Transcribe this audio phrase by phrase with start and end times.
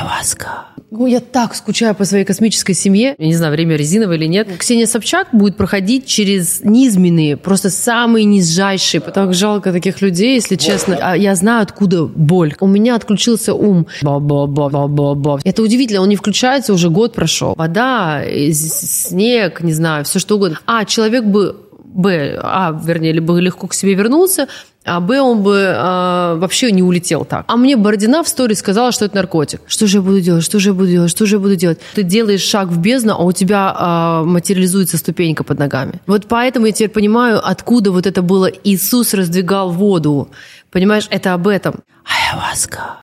[0.00, 0.70] Ayahuasca.
[0.90, 3.14] Ну, я так скучаю по своей космической семье.
[3.16, 4.48] Я не знаю, время резиновое или нет.
[4.58, 9.00] Ксения Собчак будет проходить через низменные, просто самые низжайшие.
[9.00, 10.98] Так жалко таких людей, если честно.
[11.00, 12.56] А я знаю, откуда боль.
[12.58, 13.86] У меня отключился ум.
[14.02, 15.38] Ба-ба-ба-ба-ба-ба.
[15.44, 17.54] Это удивительно, он не включается, уже год прошел.
[17.56, 18.22] Вода,
[18.52, 20.58] снег, не знаю, все что угодно.
[20.66, 21.56] А, человек бы
[21.92, 24.46] Б, А, вернее, либо легко к себе вернулся,
[24.84, 27.44] а Б, он бы э, вообще не улетел так.
[27.48, 29.60] А мне Бородина в сторе сказала, что это наркотик.
[29.66, 30.42] Что же я буду делать?
[30.42, 31.10] Что же я буду делать?
[31.10, 31.78] Что же я буду делать?
[31.94, 36.00] Ты делаешь шаг в бездну, а у тебя э, материализуется ступенька под ногами.
[36.06, 38.46] Вот поэтому я теперь понимаю, откуда вот это было.
[38.46, 40.30] Иисус раздвигал воду.
[40.70, 41.80] Понимаешь, это об этом.
[42.04, 43.02] Айаваска.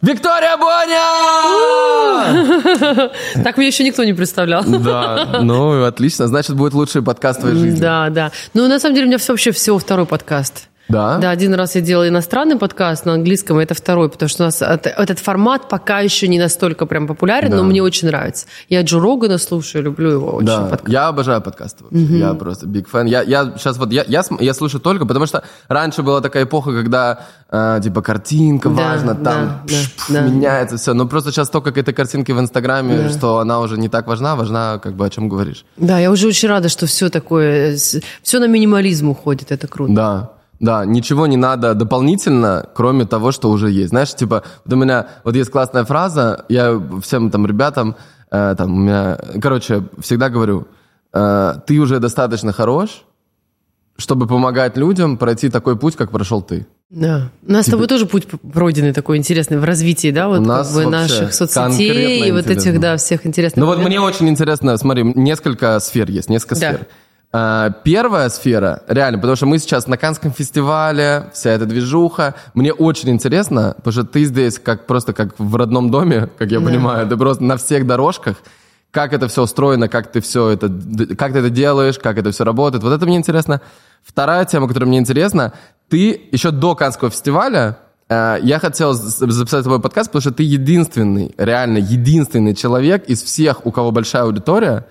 [0.00, 1.10] Виктория Боня!
[3.42, 4.62] Так мне еще никто не представлял.
[4.78, 7.80] Да, ну отлично, значит будет лучший подкаст в твоей жизни.
[7.80, 8.30] Да, да.
[8.54, 10.68] Ну на самом деле у меня вообще всего второй подкаст.
[10.88, 11.18] Да?
[11.18, 14.62] Да, один раз я делала иностранный подкаст на английском, это второй, потому что у нас
[14.62, 17.56] этот формат пока еще не настолько прям популярен, да.
[17.58, 18.46] но мне очень нравится.
[18.68, 20.46] Я Джо Рогана слушаю, люблю его очень.
[20.46, 20.88] Да, подкаст.
[20.88, 21.84] я обожаю подкасты.
[21.84, 21.96] Угу.
[21.96, 23.06] Я просто big fan.
[23.08, 26.72] Я, я сейчас вот, я, я, я слушаю только, потому что раньше была такая эпоха,
[26.72, 27.20] когда
[27.50, 30.20] э, типа картинка да, важна, там да, пш, пш, да.
[30.22, 30.94] меняется все.
[30.94, 33.10] Но просто сейчас столько какой-то картинки в Инстаграме, да.
[33.10, 35.64] что она уже не так важна, важна как бы о чем говоришь.
[35.76, 39.92] Да, я уже очень рада, что все такое, все на минимализм уходит, это круто.
[39.92, 40.37] Да.
[40.60, 43.90] Да, ничего не надо дополнительно, кроме того, что уже есть.
[43.90, 47.96] Знаешь, типа, вот у меня, вот есть классная фраза, я всем там ребятам,
[48.30, 50.66] э, там, у меня, короче, всегда говорю,
[51.12, 53.04] э, ты уже достаточно хорош,
[53.96, 56.66] чтобы помогать людям пройти такой путь, как прошел ты.
[56.90, 57.30] Да.
[57.46, 57.76] У нас типа...
[57.76, 60.90] с тобой тоже путь пройденный такой интересный в развитии, да, вот у нас как бы
[60.90, 63.60] наших соцсетей и вот этих, да, всех интересных.
[63.60, 66.72] Ну вот мне очень интересно, смотри, несколько сфер есть, несколько да.
[66.72, 66.86] сфер.
[67.30, 72.34] А, первая сфера, реально, потому что мы сейчас на Канском фестивале, вся эта движуха.
[72.54, 76.60] Мне очень интересно, потому что ты здесь как просто как в родном доме, как я
[76.60, 76.66] да.
[76.66, 78.36] понимаю, ты просто на всех дорожках.
[78.90, 80.68] Как это все устроено, как ты все это,
[81.18, 82.82] как ты это делаешь, как это все работает.
[82.82, 83.60] Вот это мне интересно.
[84.02, 85.52] Вторая тема, которая мне интересна,
[85.90, 87.76] ты еще до Канского фестиваля
[88.08, 93.66] а, я хотел записать твой подкаст, потому что ты единственный, реально единственный человек из всех,
[93.66, 94.86] у кого большая аудитория,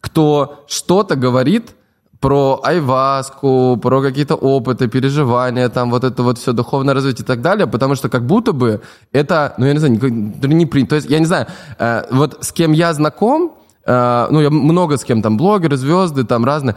[0.00, 1.74] кто что-то говорит
[2.22, 7.40] про айваску, про какие-то опыты, переживания, там вот это вот все духовное развитие и так
[7.40, 10.90] далее, потому что как будто бы это, ну я не знаю, не, не принято.
[10.90, 11.46] То есть я не знаю,
[11.78, 16.22] э, вот с кем я знаком, э, ну я много с кем там, блогеры, звезды
[16.22, 16.76] там разные,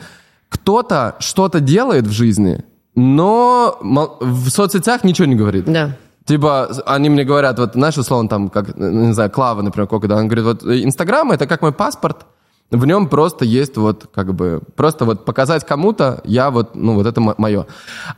[0.49, 2.63] кто-то что-то делает в жизни,
[2.95, 3.77] но
[4.19, 5.65] в соцсетях ничего не говорит.
[5.65, 5.91] Да.
[6.25, 10.27] Типа, они мне говорят, вот, знаешь, условно, там, как, не знаю, Клава, например, когда он
[10.27, 12.25] говорит, вот, Инстаграм— это как мой паспорт,
[12.71, 17.05] в нем просто есть вот как бы просто вот показать кому-то я вот ну вот
[17.05, 17.67] это мое,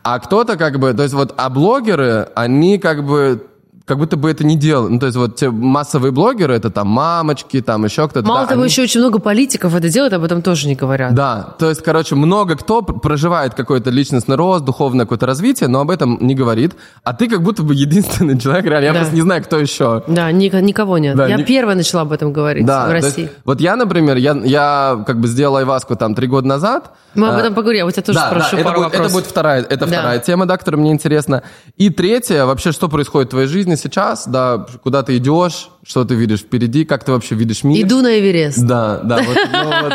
[0.04, 3.46] а кто-то как бы то есть вот а блогеры они как бы
[3.88, 4.90] как будто бы это не делал.
[4.90, 8.28] Ну, то есть вот те массовые блогеры, это там мамочки, там еще кто-то.
[8.28, 8.70] Мало да, того, они...
[8.70, 11.14] еще очень много политиков это делают, об этом тоже не говорят.
[11.14, 15.90] Да, то есть, короче, много кто проживает какой-то личностный рост, духовное какое-то развитие, но об
[15.90, 16.76] этом не говорит.
[17.06, 19.00] А ты как будто бы единственный человек, реально, я да.
[19.00, 20.04] просто не знаю, кто еще.
[20.08, 21.16] Да, ни, никого нет.
[21.16, 21.44] Да, я ни...
[21.44, 23.22] первая начала об этом говорить да, в России.
[23.22, 26.92] Есть, вот я, например, я, я как бы сделал айваску там три года назад.
[27.16, 29.00] Мы об а, этом поговорим, я у тебя тоже да, спрошу да, пару это будет,
[29.00, 29.88] это будет вторая, это да.
[29.88, 31.42] вторая тема, да, которая мне интересна.
[31.78, 36.16] И третья, вообще, что происходит в твоей жизни сейчас, да, куда ты идешь, что ты
[36.16, 37.86] видишь впереди, как ты вообще видишь мир.
[37.86, 38.62] Иду на Эверест.
[38.66, 39.18] Да, да.
[39.18, 39.94] Вот, ну, вот.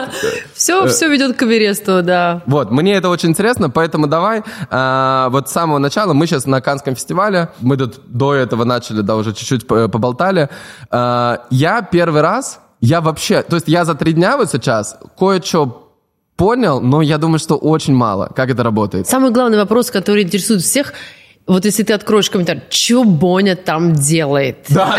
[0.55, 2.43] Все, все ведет к Эвересту, да.
[2.47, 6.61] Вот, мне это очень интересно, поэтому давай, а, вот с самого начала, мы сейчас на
[6.61, 10.49] Канском фестивале, мы тут до этого начали, да, уже чуть-чуть поболтали.
[10.91, 15.91] А, я первый раз, я вообще, то есть я за три дня вот сейчас кое-что
[16.37, 19.07] понял, но я думаю, что очень мало, как это работает.
[19.07, 20.95] Самый главный вопрос, который интересует всех–
[21.47, 24.59] вот если ты откроешь комментарий, что Боня там делает?
[24.69, 24.99] Да,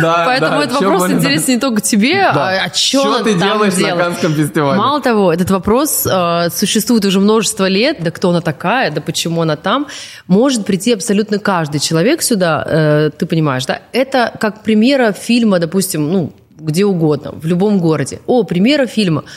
[0.00, 2.48] да, Поэтому да, этот вопрос Боня, интересен не только тебе, да.
[2.48, 3.96] а, а что ты там делаешь делает?
[3.96, 4.78] на Канском фестивале?
[4.78, 9.42] Мало того, этот вопрос э, существует уже множество лет, да кто она такая, да почему
[9.42, 9.86] она там.
[10.26, 13.80] Может прийти абсолютно каждый человек сюда, э, ты понимаешь, да?
[13.92, 18.20] Это как премьера фильма, допустим, ну, где угодно, в любом городе.
[18.26, 19.24] О, премьера фильма–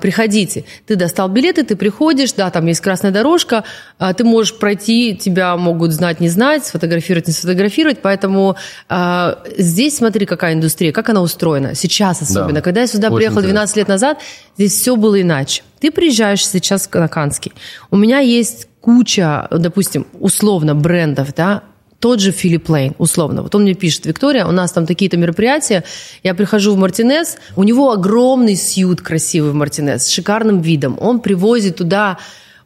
[0.00, 0.64] приходите.
[0.86, 3.64] Ты достал билеты, ты приходишь, да, там есть красная дорожка,
[3.98, 8.56] а, ты можешь пройти, тебя могут знать, не знать, сфотографировать, не сфотографировать, поэтому
[8.88, 12.54] а, здесь смотри, какая индустрия, как она устроена, сейчас особенно.
[12.54, 14.18] Да, Когда я сюда приехала 12 лет назад,
[14.56, 15.62] здесь все было иначе.
[15.80, 17.52] Ты приезжаешь сейчас на Канский,
[17.90, 21.62] у меня есть куча, допустим, условно брендов, да,
[22.00, 23.42] тот же Филипп Лейн, условно.
[23.42, 25.84] Вот он мне пишет, Виктория, у нас там такие-то мероприятия,
[26.22, 30.96] я прихожу в Мартинес, у него огромный сьют красивый в Мартинес, с шикарным видом.
[31.00, 32.18] Он привозит туда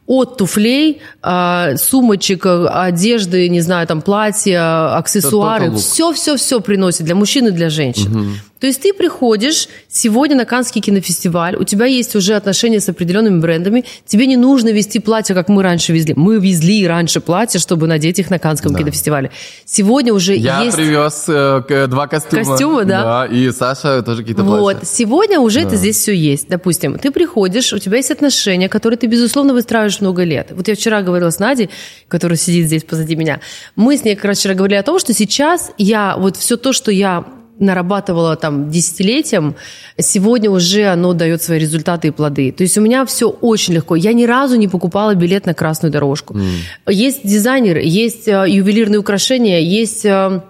[0.07, 7.51] от туфлей, а, сумочек, одежды, не знаю, там платья, аксессуары, все-все-все приносит для мужчин и
[7.53, 8.17] для женщин.
[8.17, 8.29] Угу.
[8.61, 13.41] То есть ты приходишь сегодня на Канский кинофестиваль, у тебя есть уже отношения с определенными
[13.41, 16.13] брендами, тебе не нужно вести платье, как мы раньше везли.
[16.15, 18.81] Мы везли раньше платья, чтобы надеть их на Канском да.
[18.81, 19.31] кинофестивале.
[19.65, 20.77] Сегодня уже Я есть...
[20.77, 22.45] Я привез э, два костюма.
[22.45, 23.03] Костюмы, да.
[23.03, 24.59] Да, и Саша тоже какие-то вот.
[24.59, 24.85] платья.
[24.85, 25.69] Сегодня уже да.
[25.69, 26.49] это здесь все есть.
[26.49, 30.49] Допустим, ты приходишь, у тебя есть отношения, которые ты, безусловно, выстраиваешь много лет.
[30.51, 31.71] Вот я вчера говорила с Надей,
[32.09, 33.41] которая сидит здесь позади меня.
[33.75, 36.75] Мы с ней как раз вчера говорили о том, что сейчас я вот все то,
[36.75, 37.25] что я
[37.61, 39.55] нарабатывала там десятилетием,
[39.99, 42.53] сегодня уже оно дает свои результаты и плоды.
[42.53, 43.95] То есть у меня все очень легко.
[43.97, 46.35] Я ни разу не покупала билет на красную дорожку.
[46.35, 46.93] Mm.
[46.93, 50.41] Есть дизайнеры, есть э, ювелирные украшения, есть э,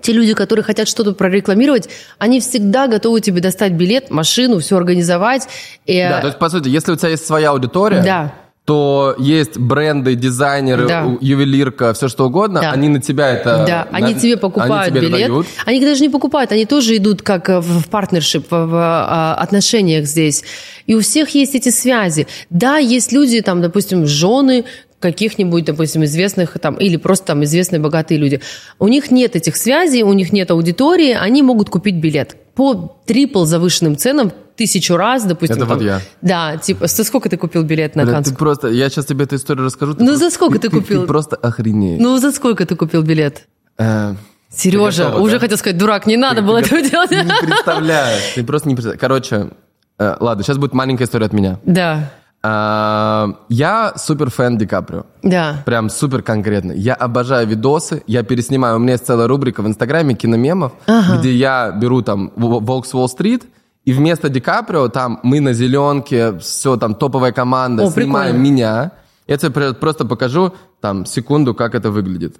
[0.00, 5.48] те люди, которые хотят что-то прорекламировать, они всегда готовы тебе достать билет, машину, все организовать.
[5.86, 5.98] И...
[5.98, 10.14] Да, то есть, по сути, если у тебя есть своя аудитория, да то есть бренды,
[10.14, 11.18] дизайнеры, да.
[11.20, 12.72] ювелирка, все что угодно, да.
[12.72, 13.64] они на тебя это...
[13.66, 15.28] Да, на, они тебе покупают они тебе билет.
[15.28, 15.46] Дают.
[15.66, 20.06] Они даже не покупают, они тоже идут как в партнершип, в, в, в а, отношениях
[20.06, 20.44] здесь.
[20.86, 22.26] И у всех есть эти связи.
[22.48, 24.64] Да, есть люди, там, допустим, жены,
[25.04, 28.40] каких-нибудь, допустим, известных там, или просто там известные богатые люди.
[28.78, 33.44] У них нет этих связей, у них нет аудитории, они могут купить билет по трипл
[33.44, 35.56] завышенным ценам тысячу раз, допустим.
[35.56, 36.00] Это там, вот я.
[36.22, 38.30] Да, типа, за сколько ты купил билет на Канск?
[38.30, 39.94] Ты просто, я сейчас тебе эту историю расскажу.
[39.98, 41.00] Ну, за сколько ты, ты купил?
[41.00, 42.00] Ты, ты просто охренеешь.
[42.00, 43.46] Ну, за сколько ты купил билет?
[43.76, 44.14] Э,
[44.48, 45.40] Сережа, готова, уже да?
[45.40, 47.10] хотел сказать, дурак, не надо ты, было этого делать.
[47.10, 49.00] Ты не представляешь, ты просто не представляешь.
[49.00, 49.50] Короче,
[49.98, 51.58] э, ладно, сейчас будет маленькая история от меня.
[51.64, 52.10] Да.
[52.46, 55.06] А, я супер фэн Ди Каприо.
[55.22, 55.62] Да.
[55.64, 56.72] Прям супер конкретно.
[56.72, 58.76] Я обожаю видосы, я переснимаю.
[58.76, 61.18] У меня есть целая рубрика в Инстаграме киномемов, ага.
[61.18, 63.44] где я беру там Волкс Уолл-стрит,
[63.86, 68.52] и вместо Ди Каприо там мы на зеленке, все там топовая команда, О, снимаем прикольно.
[68.52, 68.92] меня.
[69.26, 70.52] Я тебе просто покажу
[70.82, 72.36] там секунду, как это выглядит.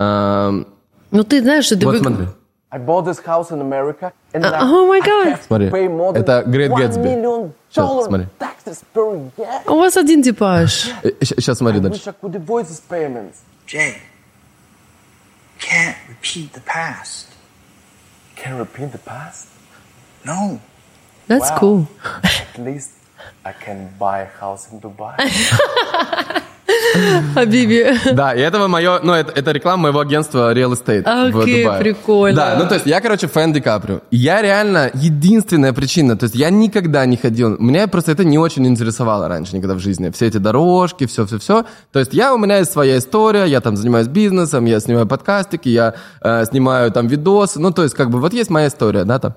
[0.00, 0.64] Ну
[1.28, 2.00] ты знаешь, что ты вот вы...
[2.00, 2.26] смотри.
[2.73, 5.39] I bought this house in America, and uh, oh my God.
[5.41, 7.51] Смотри, это Great Gatsby.
[7.69, 8.27] Сейчас, смотри.
[9.65, 10.91] У вас один типаж.
[11.21, 12.13] Сейчас смотри дальше.
[13.65, 13.97] Jay,
[15.59, 17.27] can't repeat the past.
[18.35, 19.47] Can't repeat the past?
[20.23, 20.59] No.
[21.27, 21.57] That's wow.
[21.59, 21.87] cool.
[22.23, 22.91] At least
[23.45, 25.15] I can buy a house in Dubai.
[27.34, 27.94] Хабиби.
[28.12, 31.80] Да, и это мое, ну, это, это реклама моего агентства Real Estate okay, в Дубае.
[31.80, 32.36] прикольно.
[32.36, 34.00] Да, ну, то есть я, короче, фэн Ди Каприо.
[34.10, 38.66] Я реально, единственная причина, то есть я никогда не ходил, меня просто это не очень
[38.66, 40.10] интересовало раньше никогда в жизни.
[40.10, 41.64] Все эти дорожки, все-все-все.
[41.92, 45.68] То есть я, у меня есть своя история, я там занимаюсь бизнесом, я снимаю подкастики,
[45.68, 49.18] я э, снимаю там видосы, ну, то есть как бы вот есть моя история, да,
[49.18, 49.34] там.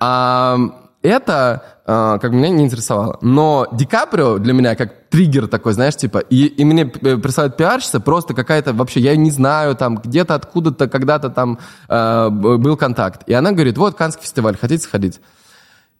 [0.00, 0.58] А,
[1.02, 3.18] это как бы меня не интересовало.
[3.20, 7.56] Но Ди Каприо для меня как триггер такой, знаешь, типа, и, и мне э, присылают
[7.56, 11.58] пиарщица, просто какая-то, вообще, я не знаю, там, где-то, откуда-то, когда-то там
[11.88, 13.28] э, был контакт.
[13.28, 15.20] И она говорит, вот, Канский фестиваль, хотите сходить?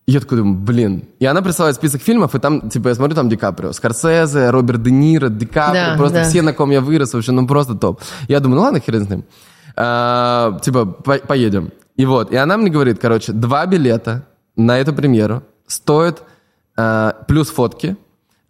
[0.07, 1.05] И я такой думаю, блин.
[1.19, 4.83] И она присылает список фильмов, и там, типа, я смотрю, там Ди Каприо, Скорсезе, Роберт
[4.83, 6.25] Де Ниро, Ди Каприо, да, просто да.
[6.25, 8.01] все, на ком я вырос, вообще, ну, просто топ.
[8.27, 9.25] Я думаю, ну, ладно, хрен с ним.
[9.77, 11.73] А, типа, по поедем.
[11.97, 14.27] И вот, и она мне говорит, короче, два билета
[14.57, 15.43] на эту премьеру
[15.75, 16.23] стоит
[16.77, 17.97] э, плюс фотки.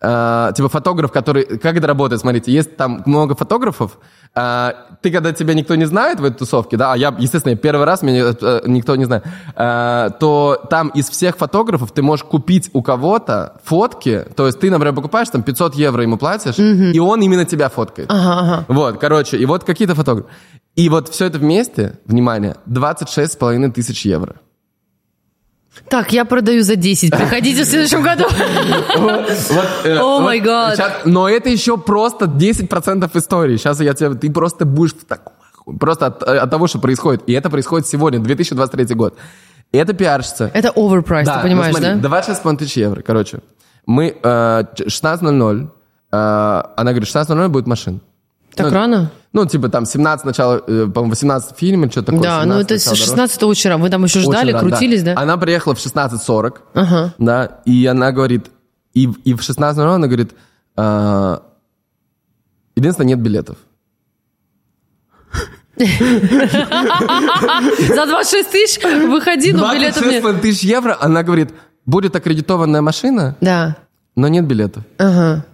[0.01, 1.59] Э, типа фотограф, который...
[1.59, 2.21] Как это работает?
[2.21, 3.99] Смотрите, есть там много фотографов.
[4.35, 7.87] Э, ты, когда тебя никто не знает в этой тусовке, да, а я, естественно, первый
[7.87, 9.25] раз меня э, никто не знает,
[9.57, 14.27] э, то там из всех фотографов ты можешь купить у кого-то фотки.
[14.37, 16.93] То есть ты, например, покупаешь там 500 евро ему платишь, mm-hmm.
[16.93, 18.11] и он именно тебя фоткает.
[18.11, 18.65] Ага, ага.
[18.69, 20.29] Вот, короче, и вот какие-то фотографы.
[20.75, 24.37] И вот все это вместе, внимание, 26,5 тысяч евро.
[25.89, 27.11] Так, я продаю за 10.
[27.11, 28.25] Приходите в следующем году.
[29.85, 31.03] Э, О май гад.
[31.05, 33.57] Но это еще просто 10% истории.
[33.57, 34.15] Сейчас я тебе...
[34.15, 35.35] Ты просто будешь в таком...
[35.79, 37.23] Просто от, от того, что происходит.
[37.27, 39.17] И это происходит сегодня, 2023 год.
[39.73, 40.51] Это пиарщица.
[40.55, 42.09] Это оверпрайс, да, ты понимаешь, ну, смотри, да?
[42.09, 43.41] 26 тысяч евро, короче.
[43.87, 45.69] Мы э, 16.00,
[46.13, 48.01] э, она говорит, 16.00 будет машина.
[48.55, 49.11] Так ну, рано?
[49.33, 52.23] Ну, типа там 17 начала, э, по-моему, 18 фильм или что-то такое.
[52.23, 55.15] Да, ну это 16 вечера, вы там еще ждали, Очень, крутились, да.
[55.15, 55.23] да?
[55.23, 57.15] Она приехала в 16.40, ага.
[57.19, 58.47] да, и она говорит,
[58.93, 60.33] и, и в 16.00 она говорит,
[60.77, 61.39] э,
[62.77, 63.57] единственное, нет билетов.
[65.77, 65.87] За
[68.07, 70.23] 26 тысяч выходи, но билетов нет.
[70.23, 71.51] 26 тысяч евро, она говорит,
[71.87, 73.77] будет аккредитованная машина, да.
[74.15, 74.85] но нет билетов.
[74.99, 75.45] Ага.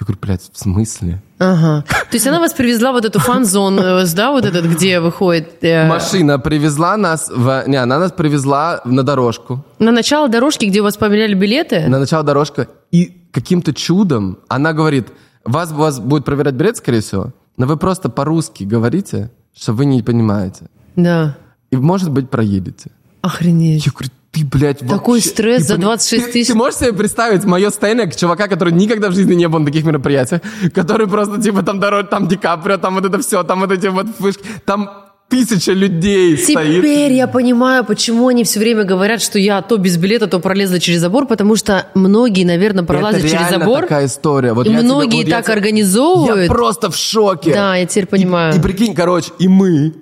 [0.00, 1.22] Я говорю, блядь, в смысле?
[1.38, 1.84] Ага.
[1.88, 5.62] То есть она вас привезла вот эту фан-зону, э, да, вот этот, где выходит...
[5.62, 5.86] Э...
[5.86, 7.64] Машина привезла нас, в...
[7.68, 9.64] не, она нас привезла на дорожку.
[9.78, 11.86] На начало дорожки, где у вас поменяли билеты?
[11.88, 12.66] На начало дорожка.
[12.90, 15.08] И каким-то чудом она говорит,
[15.44, 20.02] Вас, вас будет проверять билет, скорее всего, но вы просто по-русски говорите, что вы не
[20.02, 20.66] понимаете.
[20.96, 21.36] Да.
[21.70, 22.90] И, может быть, проедете.
[23.22, 23.86] Охренеть.
[23.86, 26.48] Я говорю, ты, блядь, Такой вообще стресс не за пони- 26 Ты- тысяч.
[26.48, 29.84] Ты, можешь себе представить мое состояние чувака, который никогда в жизни не был на таких
[29.84, 30.40] мероприятиях,
[30.74, 33.86] который просто, типа, там дорога, там Ди Каприо, там вот это все, там вот эти
[33.86, 34.90] вот фышки, там
[35.28, 36.80] тысяча людей стоит.
[36.80, 40.78] Теперь я понимаю, почему они все время говорят, что я то без билета, то пролезла
[40.78, 43.82] через забор, потому что многие, наверное, пролазят это через забор.
[43.82, 44.52] такая история.
[44.52, 46.42] Вот и я тебе- многие вот я так тебе- организовывают.
[46.42, 47.52] Я просто в шоке.
[47.54, 48.54] Да, я теперь понимаю.
[48.54, 49.94] И, и прикинь, короче, и мы,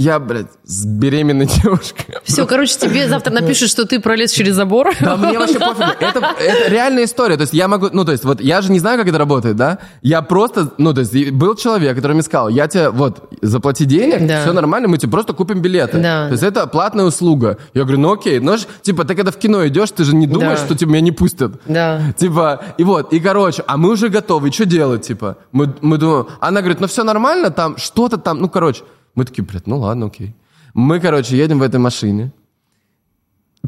[0.00, 2.14] я, блядь, с беременной девушкой.
[2.22, 4.90] Все, короче, тебе завтра напишут, что ты пролез через забор.
[5.00, 5.90] Да мне вообще пофигу.
[5.98, 7.34] Это, это реальная история.
[7.36, 9.56] То есть я могу, ну то есть вот я же не знаю, как это работает,
[9.56, 9.78] да?
[10.02, 14.24] Я просто, ну то есть был человек, который мне сказал, я тебе вот заплати денег,
[14.24, 14.42] Да.
[14.42, 15.98] все нормально, мы тебе просто купим билеты.
[15.98, 16.26] Да.
[16.26, 17.58] То есть это платная услуга.
[17.74, 20.28] Я говорю, ну окей, ну ж, типа ты когда в кино идешь, ты же не
[20.28, 20.64] думаешь, Да.
[20.66, 21.54] что тебя меня не пустят.
[21.66, 22.00] Да.
[22.16, 25.38] Типа, и вот, и короче, а мы уже готовы, что делать, типа?
[25.50, 28.82] Мы, мы думаем, она говорит, ну все нормально, там что-то там, ну короче.
[29.18, 30.36] Мы такие, блядь, ну ладно, окей.
[30.74, 32.30] Мы, короче, едем в этой машине.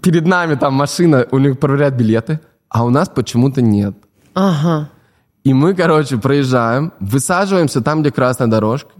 [0.00, 2.38] Перед нами там машина, у них проверяют билеты,
[2.68, 3.96] а у нас почему-то нет.
[4.34, 4.90] Ага.
[5.42, 8.92] И мы, короче, проезжаем, высаживаемся там, где красная дорожка,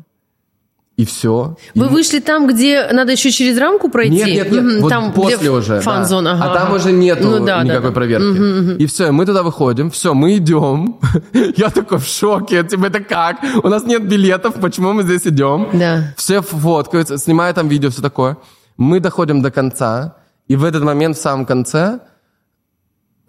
[1.01, 1.57] и все.
[1.75, 4.17] Вы вышли там, где надо еще через рамку пройти?
[4.17, 5.81] Нет, нет, нет, вот там, после где уже.
[5.81, 6.33] Фан-зон, да.
[6.33, 7.95] ага, а там уже нету Ну да, никакой да.
[7.95, 8.83] проверки.
[8.83, 11.01] И все, и мы туда выходим, все, мы идем.
[11.57, 13.39] Я такой в шоке, типа, это как?
[13.65, 15.69] У нас нет билетов, почему мы здесь идем?
[15.73, 16.13] Да.
[16.19, 18.37] Все фоткаются, снимают там видео, все такое.
[18.77, 20.17] Мы доходим до конца,
[20.49, 22.01] и в этот момент, в самом конце,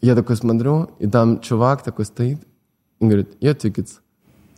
[0.01, 2.39] я такой смотрю, и там чувак такой стоит
[2.99, 3.99] и говорит, я tickets.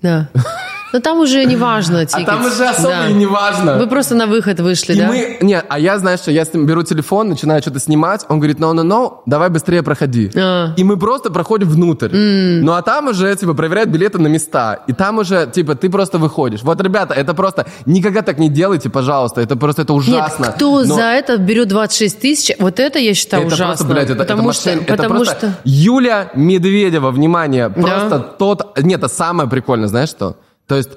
[0.01, 0.29] Да.
[0.94, 3.78] Но там уже не важно, А там уже особо и не важно.
[3.80, 5.08] Вы просто на выход вышли, И да?
[5.08, 8.38] мы, не, а я, знаешь, что я с ним беру телефон, начинаю что-то снимать, он
[8.38, 10.30] говорит, no, no, no, давай быстрее проходи.
[10.36, 10.74] А.
[10.78, 12.10] И мы просто проходим внутрь.
[12.16, 14.82] Ну, а там уже, типа, проверяют билеты на места.
[14.86, 16.62] И там уже, типа, ты просто выходишь.
[16.62, 20.46] Вот, ребята, это просто, никогда так не делайте, пожалуйста, это просто, это ужасно.
[20.46, 23.66] Нет, кто Но за это берет 26 тысяч, вот это я считаю это ужасно.
[23.66, 25.54] просто, блядь, это, потому это что, это потому просто что...
[25.64, 28.78] Юля Медведева, внимание, просто тот...
[28.80, 30.36] Нет, это самое прикольное, знаешь что?
[30.67, 30.89] То есть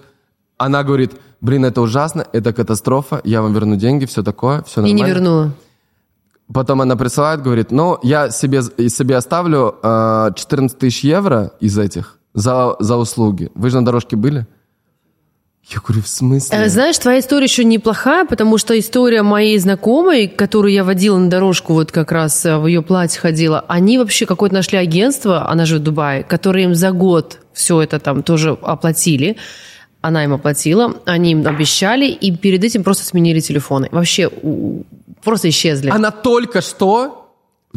[0.59, 4.93] она говорит, блин, это ужасно, это катастрофа, я вам верну деньги, все такое, все И
[4.93, 5.05] нормально.
[5.05, 5.53] не вернула.
[6.53, 12.19] Потом она присылает, говорит, ну, я себе, себе оставлю э, 14 тысяч евро из этих
[12.35, 13.51] за, за услуги.
[13.55, 14.47] Вы же на дорожке были?
[15.69, 16.57] Я говорю, в смысле?
[16.57, 21.29] Э, Знаешь, твоя история еще неплохая, потому что история моей знакомой, которую я водила на
[21.29, 25.65] дорожку, вот как раз э, в ее платье ходила, они вообще какое-то нашли агентство, она
[25.65, 29.37] живет в Дубае, которое им за год все это там тоже оплатили.
[30.03, 33.89] Она им оплатила, они им обещали, и перед этим просто сменили телефоны.
[33.91, 34.31] Вообще
[35.25, 35.91] просто исчезли.
[35.91, 37.26] Она только что,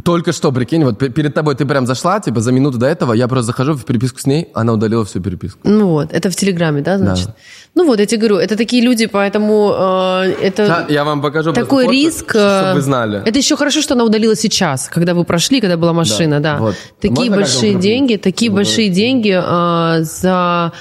[0.04, 3.14] только что, прикинь, вот пе- перед тобой ты прям зашла, типа за минуту до этого,
[3.14, 5.60] я просто захожу в переписку с ней, она удалила всю переписку.
[5.64, 7.30] Ну вот, это в Телеграме, да, значит?
[7.76, 10.68] Ну вот, я тебе говорю, это такие люди, поэтому э, это...
[10.68, 12.30] Да, я вам покажу такой фотку, риск.
[12.30, 13.22] чтобы э, вы знали.
[13.26, 16.58] Это еще хорошо, что она удалила сейчас, когда вы прошли, когда была машина, да.
[16.58, 16.76] вот.
[17.00, 20.74] Такие Можно большие деньги, такие большие деньги э, за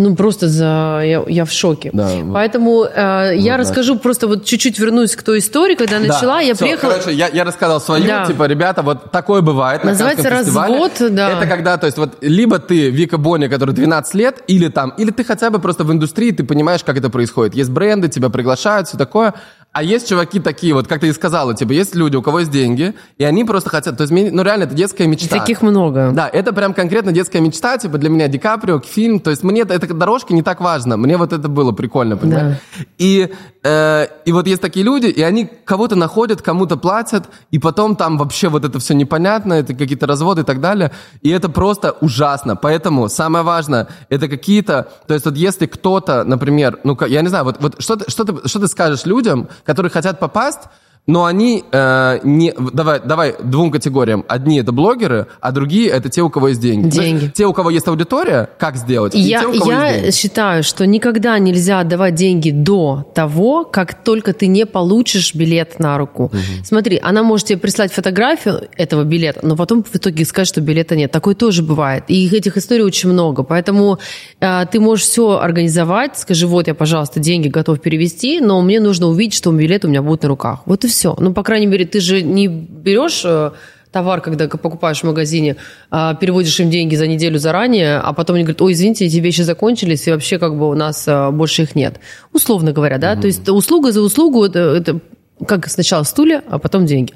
[0.00, 1.02] ну, просто за...
[1.04, 1.90] Я, я в шоке.
[1.92, 2.08] Да.
[2.32, 6.40] Поэтому э, я Вот, расскажу, просто вот чуть-чуть вернусь к той истории, когда Да, начала,
[6.40, 6.92] я всё, приехала...
[6.92, 8.24] Короче, я, я рассказал свою, Да.
[8.26, 10.78] типа, ребята, вот такое бывает на Называется фестивале.
[10.78, 11.30] развод, да.
[11.30, 15.10] Это когда, то есть, вот, либо ты Вика Бонни, который 12 лет, или там, или
[15.10, 17.54] ты хотя бы просто в индустрии, ты понимаешь, как это происходит.
[17.54, 19.34] Есть бренды, тебя приглашают, все такое.
[19.72, 22.50] А есть чуваки такие, вот как ты и сказала, типа, есть люди, у кого есть
[22.50, 25.38] деньги, и они просто хотят, то есть, ну, реально, это детская мечта.
[25.38, 26.10] Таких много.
[26.12, 29.60] Да, это прям конкретно детская мечта, типа для меня Ди Каприо, фильм, то есть мне
[29.60, 32.56] эта дорожка не так важно, мне вот это было прикольно, понимаешь?
[32.98, 37.94] И, э, и вот есть такие люди, и они кого-то находят, кому-то платят, и потом
[37.94, 40.90] там вообще вот это все непонятно, это какие-то разводы и так далее,
[41.22, 46.80] и это просто ужасно, поэтому самое важное, это какие-то, то есть вот если кто-то, например,
[46.82, 49.90] ну, я не знаю, вот, вот что, ты, что, ты, что ты скажешь людям, которые
[49.90, 50.60] хотят попасть,
[51.06, 52.54] но они э, не...
[52.72, 54.24] Давай, давай двум категориям.
[54.28, 56.82] Одни это блогеры, а другие это те, у кого есть деньги.
[56.90, 57.32] То есть Деньги.
[57.34, 60.14] те, у кого есть аудитория, как сделать, Я, те, у кого есть я деньги.
[60.14, 65.98] считаю, что никогда нельзя отдавать деньги до того, как только ты не получишь билет на
[65.98, 66.30] руку.
[66.64, 70.96] Смотри, она может тебе прислать фотографию этого билета, но потом в итоге сказать, что билета
[70.96, 71.10] нет.
[71.10, 72.04] Такое тоже бывает.
[72.08, 73.42] И этих историй очень много.
[73.42, 73.98] Поэтому
[74.40, 76.18] э, ты можешь все организовать.
[76.18, 80.02] Скажи, вот я, пожалуйста, деньги готов перевести, но мне нужно увидеть, что билет у меня
[80.02, 80.60] будет на руках.
[80.66, 81.16] Вот и все.
[81.18, 83.22] Ну, по крайней мере, ты же не берешь...
[83.24, 83.50] э,
[83.92, 85.56] товар, когда покупаешь в магазине,
[85.90, 89.42] а, переводишь им деньги за неделю заранее, а потом они говорят, ой, извините, эти вещи
[89.42, 91.98] закончились, и вообще как бы у нас а, больше их нет.
[92.32, 95.00] Условно говоря, да, то есть услуга за услугу, это, это
[95.46, 97.14] как сначала стулья, а потом деньги.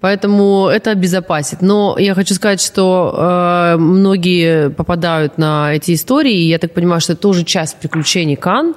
[0.00, 1.60] Поэтому это обезопасит.
[1.60, 7.00] Но я хочу сказать, что э, многие попадают на эти истории, и я так понимаю,
[7.00, 8.74] что это тоже часть приключений Кан.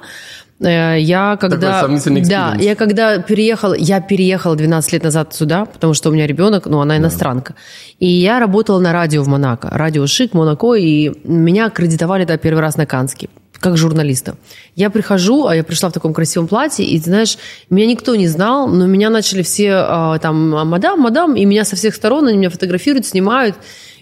[0.60, 6.10] Э, я когда, да, я когда переехала, я переехала 12 лет назад сюда, потому что
[6.10, 7.54] у меня ребенок, ну, она иностранка.
[7.98, 12.60] И я работала на радио в Монако, радио Шик, Монако, и меня аккредитовали да, первый
[12.60, 13.28] раз на Канский
[13.60, 14.36] как журналиста.
[14.76, 17.38] Я прихожу, а я пришла в таком красивом платье, и, ты знаешь,
[17.70, 21.74] меня никто не знал, но меня начали все а, там, мадам, мадам, и меня со
[21.74, 23.56] всех сторон, они меня фотографируют, снимают.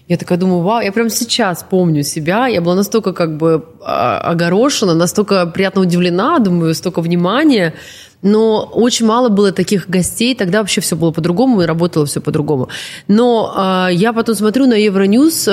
[0.07, 4.19] Я такая думаю, вау, я прям сейчас помню себя, я была настолько как бы а,
[4.19, 7.73] огорошена, настолько приятно удивлена, думаю, столько внимания,
[8.21, 12.69] но очень мало было таких гостей, тогда вообще все было по-другому и работало все по-другому.
[13.07, 15.51] Но э, я потом смотрю на Евроньюз, э,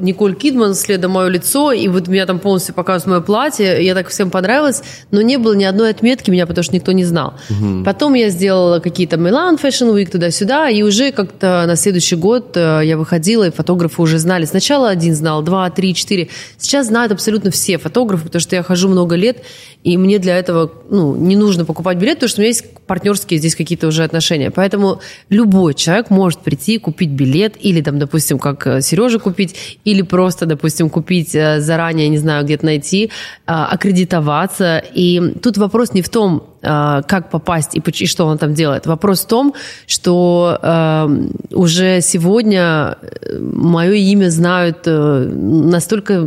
[0.00, 4.08] Николь Кидман, следом мое лицо, и вот меня там полностью показывают мое платье, я так
[4.08, 7.34] всем понравилась, но не было ни одной отметки меня, потому что никто не знал.
[7.50, 7.84] Угу.
[7.84, 12.80] Потом я сделала какие-то Милан Fashion Week туда-сюда, и уже как-то на следующий год э,
[12.84, 14.44] я выходила, и фотографы уже знали.
[14.44, 16.28] Сначала один знал, два, три, четыре.
[16.58, 19.42] Сейчас знают абсолютно все фотографы, потому что я хожу много лет,
[19.84, 23.38] и мне для этого ну, не нужно покупать билет, потому что у меня есть партнерские
[23.38, 24.50] здесь какие-то уже отношения.
[24.50, 30.02] Поэтому любой человек может прийти, купить билет, или там, допустим, как э, Сережа купить, или
[30.02, 33.08] просто, допустим, купить э, заранее, не знаю, где-то найти, э,
[33.46, 34.82] аккредитоваться.
[34.94, 38.86] И тут вопрос не в том, как попасть и, и что он там делает.
[38.86, 39.54] Вопрос в том,
[39.86, 41.08] что э,
[41.52, 42.98] уже сегодня
[43.40, 46.26] мое имя знают настолько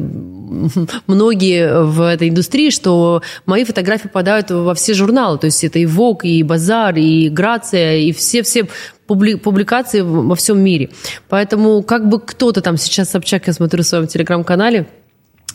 [1.07, 5.37] многие в этой индустрии, что мои фотографии попадают во все журналы.
[5.37, 8.67] То есть это и Vogue, и Базар, и Грация, и все-все
[9.07, 10.89] публикации во всем мире.
[11.29, 14.87] Поэтому как бы кто-то там сейчас, Собчак, я смотрю в своем телеграм-канале,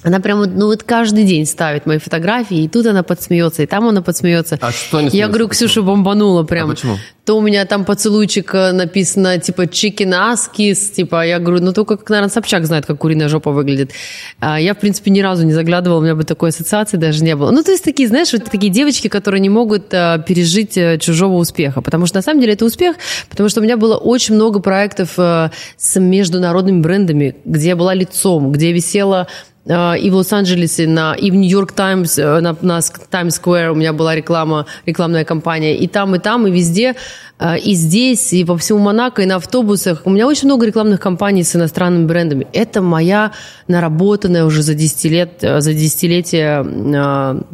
[0.04, 3.88] она прямо, ну вот каждый день ставит мои фотографии, и тут она подсмеется, и там
[3.88, 4.58] она подсмеется.
[4.60, 6.70] А что не Я говорю, Ксюша бомбанула прям.
[6.70, 6.98] А почему?
[7.24, 11.72] То у меня там поцелуйчик э, написано, типа, chicken ass kiss, типа, я говорю, ну
[11.72, 13.92] только, как, наверное, Собчак знает, как куриная жопа выглядит.
[14.40, 17.34] А я, в принципе, ни разу не заглядывала, у меня бы такой ассоциации даже не
[17.34, 17.50] было.
[17.50, 21.36] Ну, то есть такие, знаешь, вот такие девочки, которые не могут а, пережить а, чужого
[21.36, 22.96] успеха, потому что на самом деле это успех,
[23.30, 27.94] потому что у меня было очень много проектов а, с международными брендами, где я была
[27.94, 29.28] лицом, где я висела
[29.66, 34.14] и в Лос-Анджелесе, на, и в Нью-Йорк Таймс, э, на, на Таймс-сквер у меня была
[34.14, 35.76] реклама, рекламная кампания.
[35.76, 36.96] И там, и там, и везде,
[37.38, 40.02] э, и здесь, и по всему Монако, и на автобусах.
[40.04, 42.46] У меня очень много рекламных кампаний с иностранными брендами.
[42.52, 43.32] Это моя
[43.66, 47.44] наработанная уже за, 10 лет, за десятилетие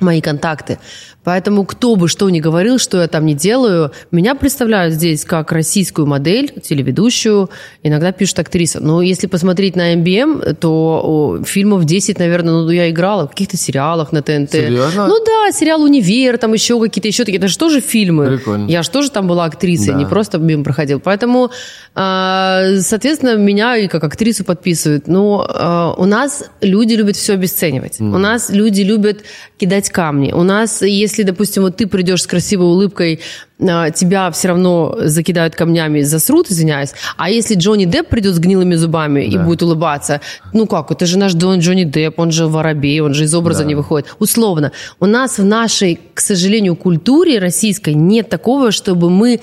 [0.00, 0.78] мои контакты.
[1.26, 5.50] Поэтому кто бы что ни говорил, что я там не делаю, меня представляют здесь как
[5.50, 7.50] российскую модель, телеведущую,
[7.82, 8.78] иногда пишут актриса.
[8.78, 14.12] Но если посмотреть на MBM, то фильмов 10, наверное, ну, я играла в каких-то сериалах
[14.12, 14.52] на ТНТ.
[14.52, 15.08] Серьезно?
[15.08, 17.38] Ну да, сериал «Универ», там еще какие-то, еще такие.
[17.38, 18.36] Это же тоже фильмы.
[18.36, 18.68] Прикольно.
[18.68, 19.98] Я же тоже там была актрисой, Да.
[19.98, 21.00] не просто мимо проходил.
[21.00, 21.50] Поэтому,
[21.96, 25.08] а, соответственно, меня и как актрису подписывают.
[25.08, 28.00] Но а, у нас люди любят все обесценивать.
[28.00, 29.24] У нас люди любят
[29.58, 30.30] кидать камни.
[30.32, 33.20] У нас, если, допустим, вот ты придешь с красивой улыбкой,
[33.58, 36.90] тебя все равно закидают камнями, засрут, извиняюсь.
[37.16, 39.44] А если Джонни Депп придет с гнилыми зубами и Да.
[39.44, 40.20] будет улыбаться,
[40.52, 43.60] ну как, это же наш Дон Джонни Депп, он же воробей, он же из образа
[43.60, 43.68] Да.
[43.68, 44.14] не выходит.
[44.18, 49.40] Условно, у нас в нашей, к сожалению, культуре российской нет такого, чтобы мы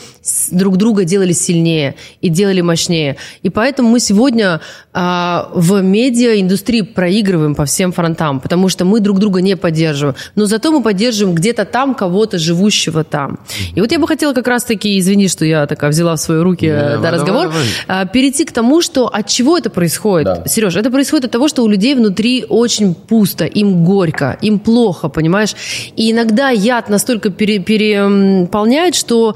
[0.52, 3.18] друг друга делали сильнее и делали мощнее.
[3.42, 4.62] И поэтому мы сегодня
[4.94, 10.16] а, в медиаиндустрии проигрываем по всем фронтам, потому что мы друг друга не поддерживаем.
[10.36, 13.40] Но зато мы поддерживаем где-то там кого-то, живущего там.
[13.74, 16.66] И вот я бы хотела как раз-таки, извини, что я такая взяла в свои руки
[16.66, 20.26] э, да, давай, разговор, давай, а, перейти к тому, что от чего это происходит.
[20.26, 20.48] Да.
[20.48, 25.10] Сереж, это происходит от того, что у людей внутри очень пусто, им горько, им плохо,
[25.10, 25.56] понимаешь?
[25.96, 29.36] И иногда яд настолько пере- переполняет, что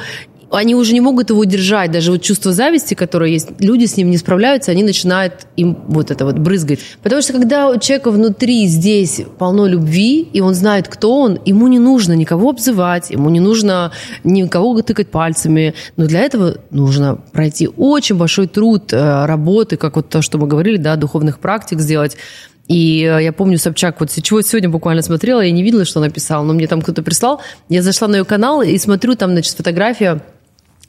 [0.52, 1.92] они уже не могут его удержать.
[1.92, 6.12] Даже вот чувство зависти, которое есть, люди с ним не справляются, они начинают им вот
[6.12, 6.80] это вот брызгать.
[7.04, 11.68] Потому что когда у человека внутри здесь полно любви, и он знает, кто он, ему
[11.68, 13.92] не нужно никого обзывать, ему не нужно
[14.24, 15.74] никого тыкать пальцами.
[15.96, 20.48] Но для этого нужно пройти очень большой труд э, работы, как вот то, что мы
[20.48, 22.18] говорили, да, духовных практик сделать.
[22.68, 26.10] И э, я помню, Собчак, вот чего сегодня буквально смотрела, я не видела, что она
[26.10, 27.42] писала, но мне там кто-то прислал.
[27.70, 30.22] Я зашла на ее канал и смотрю, там, значит, фотография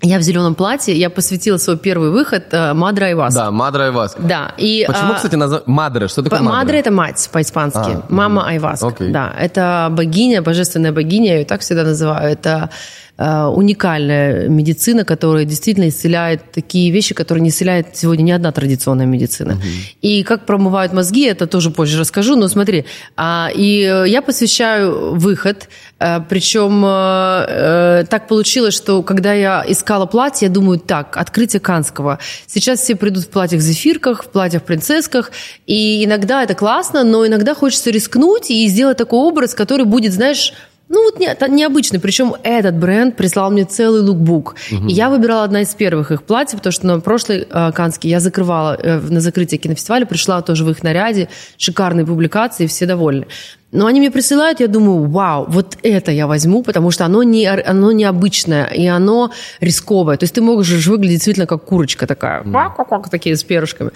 [0.01, 3.35] я в зеленом платье, я посвятила свой первый выход Мадра Айвас.
[3.35, 4.23] Да, Мадра Айваска.
[4.23, 5.63] Да, и, Почему, а, кстати, назов...
[5.67, 6.07] Мадре?
[6.09, 6.59] Что такое Мадре?
[6.59, 7.79] Мадре это мать по-испански.
[7.79, 8.87] А, Мама Айваска.
[8.87, 9.11] окей.
[9.11, 12.31] Да, это богиня, божественная богиня, я ее так всегда называю.
[12.31, 12.71] Это
[13.19, 19.55] уникальная медицина, которая действительно исцеляет такие вещи, которые не исцеляет сегодня ни одна традиционная медицина.
[19.55, 19.63] Угу.
[20.03, 22.85] И как промывают мозги, это тоже позже расскажу, но смотри,
[23.17, 26.83] а, и я посвящаю выход, а, причем
[28.09, 32.21] так получилось, что когда я искала платье, я думаю, так, открытие Канского.
[32.47, 35.33] Сейчас все придут в платьях-зефирках, в платьях-принцессках,
[35.67, 40.53] и иногда это классно, но иногда хочется рискнуть и сделать такой образ, который будет, знаешь,
[40.89, 42.01] ну, вот не, необычный.
[42.01, 44.55] Причем этот бренд прислал мне целый лукбук.
[44.73, 44.89] Угу.
[44.89, 48.21] И я выбирала одна из первых их платьев, потому что на прошлый э, Канский я
[48.21, 53.27] закрывала э, на закрытие кинофестиваля, пришла тоже в их наряде, шикарные публикации, все довольны.
[53.71, 57.47] Но они мне присылают, я думаю, вау, вот это я возьму, потому что оно, не,
[57.47, 60.17] оно необычное, и оно рисковое.
[60.17, 63.11] То есть ты можешь выглядеть действительно как курочка такая, mm.
[63.11, 63.91] такие с перышками.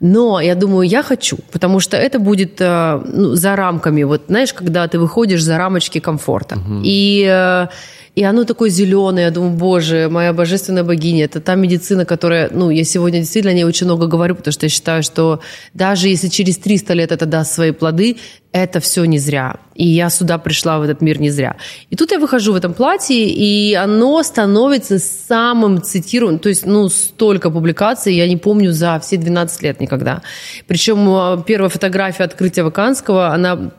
[0.00, 4.02] Но я думаю, я хочу, потому что это будет э, ну, за рамками.
[4.02, 6.56] Вот знаешь, когда ты выходишь за рамочки комфорта.
[6.56, 6.82] Mm-hmm.
[6.84, 7.66] И э,
[8.14, 12.70] и оно такое зеленое, я думаю, боже, моя божественная богиня, это та медицина, которая, ну,
[12.70, 15.40] я сегодня действительно о ней очень много говорю, потому что я считаю, что
[15.72, 18.18] даже если через 300 лет это даст свои плоды,
[18.54, 19.56] это все не зря.
[19.74, 21.56] И я сюда пришла в этот мир не зря.
[21.90, 26.38] И тут я выхожу в этом платье, и оно становится самым цитируемым.
[26.38, 30.22] То есть, ну, столько публикаций я не помню за все 12 лет никогда.
[30.68, 33.72] Причем э, первая фотография открытия Ваканского, она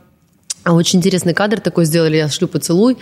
[0.65, 2.97] очень интересный кадр такой сделали, я шлю поцелуй.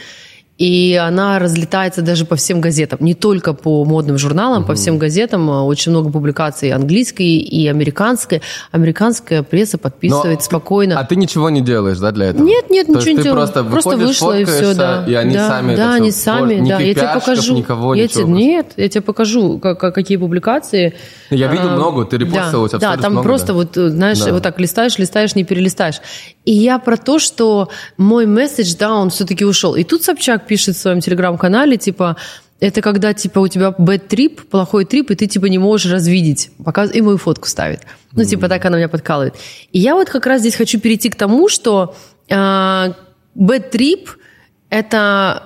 [0.59, 4.67] И она разлетается даже по всем газетам, не только по модным журналам, угу.
[4.67, 5.49] по всем газетам.
[5.49, 8.43] Очень много публикаций английской и американской.
[8.71, 10.99] Американская пресса подписывает Но спокойно.
[10.99, 12.45] а ты ничего не делаешь, да, для этого?
[12.45, 13.41] Нет, нет, То ничего не делаю.
[13.41, 15.05] Просто, просто вышла и все, да.
[15.07, 16.79] И они да, сами Да, они сами, не да.
[16.79, 17.55] Я тебе покажу.
[17.55, 20.93] Никого, я тебе, нет, я тебе покажу, как, какие публикации.
[21.31, 23.53] Я видел а, много, ты репостил да, Да, там много, просто да.
[23.53, 24.31] вот, знаешь, да.
[24.31, 25.99] вот так листаешь, листаешь, не перелистаешь.
[26.45, 29.75] И я про то, что мой месседж, да, он все-таки ушел.
[29.75, 32.17] И тут Собчак пишет в своем телеграм-канале, типа,
[32.59, 36.51] это когда, типа, у тебя bad trip, плохой трип, и ты, типа, не можешь развидеть.
[36.63, 36.95] Показ...
[36.95, 37.81] И мою фотку ставит.
[38.13, 39.35] Ну, типа, так она меня подкалывает.
[39.73, 41.95] И я вот как раз здесь хочу перейти к тому, что
[42.29, 44.07] э, bad trip–
[44.69, 45.43] это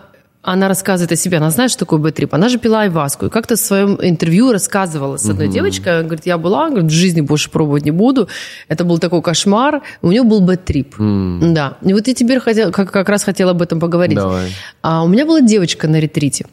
[0.47, 2.33] она рассказывает о себе, она знает, что такое б-трип.
[2.33, 3.25] Она же пила айваску.
[3.25, 5.51] И как-то в своем интервью рассказывала с одной mm-hmm.
[5.51, 6.03] девочкой.
[6.03, 8.29] Говорит, я была, говорит, в жизни больше пробовать не буду.
[8.69, 9.81] Это был такой кошмар.
[10.01, 10.95] У нее был б-трип.
[10.97, 11.51] Mm.
[11.53, 11.77] Да.
[11.81, 14.15] И вот я теперь хотела, как, как раз хотела об этом поговорить.
[14.15, 14.53] Давай.
[14.81, 16.45] А, у меня была девочка на ретрите.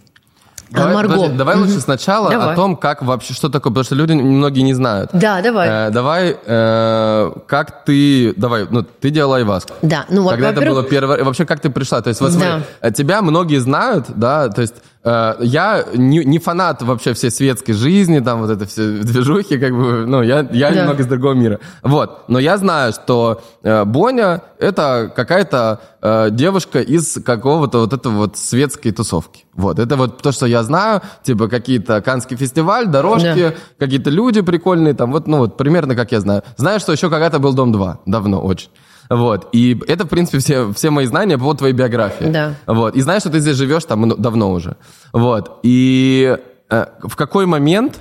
[0.75, 1.15] Давай, Марго.
[1.15, 2.53] Подожди, давай лучше сначала давай.
[2.53, 5.11] о том, как вообще, что такое, потому что люди многие не знают.
[5.13, 5.69] Да, давай.
[5.69, 9.75] Э, давай, э, как ты, давай, ну, ты делала айваску.
[9.83, 12.01] Да, ну вот, Когда это было первое, вообще как ты пришла?
[12.03, 12.63] То есть, вот да.
[12.81, 17.75] смотри, тебя многие знают, да, то есть Э, я не, не фанат вообще всей светской
[17.75, 20.81] жизни, там вот это все движухи, как бы, ну, я, я да.
[20.81, 21.61] немного из другого мира.
[21.83, 28.15] Вот, но я знаю, что э, Боня это какая-то э, девушка из какого-то вот этого
[28.15, 29.45] вот светской тусовки.
[29.53, 33.55] Вот, это вот то, что я знаю, типа какие-то Канский фестиваль, дорожки, да.
[33.79, 36.43] какие-то люди прикольные, там вот, ну вот примерно как я знаю.
[36.57, 38.71] Знаю, что еще когда-то был Дом 2, давно очень.
[39.11, 39.49] Вот.
[39.53, 42.27] И это, в принципе, все, все мои знания по твоей биографии.
[42.27, 42.55] Да.
[42.67, 42.97] Вот.
[42.97, 44.77] И знаешь, что ты здесь живешь там давно уже.
[45.13, 45.61] Вот.
[45.63, 46.37] И
[46.71, 48.01] э, в какой момент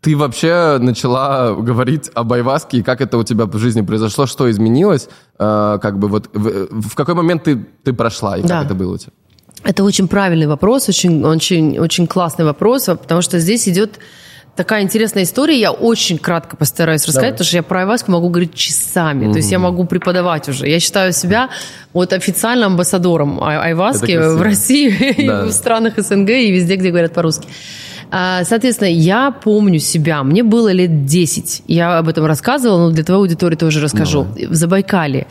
[0.00, 4.50] ты вообще начала говорить об айваске, и как это у тебя в жизни произошло, что
[4.50, 8.58] изменилось, э, как бы вот в, в какой момент ты, ты прошла, и да.
[8.58, 9.12] как это было у тебя?
[9.64, 13.98] Это очень правильный вопрос, очень, очень, очень классный вопрос, потому что здесь идет
[14.58, 15.58] такая интересная история.
[15.58, 17.32] Я очень кратко постараюсь рассказать, Давай.
[17.32, 19.26] потому что я про айваску могу говорить часами.
[19.26, 19.32] Mm-hmm.
[19.32, 20.68] То есть я могу преподавать уже.
[20.68, 21.48] Я считаю себя
[21.92, 25.44] вот официальным амбассадором айваски в России, да.
[25.44, 27.46] в странах СНГ и везде, где говорят по-русски.
[28.10, 30.22] А, соответственно, я помню себя.
[30.22, 31.62] Мне было лет 10.
[31.66, 34.24] Я об этом рассказывала, но для твоей аудитории тоже расскажу.
[34.24, 34.46] Давай.
[34.46, 35.26] В Забайкале,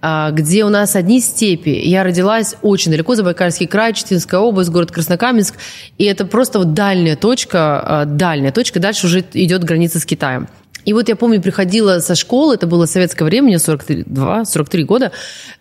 [0.00, 1.70] а, где у нас одни степи.
[1.70, 5.54] Я родилась очень далеко, Забайкальский край, Читинская область, город Краснокаменск.
[5.98, 8.80] И это просто вот дальняя точка, а, дальняя точка.
[8.80, 10.48] Дальше уже идет граница с Китаем.
[10.84, 15.12] И вот я помню, приходила со школы, это было советское время, мне 42, 43 года,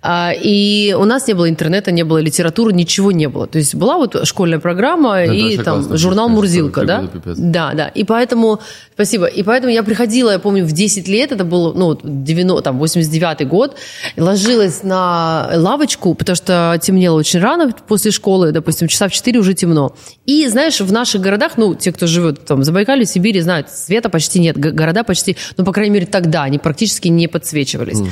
[0.01, 3.47] а, и у нас не было интернета, не было литературы, ничего не было.
[3.47, 7.09] То есть была вот школьная программа это и там классно, журнал «Мурзилка», да?
[7.25, 7.87] Да, да.
[7.89, 8.59] И поэтому,
[8.93, 12.79] спасибо, и поэтому я приходила, я помню, в 10 лет, это был, ну, 90, там,
[12.79, 13.75] 89 год,
[14.17, 19.53] ложилась на лавочку, потому что темнело очень рано после школы, допустим, часа в 4 уже
[19.53, 19.95] темно.
[20.25, 23.69] И, знаешь, в наших городах, ну, те, кто живет там в Забайкале, в Сибири, знают,
[23.69, 27.99] света почти нет, города почти, ну, по крайней мере, тогда они практически не подсвечивались.
[27.99, 28.07] Mm.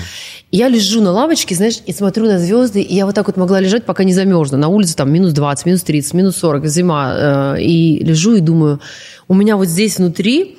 [0.52, 3.62] я лежу на лавочке, знаешь, и смотрю на звезды, и я вот так вот могла
[3.62, 4.58] лежать, пока не замерзну.
[4.58, 7.14] На улице там минус 20, минус 30, минус 40, зима.
[7.16, 8.82] Э, и лежу и думаю,
[9.30, 10.58] у меня вот здесь внутри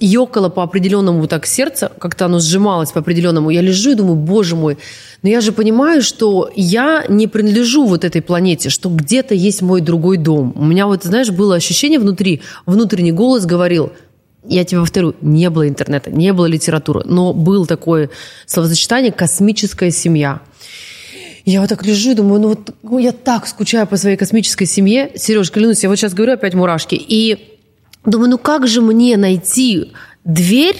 [0.00, 3.50] ёкало по определенному так сердце, как-то оно сжималось по определенному.
[3.50, 4.78] Я лежу и думаю, боже мой,
[5.22, 9.80] но я же понимаю, что я не принадлежу вот этой планете, что где-то есть мой
[9.80, 10.52] другой дом.
[10.56, 13.92] У меня вот, знаешь, было ощущение внутри, внутренний голос говорил,
[14.48, 18.10] я тебе повторю, не было интернета, не было литературы, но был такое
[18.46, 20.40] словосочетание «космическая семья».
[21.44, 24.64] Я вот так лежу и думаю, ну вот ну, я так скучаю по своей космической
[24.66, 25.12] семье.
[25.14, 26.96] Сереж, клянусь, я вот сейчас говорю опять мурашки.
[26.96, 27.56] И
[28.06, 29.92] Думаю, ну как же мне найти
[30.24, 30.76] дверь,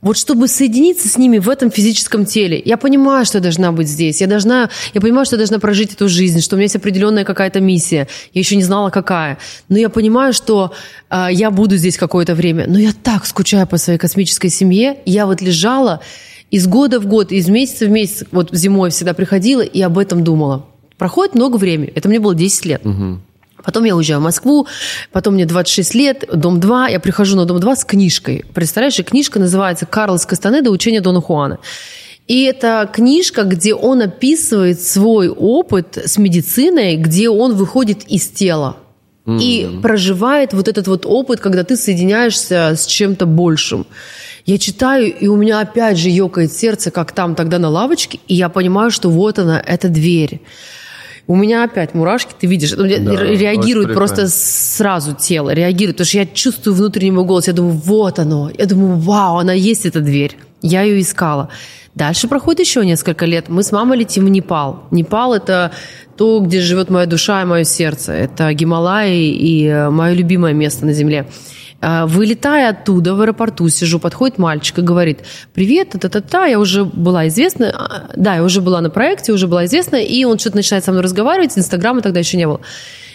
[0.00, 2.60] вот чтобы соединиться с ними в этом физическом теле.
[2.64, 4.20] Я понимаю, что я должна быть здесь.
[4.20, 7.24] Я, должна, я понимаю, что я должна прожить эту жизнь, что у меня есть определенная
[7.24, 8.08] какая-то миссия.
[8.32, 9.38] Я еще не знала, какая.
[9.68, 10.72] Но я понимаю, что
[11.10, 12.66] э, я буду здесь какое-то время.
[12.68, 14.98] Но я так скучаю по своей космической семье.
[15.06, 16.00] Я вот лежала
[16.50, 20.22] из года в год, из месяца в месяц, вот зимой всегда приходила и об этом
[20.22, 20.66] думала.
[20.98, 21.92] Проходит много времени.
[21.94, 22.86] Это мне было 10 лет.
[22.86, 23.20] Угу.
[23.66, 24.66] Потом я уезжаю в Москву,
[25.12, 28.44] потом мне 26 лет, дом 2, я прихожу на дом 2 с книжкой.
[28.54, 30.70] Представляешь, и книжка называется «Карлос Кастанеда.
[30.70, 31.58] Учение Дона Хуана».
[32.28, 38.76] И это книжка, где он описывает свой опыт с медициной, где он выходит из тела
[39.26, 39.38] mm-hmm.
[39.40, 43.86] и проживает вот этот вот опыт, когда ты соединяешься с чем-то большим.
[44.44, 48.34] Я читаю, и у меня опять же ёкает сердце, как там тогда на лавочке, и
[48.34, 50.40] я понимаю, что вот она, эта дверь.
[51.28, 56.26] У меня опять мурашки, ты видишь, да, реагирует просто сразу тело, реагирует, потому что я
[56.26, 60.82] чувствую внутренний голос, я думаю, вот оно, я думаю, вау, она есть эта дверь, я
[60.82, 61.48] ее искала.
[61.96, 63.48] Дальше проходит еще несколько лет.
[63.48, 64.84] Мы с мамой летим в Непал.
[64.90, 65.72] Непал– это
[66.16, 68.12] то, где живет моя душа и мое сердце.
[68.12, 71.26] Это Гималаи и э, мое любимое место на Земле.
[71.88, 75.20] А, вылетая оттуда в аэропорту, сижу, подходит мальчик и говорит,
[75.54, 79.66] привет, та-та-та, я уже была известна, а, да, я уже была на проекте, уже была
[79.66, 82.60] известна, и он что-то начинает со мной разговаривать, инстаграма тогда еще не было.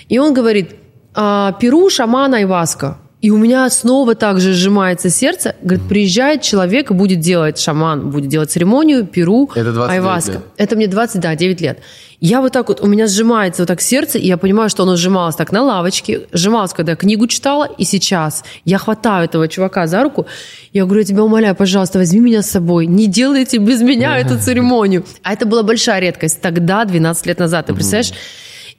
[0.08, 0.74] И он говорит,
[1.14, 2.98] «А, Перу, шаман, айваска.
[3.22, 5.56] И у меня снова также сжимается сердце.
[5.62, 10.32] Говорит, приезжает человек и будет делать шаман, будет делать церемонию, перу, Это айваска.
[10.32, 10.44] Лет.
[10.58, 11.80] Это мне 20, да, 9 лет.
[12.20, 14.96] Я вот так вот, у меня сжимается вот так сердце, и я понимаю, что оно
[14.96, 19.88] сжималось так на лавочке, сжималось, когда я книгу читала, и сейчас я хватаю этого чувака
[19.88, 20.28] за руку,
[20.72, 24.40] я говорю, я тебя умоляю, пожалуйста, возьми меня с собой, не делайте без меня эту
[24.40, 25.04] церемонию.
[25.24, 28.14] А это была большая редкость тогда, 12 лет назад, ты представляешь?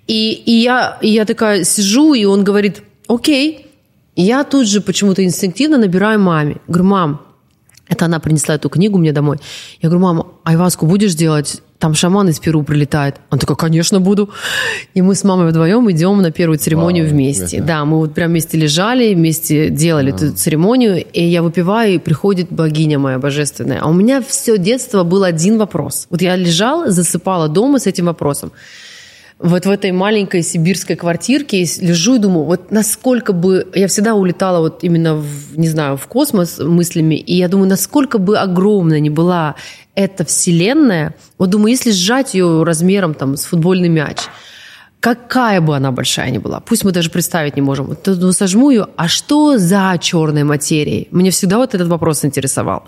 [0.06, 3.71] И, и, я, и я такая сижу, и он говорит, окей,
[4.16, 6.56] я тут же почему-то инстинктивно набираю маме.
[6.68, 7.20] Говорю, мам,
[7.88, 9.38] это она принесла эту книгу мне домой.
[9.80, 11.62] Я говорю, мама, айваску будешь делать?
[11.78, 13.16] Там шаман из Перу прилетает.
[13.30, 14.30] Он такой, конечно, буду.
[14.94, 17.56] И мы с мамой вдвоем идем на первую церемонию Вау, вместе.
[17.56, 17.66] Это...
[17.66, 20.14] Да, мы вот прям вместе лежали, вместе делали а.
[20.14, 21.04] эту церемонию.
[21.04, 23.80] И я выпиваю, и приходит богиня моя божественная.
[23.80, 26.06] А у меня все детство был один вопрос.
[26.08, 28.52] Вот я лежала, засыпала дома с этим вопросом
[29.42, 33.66] вот в этой маленькой сибирской квартирке лежу и думаю, вот насколько бы...
[33.74, 38.18] Я всегда улетала вот именно, в, не знаю, в космос мыслями, и я думаю, насколько
[38.18, 39.56] бы огромная не была
[39.96, 44.18] эта вселенная, вот думаю, если сжать ее размером там с футбольный мяч,
[45.00, 48.70] какая бы она большая ни была, пусть мы даже представить не можем, то ну, сожму
[48.70, 51.08] ее, а что за черной материей?
[51.10, 52.84] Мне всегда вот этот вопрос интересовал.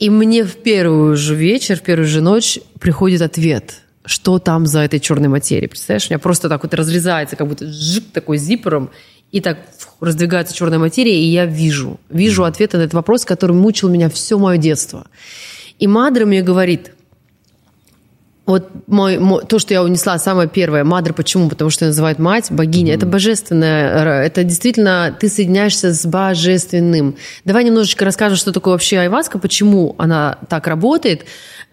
[0.00, 4.80] И мне в первую же вечер, в первую же ночь приходит ответ– что там за
[4.80, 5.68] этой черной материей.
[5.68, 8.90] Представляешь, у меня просто так вот разрезается, как будто жик такой зипером,
[9.32, 9.58] и так
[10.00, 14.38] раздвигается черная материя, и я вижу, вижу ответы на этот вопрос, который мучил меня все
[14.38, 15.06] мое детство.
[15.78, 16.92] И Мадра мне говорит,
[18.46, 21.48] вот мой, мой, то, что я унесла, самое первое, Мадра, почему?
[21.48, 22.92] Потому что ее называют мать, богиня.
[22.92, 22.96] Mm-hmm.
[22.96, 27.16] Это божественное, это действительно ты соединяешься с божественным.
[27.44, 31.24] Давай немножечко расскажем, что такое вообще айваска, почему она так работает.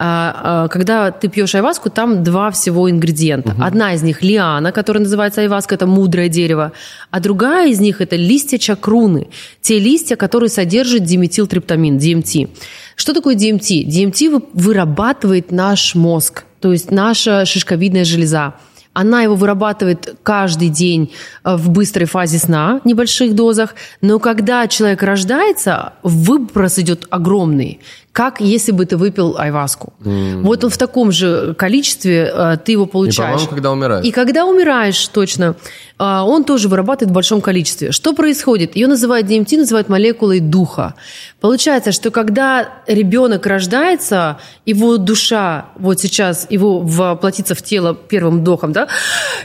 [0.03, 3.51] А, а, когда ты пьешь айваску, там два всего ингредиента.
[3.51, 3.63] Угу.
[3.63, 6.71] Одна из них лиана, которая называется айваска, это мудрое дерево,
[7.11, 9.27] а другая из них это листья чакруны,
[9.61, 12.49] те листья, которые содержат диметилтриптамин, DMT.
[12.95, 13.85] Что такое DMT?
[13.85, 18.55] DMT вырабатывает наш мозг, то есть наша шишковидная железа.
[18.93, 25.01] Она его вырабатывает каждый день э, в быстрой фазе сна, небольших дозах, но когда человек
[25.03, 27.79] рождается, выброс идет огромный
[28.11, 29.93] как если бы ты выпил айваску.
[30.01, 30.41] Mm.
[30.41, 33.43] Вот он в таком же количестве э, ты его получаешь.
[33.43, 34.05] И, когда умираешь.
[34.05, 35.55] И когда умираешь, точно,
[35.97, 37.93] э, он тоже вырабатывает в большом количестве.
[37.93, 38.75] Что происходит?
[38.75, 40.95] Ее называют DMT, называют молекулой духа.
[41.39, 48.73] Получается, что когда ребенок рождается, его душа вот сейчас, его воплотится в тело первым вдохом,
[48.73, 48.89] да?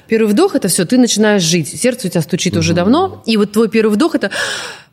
[0.09, 1.81] Первый вдох– это все, ты начинаешь жить.
[1.81, 2.59] Сердце у тебя стучит mm-hmm.
[2.59, 4.33] уже давно, и вот твой первый вдох– это,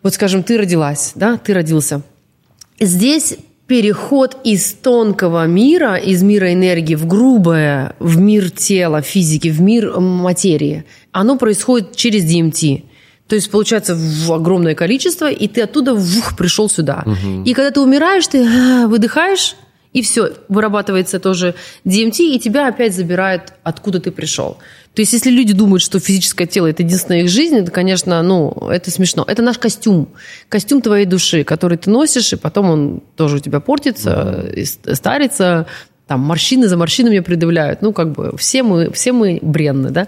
[0.04, 2.04] вот скажем, ты родилась, да, ты родился.
[2.80, 3.38] Здесь
[3.74, 10.00] переход из тонкого мира, из мира энергии в грубое, в мир тела, физики, в мир
[10.00, 12.84] материи, оно происходит через DMT.
[13.28, 17.04] То есть, получается, в огромное количество, и ты оттуда вух, пришел сюда.
[17.04, 17.46] Угу.
[17.46, 19.56] И когда ты умираешь, ты а, выдыхаешь,
[19.94, 24.58] и все, вырабатывается тоже DMT, и тебя опять забирают, откуда ты пришел.
[24.94, 28.52] То есть, если люди думают, что физическое тело– это единственная их жизнь, это, конечно, ну,
[28.70, 29.24] это смешно.
[29.28, 30.10] Это наш костюм.
[30.50, 35.68] Костюм твоей души, который ты носишь, и потом он тоже у тебя портится, mm старится,
[36.08, 37.82] там морщины за морщинами придавляют.
[37.82, 40.08] Ну, как бы все мы, все мы бренны, да.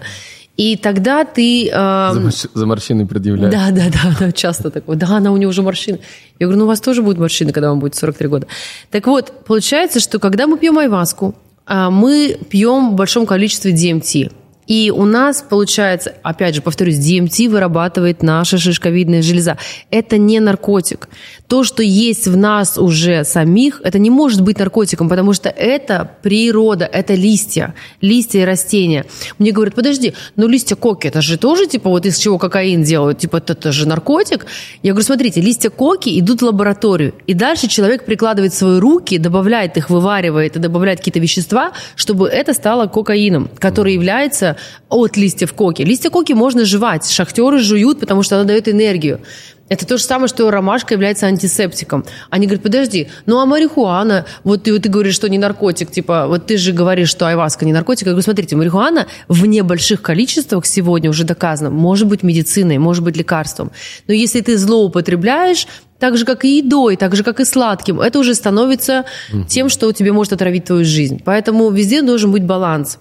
[0.56, 1.68] И тогда ты...
[1.68, 2.44] Э, за, морщ...
[2.54, 3.54] за морщины предъявляют.
[3.54, 4.96] Да, да, да, да, часто такое.
[4.96, 5.98] Да, она у нее уже морщины.
[6.38, 8.46] Я говорю, ну у вас тоже будут морщины, когда вам будет 43 года.
[8.90, 11.34] Так вот, получается, что когда мы пьем айваску,
[11.66, 14.32] э, мы пьем в большом количестве DMT.
[14.66, 19.58] И у нас, получается, опять же, повторюсь, DMT вырабатывает наша шишковидная железа.
[19.90, 21.08] Это не наркотик.
[21.46, 26.10] То, что есть в нас уже самих, это не может быть наркотиком, потому что это
[26.22, 29.06] природа, это листья, листья и растения.
[29.38, 33.18] Мне говорят, подожди, но листья коки, это же тоже, типа, вот из чего кокаин делают,
[33.18, 34.46] типа, это, это же наркотик?
[34.82, 39.76] Я говорю, смотрите, листья коки идут в лабораторию, и дальше человек прикладывает свои руки, добавляет
[39.76, 44.55] их, вываривает и добавляет какие-то вещества, чтобы это стало кокаином, который является
[44.88, 45.82] от листьев коки.
[45.82, 49.20] Листья коки можно жевать, шахтеры жуют, потому что она дает энергию.
[49.68, 52.04] Это то же самое, что ромашка является антисептиком.
[52.30, 56.26] Они говорят, подожди, ну а марихуана, вот ты, вот ты говоришь, что не наркотик, типа,
[56.28, 58.06] вот ты же говоришь, что айваска не наркотик.
[58.06, 63.16] Я говорю, смотрите, марихуана в небольших количествах сегодня уже доказано, может быть медициной, может быть
[63.16, 63.72] лекарством.
[64.06, 65.66] Но если ты злоупотребляешь,
[65.98, 69.04] так же, как и едой, так же, как и сладким, это уже становится
[69.48, 71.22] тем, что тебе может отравить твою жизнь.
[71.24, 72.98] Поэтому везде должен быть баланс.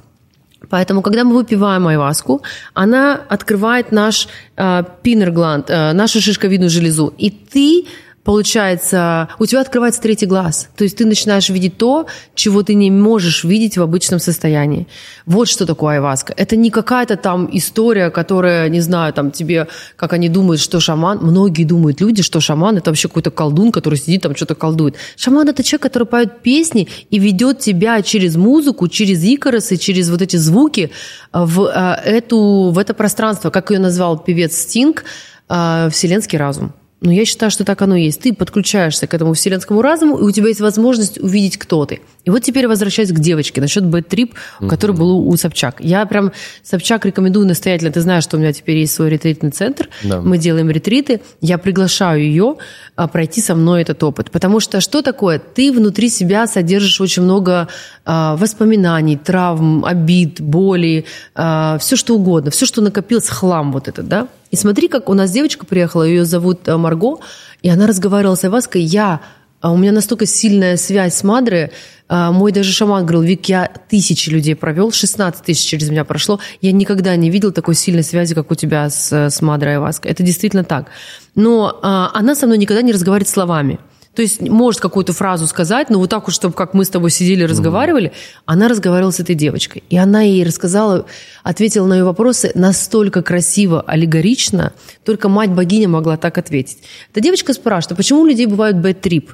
[0.70, 2.42] Поэтому, когда мы выпиваем айваску,
[2.74, 7.14] она открывает наш э, пинергланд, э, нашу шишковидную железу.
[7.18, 7.86] И ты
[8.26, 10.68] получается, у тебя открывается третий глаз.
[10.76, 14.88] То есть ты начинаешь видеть то, чего ты не можешь видеть в обычном состоянии.
[15.28, 16.34] Вот что такое айваска.
[16.36, 21.20] Это не какая-то там история, которая, не знаю, там тебе, как они думают, что шаман.
[21.22, 24.96] Многие думают люди, что шаман это вообще какой-то колдун, который сидит там что-то колдует.
[25.16, 30.24] Шаман это человек, который поет песни и ведет тебя через музыку, через икоросы, через вот
[30.24, 30.90] эти звуки
[31.32, 35.04] в, э, эту, в это пространство, как ее назвал певец Стинг,
[35.48, 36.74] э, вселенский разум.
[37.06, 38.22] Но я считаю, что так оно и есть.
[38.22, 42.02] Ты подключаешься к этому вселенскому разуму, и у тебя есть возможность увидеть, кто ты.
[42.24, 44.70] И вот теперь возвращаясь к девочке насчет бэт-трип, угу.
[44.70, 45.76] который был у Собчак.
[45.80, 46.32] Я прям
[46.64, 47.92] Собчак рекомендую настоятельно.
[47.92, 49.90] Ты знаешь, что у меня теперь есть свой ретритный центр.
[50.04, 50.22] Да.
[50.22, 51.22] Мы делаем ретриты.
[51.42, 52.56] Я приглашаю ее
[52.96, 54.32] а, пройти со мной этот опыт.
[54.32, 55.40] Потому что что такое?
[55.40, 57.68] Ты внутри себя содержишь очень много
[58.06, 64.08] а, воспоминаний, травм, обид, боли, а, все что угодно, все, что накопилось, хлам вот этот,
[64.08, 64.28] да?
[64.52, 67.20] И смотри, как у нас девочка приехала, ее зовут э, Марго,
[67.62, 68.82] и она разговаривала с Айваской.
[68.82, 69.22] Я,
[69.62, 71.72] а у меня настолько сильная связь с Мадре,
[72.08, 76.40] а, мой даже шаман говорил, Вик, я тысячи людей провел, 16 тысяч через меня прошло,
[76.62, 80.12] я никогда не видел такой сильной связи, как у тебя с, с Мадре Айваской.
[80.12, 80.88] Это действительно так.
[81.34, 83.80] Но а, она со мной никогда не разговаривает словами.
[84.16, 87.12] То есть может какую-то фразу сказать, но вот так вот, чтобы как мы с тобой
[87.12, 88.42] сидели, разговаривали, mm-hmm.
[88.46, 89.84] она разговаривала с этой девочкой.
[89.90, 91.06] И она ей рассказала,
[91.44, 94.72] ответила на ее вопросы настолько красиво, аллегорично,
[95.04, 96.78] только мать-богиня могла так ответить.
[97.12, 99.32] Эта девочка спрашивает, а почему у людей бывают bad trip?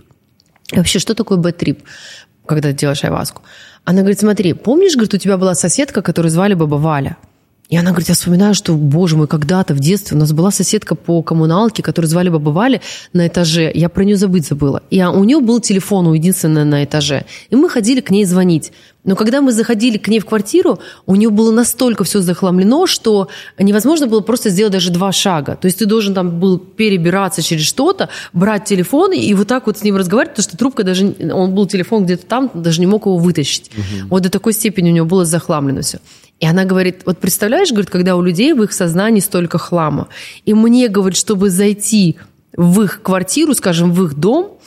[0.71, 1.83] Вообще, что такое bad trip,
[2.47, 3.43] когда ты делаешь айваску?
[3.83, 7.17] Она говорит, смотри, помнишь, говорит, у тебя была соседка, которую звали Баба Валя?
[7.71, 10.93] И она говорит, я вспоминаю, что, боже мой, когда-то в детстве у нас была соседка
[10.93, 12.81] по коммуналке, которую звали Баба Валя
[13.13, 13.71] на этаже.
[13.73, 14.83] Я про нее забыть забыла.
[14.89, 17.23] И у нее был телефон у единственного на этаже.
[17.49, 18.73] И мы ходили к ней звонить.
[19.05, 23.29] Но когда мы заходили к ней в квартиру, у нее было настолько все захламлено, что
[23.57, 25.55] невозможно было просто сделать даже два шага.
[25.55, 29.77] То есть ты должен там был перебираться через что-то, брать телефон и вот так вот
[29.77, 31.15] с ним разговаривать, потому что трубка даже...
[31.33, 33.71] Он был телефон где-то там, даже не мог его вытащить.
[33.73, 34.07] Угу.
[34.09, 35.99] Вот до такой степени у него было захламлено все.
[36.41, 40.07] И она говорит, вот представляешь, говорит, когда у людей в их сознании столько хлама.
[40.43, 42.17] И мне, говорит, чтобы зайти
[42.57, 44.57] в их квартиру, скажем, в их дом,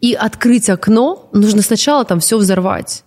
[0.00, 3.04] и открыть окно, нужно сначала там все взорвать.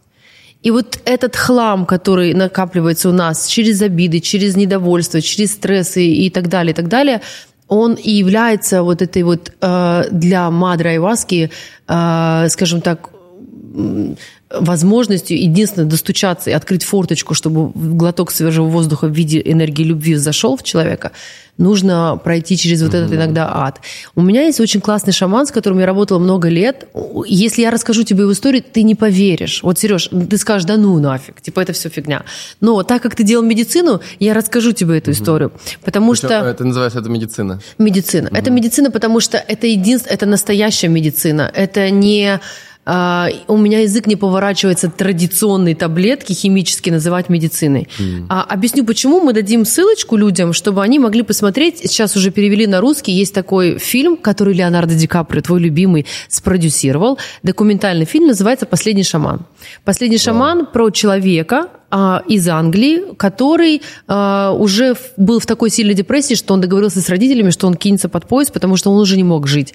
[0.62, 6.30] И вот этот хлам, который накапливается у нас через обиды, через недовольство, через стрессы и
[6.30, 7.22] так далее, и так далее,
[7.68, 11.52] он и является вот этой вот э, для Мадра Айваски,
[11.90, 13.10] э, скажем так,
[14.50, 20.56] возможностью единственное достучаться и открыть форточку, чтобы глоток свежего воздуха в виде энергии любви зашел
[20.56, 21.12] в человека,
[21.58, 23.80] нужно пройти через вот этот иногда ад.
[24.16, 26.88] У меня есть очень классный шаман, с которым я работала много лет.
[27.26, 29.62] Если я расскажу тебе его историю, ты не поверишь.
[29.64, 32.24] Вот, Сереж, ты скажешь, да ну нафиг, типа это все фигня.
[32.60, 35.52] Но так как ты делал медицину, я расскажу тебе эту историю.
[35.84, 36.36] Потому Причем, что...
[36.46, 37.60] Это называется это медицина?
[37.78, 38.30] Медицина.
[38.32, 41.52] Это медицина, потому что это единственное, это настоящая медицина.
[41.54, 42.40] Это не
[42.86, 47.88] а, у меня язык не поворачивается традиционные таблетки химические называть медициной.
[47.98, 48.25] Mm.
[48.29, 49.21] А, объясню, почему.
[49.21, 51.79] Мы дадим ссылочку людям, чтобы они могли посмотреть.
[51.79, 53.13] Сейчас уже перевели на русский.
[53.13, 57.17] Есть такой фильм, который Леонардо Ди Каприо, твой любимый, спродюсировал.
[57.42, 59.46] Документальный фильм называется «Последний шаман».
[59.86, 60.23] «Последний wow.
[60.23, 61.69] шаман» про человека,
[62.27, 67.52] из Англии, который а, уже был в такой сильной депрессии, что он договорился с родителями,
[67.52, 69.73] что он кинется под поезд, потому что он уже не мог жить.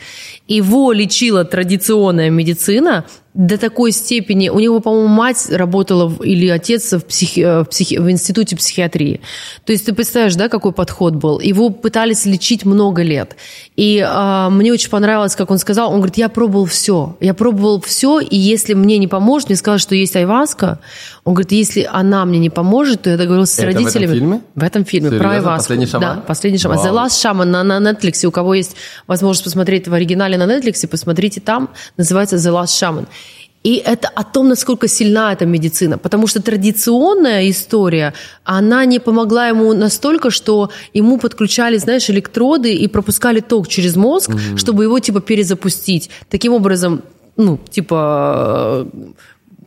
[0.49, 3.05] Его лечила традиционная медицина,
[3.35, 4.49] до такой степени.
[4.49, 9.21] У него, по-моему, мать работала или отец в, психи, э, в, психи, в институте психиатрии.
[9.65, 11.39] То есть ты представляешь, да, какой подход был.
[11.39, 13.37] Его пытались лечить много лет.
[13.77, 15.91] И а, мне очень понравилось, как он сказал.
[15.91, 17.17] Он говорит, я пробовал все.
[17.21, 20.81] Я пробовал все, и если мне не поможет, мне сказали, что есть айваска.
[21.25, 24.07] Он говорит, если она мне не поможет, то я договорился с Это родителями.
[24.07, 24.41] в этом фильме?
[24.55, 25.29] В этом фильме, Серьезно?
[25.29, 25.59] про айваску.
[25.59, 26.17] «Последний шаман»?
[26.17, 26.79] Да, «Последний шаман».
[26.79, 26.87] Вау.
[26.87, 28.25] The Last Shaman на, на Netflix.
[28.27, 28.75] У кого есть
[29.07, 31.69] возможность посмотреть в оригинале на Netflix, посмотрите там.
[31.97, 33.07] Называется The Last Shaman.
[33.65, 35.99] И это о том, насколько сильна эта медицина.
[35.99, 42.89] Потому что традиционная история, она не помогла ему настолько, что ему подключали, знаешь, электроды и
[42.89, 44.57] пропускали ток через мозг, mm-hmm.
[44.59, 46.11] чтобы его, типа, перезапустить.
[46.31, 47.03] Таким образом,
[47.37, 48.87] ну, типа,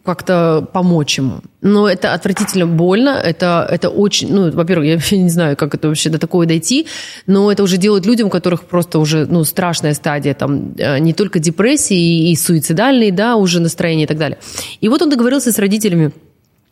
[0.04, 1.41] как-то помочь ему.
[1.62, 6.10] Но это отвратительно больно, это, это очень, ну, во-первых, я не знаю, как это вообще
[6.10, 6.88] до такого дойти,
[7.28, 11.14] но это уже делают людям, у которых просто уже, ну, страшная стадия, там, э, не
[11.14, 14.39] только депрессии и суицидальные, да, уже настроение и так далее.
[14.80, 16.12] И вот он договорился с родителями,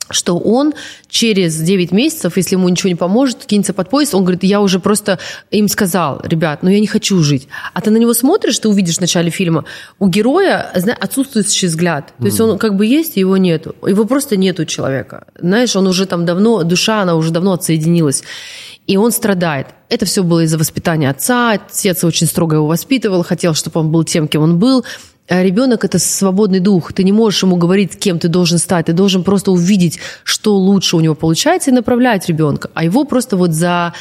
[0.10, 0.74] что он
[1.08, 4.80] через 9 месяцев, если ему ничего не поможет, кинется под поезд, он говорит, я уже
[4.80, 5.20] просто
[5.52, 7.48] им сказал, ребят, ну я не хочу жить.
[7.74, 9.66] А ты на него смотришь, ты увидишь в начале фильма,
[10.00, 12.14] у героя отсутствующий взгляд.
[12.20, 13.76] То есть он как бы есть, его нету.
[13.86, 15.28] Его просто нету человека.
[15.40, 18.24] Знаешь, он уже там давно, душа, она уже давно отсоединилась.
[18.88, 19.68] И он страдает.
[19.90, 21.52] Это все было из-за воспитания отца.
[21.52, 24.84] Отец очень строго его воспитывал, хотел, чтобы он был тем, кем он был.
[25.30, 26.92] А ребенок это свободный дух.
[26.92, 28.88] Ты не можешь ему говорить, кем ты должен стать.
[28.88, 32.72] Ты должен просто увидеть, что лучше у него получается, и направлять ребенка.
[32.74, 33.94] А его просто вот за,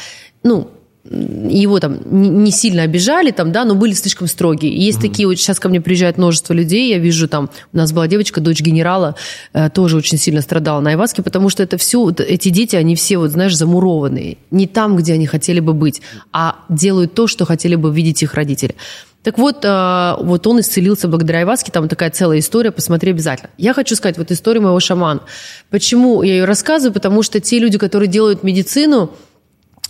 [0.43, 0.71] ну,
[1.09, 4.75] его там не сильно обижали, там, да, но были слишком строгие.
[4.75, 5.01] Есть mm-hmm.
[5.01, 8.41] такие, вот сейчас ко мне приезжает множество людей, я вижу там, у нас была девочка,
[8.41, 9.15] дочь генерала,
[9.53, 12.95] э, тоже очень сильно страдала на Айваске, потому что это все, вот, эти дети, они
[12.95, 14.37] все, вот, знаешь, замурованные.
[14.51, 16.01] Не там, где они хотели бы быть,
[16.31, 18.75] а делают то, что хотели бы видеть их родители.
[19.23, 23.49] Так вот, э, вот он исцелился благодаря Айваске, там такая целая история, посмотри обязательно.
[23.57, 25.21] Я хочу сказать, вот история моего шамана.
[25.69, 26.93] Почему я ее рассказываю?
[26.93, 29.11] Потому что те люди, которые делают медицину,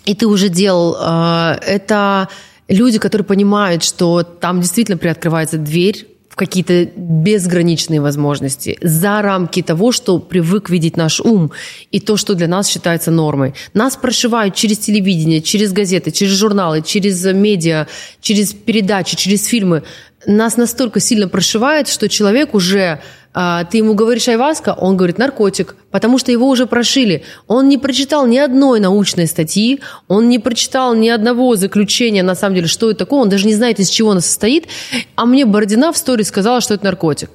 [0.06, 2.30] и ты уже делал, э, это
[2.68, 6.08] люди, которые понимают, что там действительно приоткрывается дверь
[6.40, 11.52] какие-то безграничные возможности, за рамки того, что привык видеть наш ум,
[11.92, 13.56] и то, что для нас считается нормой.
[13.74, 17.88] Нас прошивают через телевидение, через газеты, через журналы, через медиа,
[18.22, 19.84] через передачи, через фильмы.
[20.26, 23.02] Нас настолько сильно прошивает, что человек уже
[23.34, 27.24] а, ты ему говоришь айваска, он говорит наркотик, потому что его уже прошили.
[27.48, 32.56] Он не прочитал ни одной научной статьи, он не прочитал ни одного заключения, на самом
[32.56, 34.68] деле, что это такое, он даже не знает, из чего оно состоит.
[35.16, 37.30] А мне Бородина в истории сказала, что это наркотик.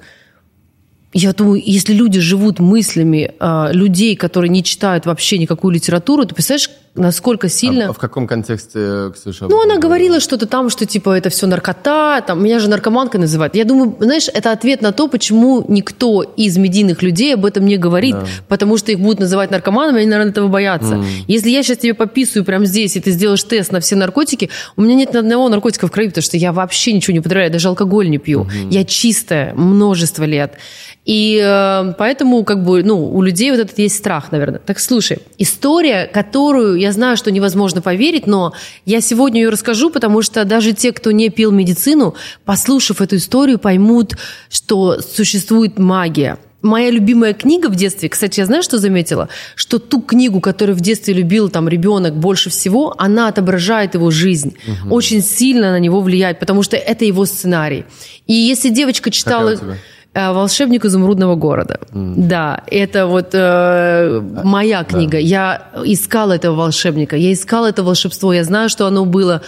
[1.17, 6.35] Я думаю, если люди живут мыслями э, людей, которые не читают вообще никакую литературу, ты
[6.35, 7.87] представляешь, насколько сильно...
[7.87, 9.47] А в каком контексте, Ксюша?
[9.47, 13.55] Ну, она говорила что-то там, что типа это все наркота, там, меня же наркоманкой называют.
[13.55, 17.77] Я думаю, знаешь, это ответ на то, почему никто из медийных людей об этом не
[17.77, 18.25] говорит, да.
[18.49, 20.95] потому что их будут называть наркоманами, они, наверное, этого боятся.
[20.95, 21.05] Mm.
[21.27, 24.81] Если я сейчас тебе пописываю прямо здесь, и ты сделаешь тест на все наркотики, у
[24.81, 27.69] меня нет ни одного наркотика в крови, потому что я вообще ничего не употребляю, даже
[27.69, 28.43] алкоголь не пью.
[28.43, 28.67] Mm-hmm.
[28.71, 30.55] Я чистая множество лет.
[31.05, 34.59] И э, поэтому, как бы, ну, у людей вот этот есть страх, наверное.
[34.59, 38.53] Так слушай, история, которую я знаю, что невозможно поверить, но
[38.85, 43.59] я сегодня ее расскажу, потому что даже те, кто не пил медицину, послушав эту историю,
[43.59, 44.15] поймут,
[44.49, 46.39] что существует магия.
[46.63, 50.81] Моя любимая книга в детстве, кстати, я знаю, что заметила, что ту книгу, которую в
[50.81, 54.95] детстве любил там ребенок больше всего, она отображает его жизнь, угу.
[54.95, 57.85] очень сильно на него влияет, потому что это его сценарий.
[58.25, 59.51] И если девочка читала...
[59.51, 59.79] Какая у тебя?
[60.15, 61.79] Э, «Волшебник изумрудного города».
[61.91, 62.13] Mm.
[62.15, 65.11] Да, это вот э, моя книга.
[65.11, 65.17] Да.
[65.17, 69.41] Я искала этого волшебника, я искала это волшебство, я знаю, что оно было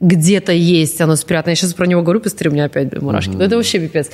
[0.00, 1.52] где-то есть, оно спрятано.
[1.52, 3.30] Я сейчас про него говорю, быстрее, у меня опять мурашки.
[3.30, 3.36] Mm.
[3.38, 4.10] Ну, это вообще пипец.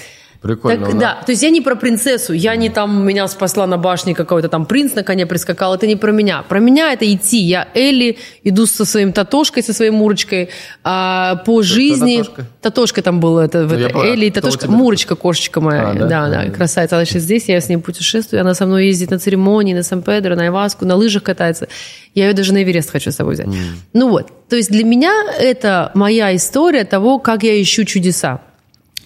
[0.46, 0.86] Прикольно.
[0.86, 4.14] Так, да, то есть я не про принцессу, я не там, меня спасла на башне
[4.14, 6.42] какой-то там принц на коне прискакал, это не про меня.
[6.48, 7.38] Про меня это идти.
[7.38, 10.50] Я Элли, иду со своим Татошкой, со своей Мурочкой
[10.84, 12.18] а, по Что, жизни.
[12.18, 12.46] Татошка?
[12.62, 16.50] Татошка там была, это, ну, это Элли Татошка, Мурочка, кошечка моя, а, да, да, да,
[16.50, 16.96] красавица.
[16.96, 20.36] Она сейчас здесь, я с ней путешествую, она со мной ездит на церемонии, на Сан-Педро,
[20.36, 21.68] на Иваску, на лыжах катается.
[22.14, 23.46] Я ее даже на Эверест хочу с собой взять.
[23.48, 23.60] Mm.
[23.92, 28.40] Ну вот, то есть для меня это моя история того, как я ищу чудеса.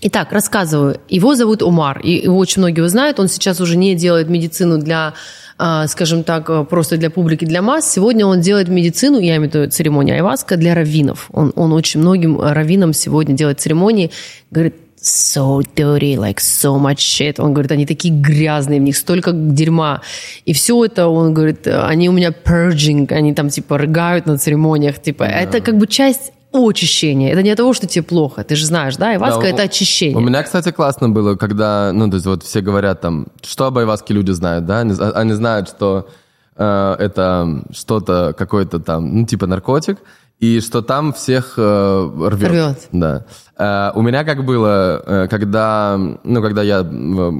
[0.02, 0.98] Итак, рассказываю.
[1.08, 3.20] Его зовут Умар, и его очень многие знают.
[3.20, 5.12] Он сейчас уже не делает медицину для,
[5.58, 7.90] а, скажем так, просто для публики, для масс.
[7.90, 11.28] Сегодня он делает медицину, я имею в виду церемонию айваска, для раввинов.
[11.32, 14.10] Он, он очень многим раввинам сегодня делает церемонии.
[14.50, 17.38] Говорит, so dirty, like so much shit.
[17.38, 20.00] Он говорит, они такие грязные, в них столько дерьма.
[20.46, 25.00] И все это, он говорит, они у меня purging, они там типа рыгают на церемониях.
[25.00, 25.40] Типа, yeah.
[25.40, 27.30] это как бы часть очищение.
[27.30, 28.44] Это не от того, что тебе плохо.
[28.44, 30.16] Ты же знаешь, да, айваска да, это очищение.
[30.16, 33.78] У меня, кстати, классно было, когда, ну, то есть вот все говорят там, что об
[33.78, 34.80] айваске люди знают, да?
[34.80, 36.08] Они, они знают, что
[36.56, 39.98] э, это что-то, какой-то там, ну, типа наркотик,
[40.40, 42.50] и что там всех э, рвет.
[42.50, 42.88] Рвет.
[42.92, 43.26] Да.
[43.58, 46.82] Э, у меня как было, э, когда, ну, когда я,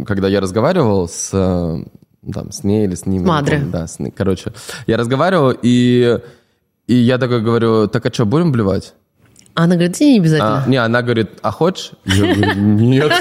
[0.07, 1.85] когда я разговаривал с, э,
[2.33, 3.25] там, с ней или с ним.
[3.25, 3.63] Мадре.
[3.73, 4.53] Да, с ней, короче.
[4.87, 6.19] Я разговаривал, и,
[6.87, 8.95] и я такой говорю, так а что, будем блевать?
[9.55, 10.65] А она говорит, не обязательно.
[10.65, 11.91] А, не, она говорит, а хочешь?
[12.05, 13.13] Я говорю, нет.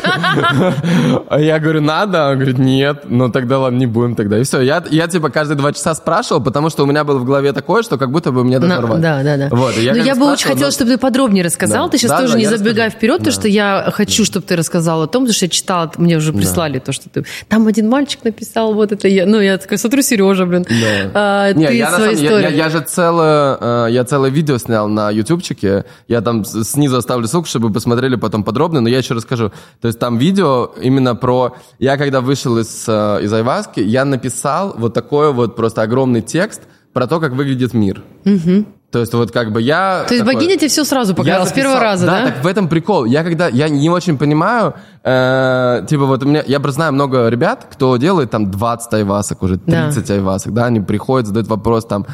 [1.30, 2.28] А я говорю, надо?
[2.28, 3.04] Она говорит, нет.
[3.06, 4.38] Ну тогда ладно, не будем тогда.
[4.38, 4.62] И все.
[4.62, 7.82] Я, я типа каждые два часа спрашивал, потому что у меня было в голове такое,
[7.82, 9.02] что как будто бы мне должно рвать.
[9.02, 9.50] Да, да, да.
[9.52, 11.86] Вот, я Но я бы очень хотела, чтобы ты подробнее рассказал.
[11.86, 11.92] Да.
[11.92, 15.02] Ты сейчас да, тоже да, не забегай вперед, потому что я хочу, чтобы ты рассказал
[15.02, 17.26] о том, потому что я читала, мне уже прислали то, что ты...
[17.48, 19.26] Там один мальчик написал, вот это я.
[19.26, 20.66] Ну, я такая, смотрю, Сережа, блин.
[21.14, 22.42] А, не, ты я, свою историю.
[22.42, 25.86] Я, я, я же целое, э, я целое видео снял на ютубчике.
[26.08, 29.52] Я там снизу оставлю ссылку, чтобы посмотрели потом подробно, но я еще расскажу.
[29.82, 31.56] То есть там видео именно про...
[31.80, 36.62] Я когда вышел из, э, из Айваски, я написал вот такой вот просто огромный текст
[36.94, 38.04] про то, как выглядит мир.
[38.26, 38.66] Угу.
[38.92, 40.04] То есть вот как бы я...
[40.08, 42.20] То есть такой, богиня тебе все сразу показала с первого раза, да?
[42.20, 43.06] Да, так в этом прикол.
[43.06, 43.48] Я когда...
[43.48, 44.74] Я не очень понимаю,
[45.04, 46.44] э, типа вот у меня...
[46.48, 50.14] Я просто знаю много ребят, кто делает там 20 айвасок, уже 30 да.
[50.16, 52.08] айвасок, да, они приходят, задают вопрос там...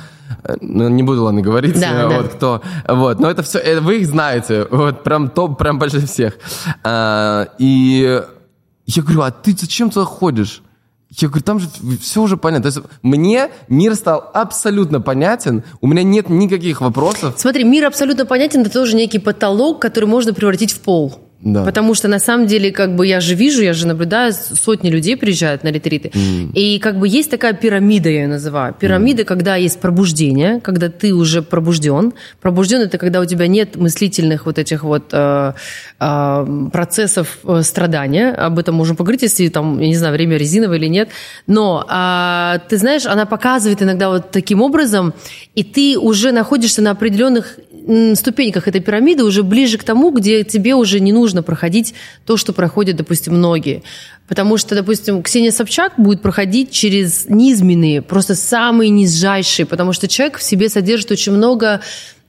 [0.43, 2.29] Э, ну, не буду, ладно, говорить, да, э, вот да.
[2.29, 2.61] кто...
[2.89, 3.59] Вот, но это все...
[3.59, 6.33] Это, вы их знаете, вот прям топ, прям больше всех.
[6.83, 8.21] Э, и
[8.85, 10.61] я говорю, а ты зачем туда ходишь?
[11.17, 11.67] Я говорю, там же
[12.01, 12.71] все уже понятно.
[12.71, 17.35] То есть мне мир стал абсолютно понятен, у меня нет никаких вопросов.
[17.37, 21.24] Смотри, мир абсолютно понятен, это тоже некий потолок, который можно превратить в пол.
[21.41, 21.63] Да.
[21.63, 25.15] Потому что на самом деле, как бы я же вижу, я же наблюдаю, сотни людей
[25.15, 26.09] приезжают на ретриты.
[26.09, 26.53] Mm.
[26.53, 28.73] И как бы есть такая пирамида, я ее называю.
[28.73, 29.25] Пирамида, mm.
[29.25, 32.13] когда есть пробуждение, когда ты уже пробужден.
[32.41, 35.53] Пробужден это когда у тебя нет мыслительных вот этих вот э,
[35.99, 38.31] э, процессов э, страдания.
[38.31, 41.09] Об этом можем поговорить, если там, я не знаю, время резиновое или нет.
[41.47, 45.13] Но э, ты знаешь, она показывает иногда вот таким образом,
[45.53, 47.59] и ты уже находишься на определенных
[48.15, 51.93] ступеньках этой пирамиды уже ближе к тому, где тебе уже не нужно проходить
[52.25, 53.83] то, что проходят, допустим, многие.
[54.27, 60.37] Потому что, допустим, Ксения Собчак будет проходить через низменные, просто самые низжайшие, потому что человек
[60.37, 61.81] в себе содержит очень много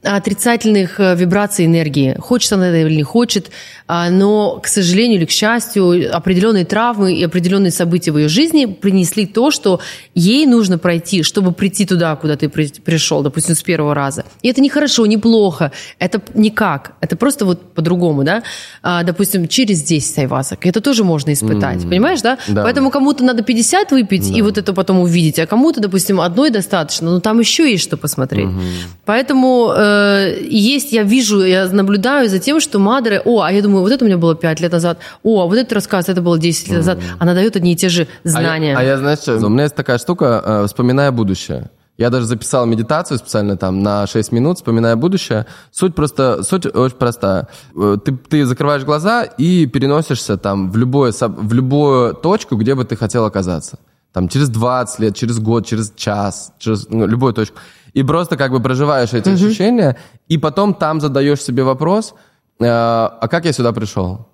[0.03, 2.17] отрицательных э, вибраций энергии.
[2.19, 3.51] Хочет она это или не хочет,
[3.89, 9.27] но, к сожалению или к счастью, определенные травмы и определенные события в ее жизни принесли
[9.27, 9.81] то, что
[10.15, 14.25] ей нужно пройти, чтобы прийти туда, куда ты пришел, допустим, с первого раза.
[14.43, 18.43] И это не хорошо, не плохо, это никак, это просто вот по-другому, да,
[18.83, 21.89] а, допустим, через 10 айвасок, это тоже можно испытать, mm-hmm.
[21.89, 22.39] понимаешь, да?
[22.49, 22.63] да?
[22.63, 24.39] Поэтому кому-то надо 50 выпить да.
[24.39, 27.97] и вот это потом увидеть, а кому-то, допустим, одной достаточно, но там еще есть что
[27.97, 28.47] посмотреть.
[28.47, 28.87] Mm-hmm.
[29.05, 33.63] Поэтому э, Э, есть, я вижу, я наблюдаю за тем, что Мадре, о, а я
[33.63, 36.21] думаю, вот это у меня было 5 лет назад, о, а вот этот рассказ, это
[36.21, 38.77] было 10 лет назад, она дает одни и те же знания.
[38.77, 41.71] А я, а я знаешь, что, у меня есть такая штука, э, вспоминая будущее.
[41.99, 45.47] Я даже записал медитацию специально там на 6 минут, вспоминая будущее.
[45.73, 47.49] Суть просто, суть очень простая.
[47.75, 52.85] Э, ты, ты закрываешь глаза и переносишься там в, любое, в любую точку, где бы
[52.85, 53.79] ты хотел оказаться.
[54.13, 57.59] Там через 20 лет, через год, через час, через ну, любую точку
[57.97, 59.35] и просто как бы проживаешь эти mm-hmm.
[59.35, 59.97] ощущения,
[60.29, 62.15] и потом там задаешь себе вопрос,
[62.61, 64.29] а как я сюда пришел?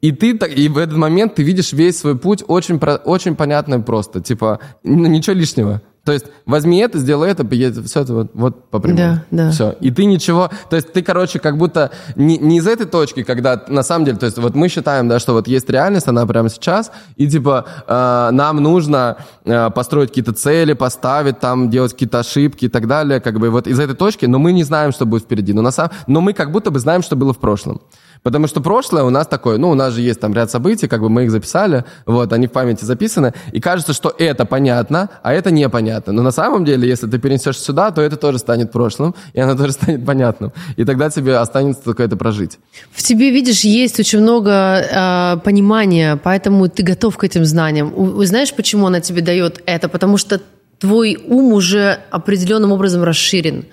[0.00, 3.76] И ты так, и в этот момент ты видишь весь свой путь очень, очень понятно
[3.76, 4.20] и просто.
[4.20, 5.82] Типа, ну, ничего лишнего.
[6.06, 7.44] То есть возьми это, сделай это,
[7.82, 8.96] все это вот, вот по прямой.
[8.96, 9.50] Да, да.
[9.50, 9.72] Все.
[9.80, 10.50] И ты ничего...
[10.70, 14.16] То есть ты, короче, как будто не, не из этой точки, когда на самом деле...
[14.16, 17.66] То есть вот мы считаем, да, что вот есть реальность, она прямо сейчас, и типа
[17.88, 23.20] э, нам нужно э, построить какие-то цели, поставить там, делать какие-то ошибки и так далее,
[23.20, 25.52] как бы вот из этой точки, но мы не знаем, что будет впереди.
[25.52, 27.80] Но, на самом, но мы как будто бы знаем, что было в прошлом.
[28.26, 31.00] Потому что прошлое у нас такое, ну, у нас же есть там ряд событий, как
[31.00, 35.32] бы мы их записали, вот, они в памяти записаны, и кажется, что это понятно, а
[35.32, 36.12] это непонятно.
[36.12, 39.54] Но на самом деле, если ты перенесешь сюда, то это тоже станет прошлым, и оно
[39.54, 40.52] тоже станет понятным.
[40.76, 42.58] И тогда тебе останется только это прожить.
[42.90, 47.94] В тебе, видишь, есть очень много э, понимания, поэтому ты готов к этим знаниям.
[48.24, 49.88] Знаешь, почему она тебе дает это?
[49.88, 50.40] Потому что
[50.80, 53.66] твой ум уже определенным образом расширен.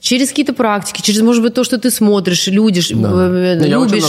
[0.00, 3.10] Через какие-то практики, через, может быть, то, что ты смотришь, людишь, Да.
[3.30, 4.04] э, любишь,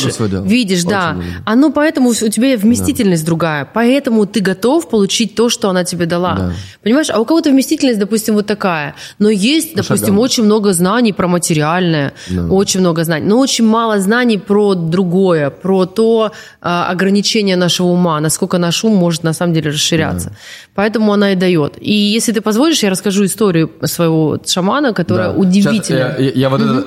[0.45, 1.11] видишь, Очень да.
[1.13, 1.25] много.
[1.45, 6.35] Оно поэтому у тебя вместительность другая, поэтому ты готов получить то, что она тебе дала.
[6.35, 6.53] Да.
[6.83, 7.09] Понимаешь?
[7.09, 8.95] А у кого-то вместительность, допустим, вот такая.
[9.19, 10.19] Но есть, допустим, шагам.
[10.19, 12.47] очень много знаний про материальное, Да.
[12.47, 16.31] очень много знаний, но очень мало знаний про другое, про то
[16.61, 20.35] а, ограничение нашего ума, насколько наш ум может на самом деле расширяться.
[20.79, 21.73] Поэтому она и дает.
[21.81, 25.37] И если ты позволишь, я расскажу историю своего шамана, которая Да.
[25.37, 26.11] удивительная.
[26.11, 26.85] Щас, я, я вот это,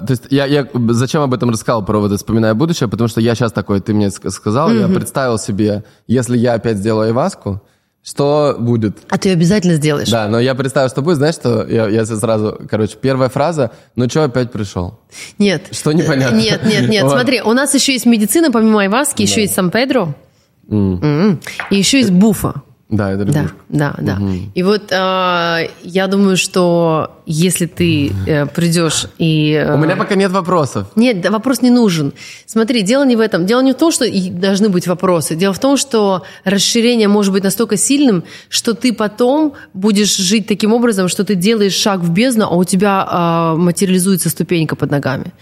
[0.00, 3.08] э, то есть я, я зачем об этом рассказал про вот это вспоминая будущее, потому
[3.08, 7.06] что я сейчас такой, ты мне ск- сказал, я представил себе, если я опять сделаю
[7.08, 7.60] айваску,
[8.04, 8.98] что будет?
[9.08, 10.08] А ты обязательно сделаешь.
[10.08, 14.08] Да, но я представил, что будет, знаешь, что я, я сразу, короче, первая фраза, ну
[14.08, 15.00] что опять пришел?
[15.38, 15.62] Нет.
[15.72, 16.36] Что непонятно?
[16.36, 17.02] Нет, нет, нет.
[17.02, 17.10] Вот.
[17.14, 20.14] Смотри, у нас еще есть медицина, помимо Айваски, еще есть Сан-Педро.
[20.70, 22.62] И еще есть Буфа.
[22.88, 23.56] Да, это Да, лягушка.
[23.68, 24.18] да, да.
[24.54, 29.50] И вот а, я думаю, что если ты э, придешь и...
[29.50, 30.86] э, У меня пока нет вопросов.
[30.94, 32.12] Нет, да, вопрос не нужен.
[32.46, 33.44] Смотри, дело не в этом.
[33.44, 35.34] Дело не в том, что должны быть вопросы.
[35.34, 40.72] Дело в том, что расширение может быть настолько сильным, что ты потом будешь жить таким
[40.72, 45.32] образом, что ты делаешь шаг в бездну, а у тебя а, материализуется ступенька под ногами.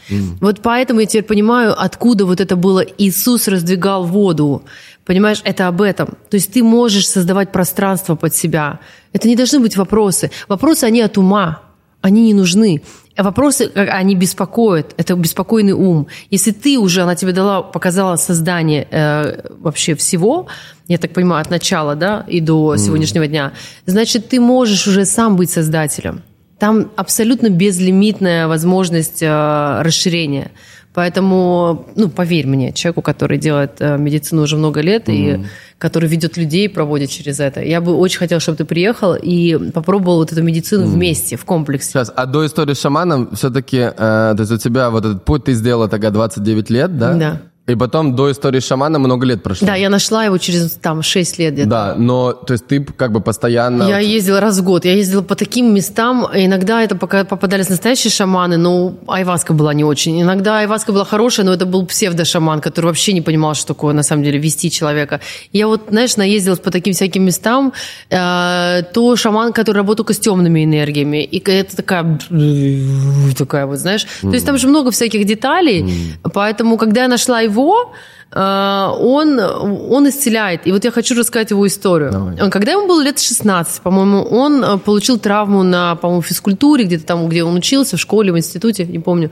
[0.41, 4.63] Вот поэтому я теперь понимаю, откуда вот это было «Иисус раздвигал воду».
[5.05, 6.09] Понимаешь, это об этом.
[6.31, 8.81] То есть ты можешь создавать пространство под себя.
[9.13, 10.31] Это не должны быть вопросы.
[10.49, 11.61] Вопросы, они от ума
[12.05, 12.83] они не нужны.
[13.17, 16.07] А Вопросы, как они беспокоят, это беспокойный ум.
[16.31, 20.47] Если ты уже, она тебе дала, показала создание э, вообще всего,
[20.87, 23.53] я так понимаю, от начала да, и до сегодняшнего дня,
[23.87, 26.23] значит, ты можешь уже сам быть создателем.
[26.59, 30.51] Там абсолютно безлимитная возможность э, расширения.
[30.95, 35.45] Поэтому, ну, поверь мне, человеку, который делает э, медицину уже много лет и
[35.79, 40.19] который ведет людей, проводит через это, я бы очень хотела, чтобы ты приехал и попробовал
[40.19, 41.91] вот эту медицину вместе, в комплексе.
[41.91, 45.45] Сейчас, а до истории с шаманом все-таки, э, то есть у тебя вот этот путь
[45.45, 47.15] ты сделала тогда 29 лет, да?
[47.15, 47.41] Да.
[47.67, 49.67] И потом до истории с шаманом много лет прошло.
[49.67, 51.71] Да, я нашла его через там 6 лет где-то.
[51.71, 53.85] Да, но, то есть ты как бы постоянно...
[53.85, 54.85] Я ездила раз в год.
[54.85, 56.29] Я ездила по таким местам.
[56.35, 60.21] Иногда это пока попадались настоящие шаманы, но айваска была не очень.
[60.21, 64.03] Иногда айваска была хорошая, но это был псевдошаман, который вообще не понимал, что такое на
[64.03, 65.21] самом деле вести человека.
[65.51, 67.73] Я вот, знаешь, наездилась по таким всяким местам.
[68.11, 71.25] Э, то шаман, который работал с темными энергиями.
[71.25, 72.19] И это такая...
[73.39, 74.07] Такая вот, знаешь.
[74.21, 76.15] То есть там же много всяких деталей.
[76.35, 80.67] Поэтому, когда я нашла его, э, он, он исцеляет.
[80.67, 82.11] И вот я хочу рассказать его историю.
[82.13, 82.41] Давай.
[82.43, 87.05] Он- Когда ему было лет 16, по-моему, он э, получил травму на, по-моему, физкультуре, где-то
[87.07, 89.31] там, где он учился, в школе, в институте, не помню.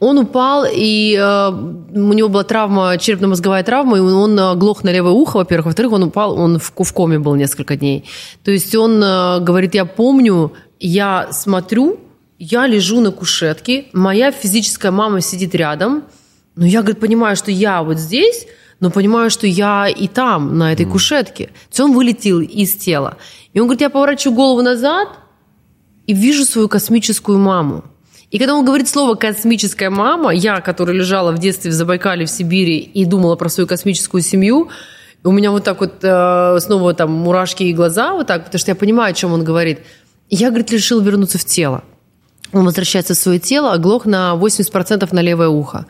[0.00, 4.90] Он упал, и э, у него была травма, черепно-мозговая травма, и он э, глох на
[4.92, 5.66] левое ухо, во-первых.
[5.66, 8.04] Во-вторых, он упал, он в, в коме был несколько дней.
[8.44, 11.98] То есть он э, говорит, я помню, я смотрю,
[12.38, 16.02] я лежу на кушетке, моя физическая мама сидит рядом,
[16.54, 18.46] но я, говорит, понимаю, что я вот здесь,
[18.80, 21.46] но понимаю, что я и там, на этой кушетке.
[21.46, 23.16] То есть он вылетел из тела.
[23.52, 25.08] И он говорит, я поворачиваю голову назад
[26.06, 27.84] и вижу свою космическую маму.
[28.32, 32.30] И когда он говорит слово «космическая мама», я, которая лежала в детстве в Забайкале, в
[32.30, 34.70] Сибири и думала про свою космическую семью,
[35.22, 38.70] у меня вот так вот э, снова там мурашки и глаза вот так, потому что
[38.70, 39.80] я понимаю, о чем он говорит.
[40.30, 41.84] И я, говорит, решил вернуться в тело.
[42.52, 45.86] Он возвращается в свое тело, оглох на 80% на левое ухо.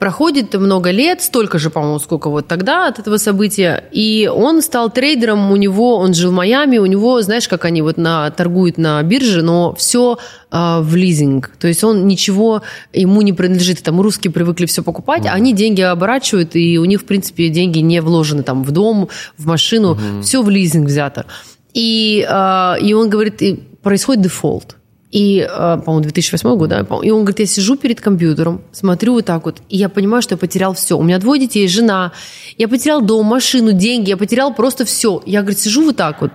[0.00, 4.88] Проходит много лет, столько же, по-моему, сколько вот тогда от этого события, и он стал
[4.88, 8.78] трейдером, у него, он жил в Майами, у него, знаешь, как они вот на, торгуют
[8.78, 10.16] на бирже, но все
[10.50, 12.62] в лизинг, то есть он ничего
[12.94, 17.02] ему не принадлежит, там русские привыкли все покупать, а они деньги оборачивают, и у них,
[17.02, 21.26] в принципе, деньги не вложены там в дом, в машину, все в лизинг взято.
[21.74, 24.76] И, а, и он говорит, и происходит дефолт.
[25.10, 27.02] И, э, по-моему, 2008 год, да, по-моему.
[27.02, 30.34] и он говорит, я сижу перед компьютером, смотрю вот так вот, и я понимаю, что
[30.34, 30.96] я потерял все.
[30.96, 32.12] У меня двое детей, жена,
[32.58, 35.20] я потерял дом, машину, деньги, я потерял просто все.
[35.26, 36.30] Я, говорит, сижу вот так вот,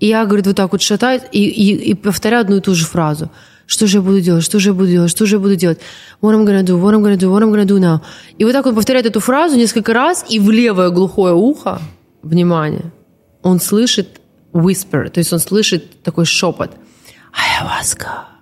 [0.00, 2.86] и я, говорит, вот так вот шатаюсь, и, и, и повторяю одну и ту же
[2.86, 3.30] фразу.
[3.66, 5.78] Что же я буду делать, что же я буду делать, что же я буду делать?
[6.22, 8.00] What I'm gonna do, what I'm gonna do, what I'm gonna do now?
[8.38, 11.82] И вот так он повторяет эту фразу несколько раз, и в левое глухое ухо,
[12.22, 12.90] внимание,
[13.42, 14.08] он слышит
[14.54, 16.70] whisper, то есть он слышит такой шепот–
[17.38, 18.38] Ayahuasca.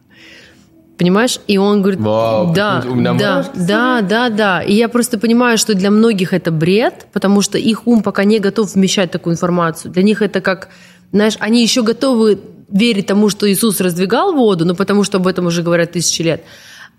[0.98, 1.40] Понимаешь?
[1.46, 4.62] И он говорит, Вау, да, у меня да, мурашки да, да, да.
[4.62, 8.38] И я просто понимаю, что для многих это бред, потому что их ум пока не
[8.38, 9.92] готов вмещать такую информацию.
[9.92, 10.70] Для них это как,
[11.12, 12.40] знаешь, они еще готовы
[12.70, 16.42] верить тому, что Иисус раздвигал воду, но потому что об этом уже говорят тысячи лет.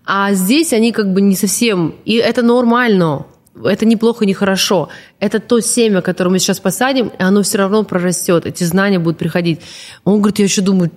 [0.05, 1.95] А здесь они как бы не совсем...
[2.05, 3.25] И это нормально.
[3.63, 4.89] Это неплохо, не хорошо.
[5.19, 8.45] Это то семя, которое мы сейчас посадим, и оно все равно прорастет.
[8.45, 9.61] Эти знания будут приходить.
[10.03, 10.91] Он говорит, я еще думаю,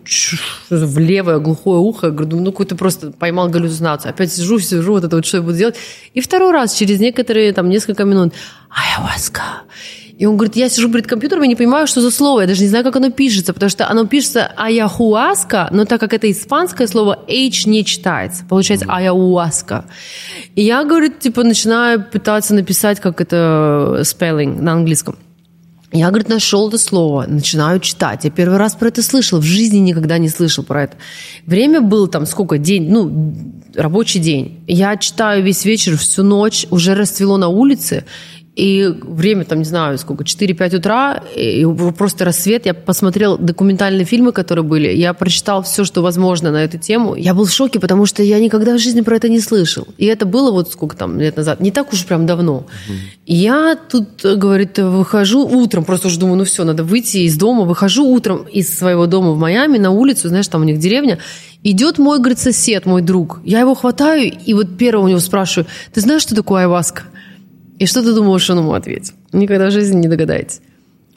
[0.70, 2.08] в левое глухое ухо.
[2.08, 4.10] Я говорю, ну какой-то просто поймал галлюцинацию.
[4.10, 5.76] Опять сижу, сижу, вот это вот что я буду делать.
[6.14, 8.34] И второй раз, через некоторые, там, несколько минут,
[8.70, 9.64] ayahuasca.
[10.20, 12.42] И он говорит, я сижу перед компьютером и не понимаю, что за слово.
[12.42, 16.12] Я даже не знаю, как оно пишется, потому что оно пишется аяхуаска, но так как
[16.12, 18.44] это испанское слово, H не читается.
[18.44, 19.86] Получается аяуаска.
[20.56, 25.16] И я, говорит, типа начинаю пытаться написать, как это spelling на английском.
[25.90, 28.24] Я, говорит, нашел это слово, начинаю читать.
[28.24, 30.96] Я первый раз про это слышал, в жизни никогда не слышал про это.
[31.46, 33.34] Время было там сколько, день, ну,
[33.74, 34.62] рабочий день.
[34.66, 38.04] Я читаю весь вечер, всю ночь, уже расцвело на улице,
[38.56, 41.64] и время, там, не знаю, сколько, 4-5 утра, и
[41.96, 42.66] просто рассвет.
[42.66, 44.88] Я посмотрел документальные фильмы, которые были.
[44.88, 47.14] Я прочитал все, что возможно на эту тему.
[47.14, 49.86] Я был в шоке, потому что я никогда в жизни про это не слышал.
[49.98, 51.60] И это было вот сколько там лет назад.
[51.60, 52.66] Не так уж прям давно.
[53.24, 57.64] И я тут, говорит, выхожу утром, просто уже думаю, ну все, надо выйти из дома.
[57.64, 61.18] Выхожу утром из своего дома в Майами на улицу, знаешь, там у них деревня.
[61.62, 63.40] Идет мой, говорит, сосед, мой друг.
[63.44, 67.04] Я его хватаю, и вот первого у него спрашиваю, ты знаешь, что такое айваска?
[67.80, 69.14] И что ты думаешь, он ему ответил?
[69.32, 70.60] Никогда в жизни не догадаетесь.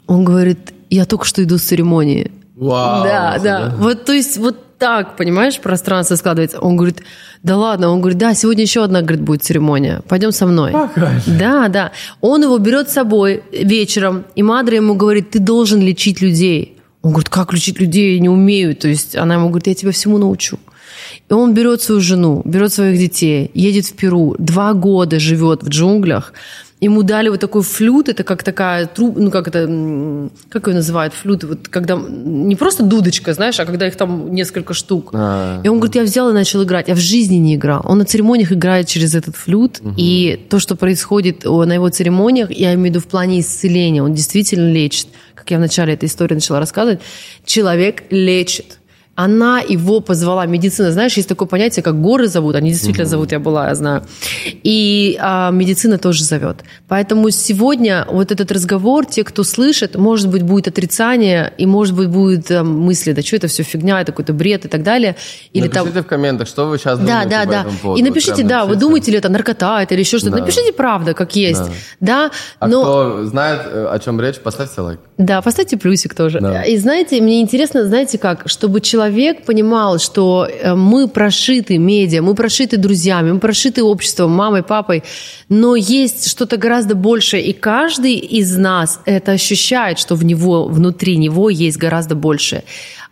[0.07, 2.31] Он говорит, я только что иду с церемонии.
[2.55, 3.03] Вау.
[3.03, 3.75] Да, да.
[3.77, 6.59] Вот, то есть, вот так, понимаешь, пространство складывается.
[6.59, 7.03] Он говорит,
[7.43, 7.89] да ладно.
[7.89, 10.01] Он говорит, да, сегодня еще одна, говорит, будет церемония.
[10.07, 10.71] Пойдем со мной.
[10.71, 11.37] Покажи.
[11.37, 11.91] Да, да.
[12.21, 16.77] Он его берет с собой вечером, и Мадра ему говорит, ты должен лечить людей.
[17.01, 18.73] Он говорит, как лечить людей, я не умею.
[18.73, 20.59] То есть она ему говорит, я тебя всему научу.
[21.33, 25.67] И он берет свою жену, берет своих детей, едет в Перу, два года живет в
[25.67, 26.31] джунглях.
[26.79, 31.15] Ему дали вот такой флют, это как такая труб, ну как это, как ее называют,
[31.15, 35.09] флют, вот когда не просто дудочка, знаешь, а когда их там несколько штук.
[35.13, 35.59] А.
[35.63, 36.87] И он говорит, я взял и начал играть.
[36.87, 37.81] Я в жизни не играл.
[37.83, 42.75] Он на церемониях играет через этот флют, и то, что происходит на его церемониях, я
[42.75, 45.07] имею в виду в плане исцеления, он действительно лечит.
[45.33, 46.99] Как я в начале этой истории начала рассказывать,
[47.43, 48.77] человек лечит
[49.15, 53.39] она его позвала, медицина, знаешь, есть такое понятие, как горы зовут, они действительно зовут, я
[53.39, 54.03] была, я знаю.
[54.63, 56.63] И а, медицина тоже зовет.
[56.87, 62.09] Поэтому сегодня вот этот разговор, те, кто слышит, может быть, будет отрицание, и может быть,
[62.09, 65.15] будет а, мысли, да что это все фигня, это какой-то бред и так далее.
[65.53, 66.03] Или Напишите там...
[66.03, 67.61] в комментах, что вы сейчас Да, думаете да, по да.
[67.61, 67.99] этому поводу.
[67.99, 70.37] И напишите, Прям да, вы думаете ли это наркота это или еще что-то.
[70.37, 70.41] Да.
[70.41, 71.61] Напишите правда, как есть.
[71.99, 72.81] Да, А но...
[72.81, 74.99] кто знает, э, о чем речь, поставьте лайк.
[75.17, 76.39] Да, поставьте плюсик тоже.
[76.39, 76.63] Да.
[76.63, 82.33] И знаете, мне интересно, знаете как, чтобы человек понимал, что э, мы прошиты медиа, мы
[82.33, 85.03] прошиты друзьями, мы прошиты обществом, мамой, папой,
[85.49, 91.17] но есть что-то гораздо большее, и каждый из нас это ощущает, что в него, внутри
[91.17, 92.63] него есть гораздо большее.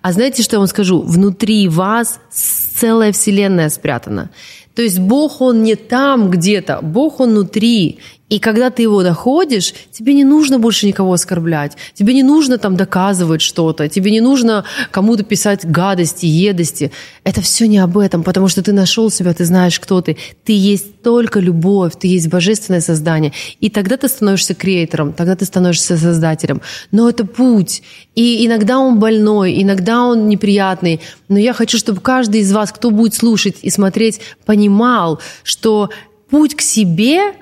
[0.02, 1.02] А знаете, что я вам скажу?
[1.02, 4.32] Внутри вас целая вселенная спрятана.
[4.76, 7.99] То есть Бог, Он не там где-то, Бог, Он внутри.
[8.32, 12.77] И когда ты его находишь, тебе не нужно больше никого оскорблять, тебе не нужно там
[12.77, 16.93] доказывать что-то, тебе не нужно кому-то писать гадости, едости.
[17.25, 20.15] Это все не об этом, потому что ты нашел себя, ты знаешь, кто ты.
[20.45, 23.34] Ты есть только любовь, ты есть божественное создание.
[23.59, 26.61] И тогда ты становишься креатором, тогда ты становишься создателем.
[26.91, 27.84] Но это путь.
[28.15, 31.01] И иногда он больной, иногда он неприятный.
[31.27, 35.89] Но я хочу, чтобы каждый из вас, кто будет слушать и смотреть, понимал, что
[36.29, 37.34] путь к себе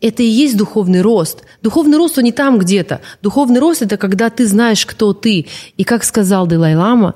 [0.00, 1.42] это и есть духовный рост.
[1.62, 3.00] Духовный рост, он не там где-то.
[3.22, 5.46] Духовный рост– это когда ты знаешь, кто ты.
[5.76, 7.14] И как сказал Далай-Лама,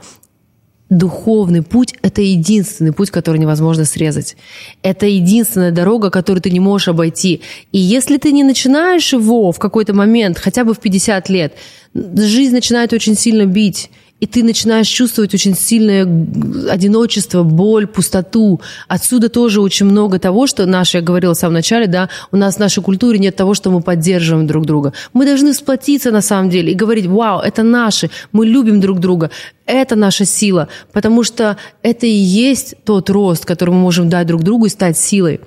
[0.91, 4.37] духовный путь– это единственный путь, который невозможно срезать.
[4.83, 7.41] Это единственная дорога, которую ты не можешь обойти.
[7.73, 11.55] И если ты не начинаешь его в какой-то момент, хотя бы в 50 лет,
[11.95, 13.91] жизнь начинает очень сильно бить
[14.23, 16.05] и ты начинаешь чувствовать очень сильное
[16.71, 18.61] одиночество, боль, пустоту.
[18.87, 22.55] Отсюда тоже очень много того, что наше, я говорила в самом начале, да, у нас
[22.55, 24.93] в нашей культуре нет того, что мы поддерживаем друг друга.
[25.13, 29.33] Мы должны сплотиться на самом деле и говорить, вау, это наши, мы любим друг друга,
[29.67, 34.45] это наша сила, потому что это и есть тот рост, который мы можем дать друг
[34.45, 35.41] другу и стать силой.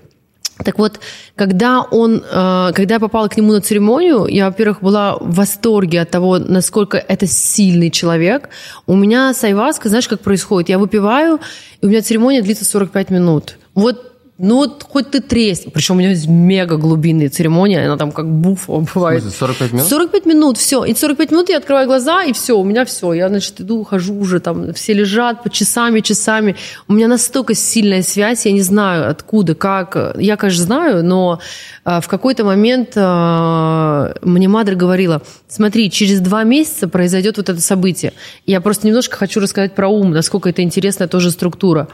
[0.64, 0.99] Так вот,
[1.36, 6.01] когда он, э, когда я попала к нему на церемонию, я, во-первых, была в восторге
[6.01, 8.49] от того, насколько это сильный человек.
[8.88, 10.70] У меня с айваской, знаешь, как происходит?
[10.70, 11.39] Я выпиваю,
[11.82, 13.58] и у меня церемония длится 45 минут.
[13.74, 15.70] Вот ну вот хоть ты тресни.
[15.70, 19.22] Причем у меня есть мега глубинная церемония, она там как буфа бывает.
[19.24, 19.88] В смысле, 45 минут?
[19.88, 20.84] 45 минут, все.
[20.84, 23.14] И 45 минут я открываю глаза, и все, у меня все.
[23.14, 26.58] Я, значит, иду, хожу уже, там все лежат по часами, часами.
[26.90, 30.16] У меня настолько сильная связь, я не знаю откуда, как.
[30.20, 31.40] Я, конечно, знаю, но
[31.86, 37.62] а, в какой-то момент а, мне Мадра говорила, смотри, через два месяца произойдет вот это
[37.62, 38.12] событие.
[38.46, 41.88] Я просто немножко хочу рассказать про ум, насколько это интересная тоже структура.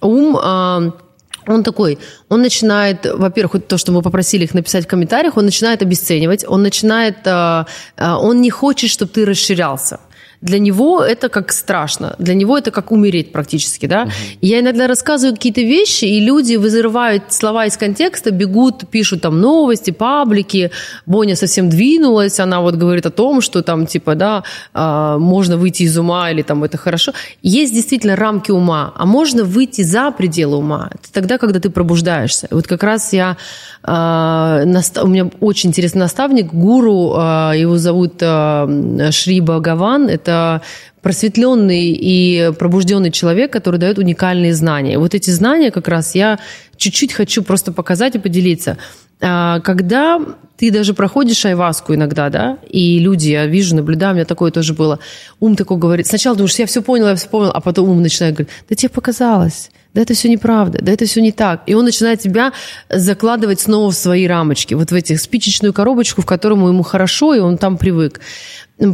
[0.00, 0.36] Ум...
[0.42, 0.92] а,
[1.46, 5.82] он такой, он начинает, во-первых, то, что мы попросили их написать в комментариях, он начинает
[5.82, 7.64] обесценивать, он начинает, э,
[7.96, 9.98] э, он не хочет, чтобы ты расширялся
[10.40, 14.02] для него это как страшно, для него это как умереть практически, да.
[14.02, 14.10] Угу.
[14.40, 19.90] я иногда рассказываю какие-то вещи, и люди вызывают слова из контекста, бегут, пишут там новости,
[19.90, 20.70] паблики,
[21.06, 24.42] Боня совсем двинулась, она вот говорит о том, что там типа, да,
[24.74, 27.12] а, можно выйти из ума или там это хорошо.
[27.42, 30.90] Есть действительно рамки ума, а можно выйти за пределы ума.
[30.92, 32.48] Это тогда, когда ты пробуждаешься.
[32.50, 33.36] Вот как раз я,
[33.82, 34.62] а,
[35.02, 40.62] у меня очень интересный наставник, гуру, а, его зовут Шри Бхагаван, это это
[41.02, 44.98] просветленный и пробужденный человек, который дает уникальные знания.
[44.98, 46.38] Вот эти знания как раз я
[46.76, 48.76] чуть-чуть хочу просто показать и поделиться.
[49.20, 50.20] А, когда
[50.56, 54.74] ты даже проходишь айваску иногда, да, и люди, я вижу, наблюдаю, у меня такое тоже
[54.74, 54.98] было,
[55.38, 58.34] ум такой говорит, сначала думаешь, я все понял, я все понял, а потом ум начинает
[58.34, 61.62] говорить, да тебе показалось, да это все неправда, да это все не так.
[61.64, 62.52] И он начинает тебя
[62.90, 67.38] закладывать снова в свои рамочки, вот в этих спичечную коробочку, в которому ему хорошо, и
[67.38, 68.20] он там привык.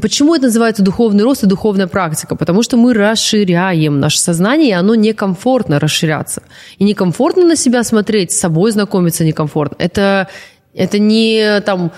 [0.01, 2.37] Почему это называется духовный рост и духовная практика?
[2.37, 6.45] Потому что мы расширяем наше сознание, и оно некомфортно расширяться.
[6.79, 9.75] И некомфортно на себя смотреть, с собой знакомиться некомфортно.
[9.81, 10.29] Это,
[10.73, 11.91] это не там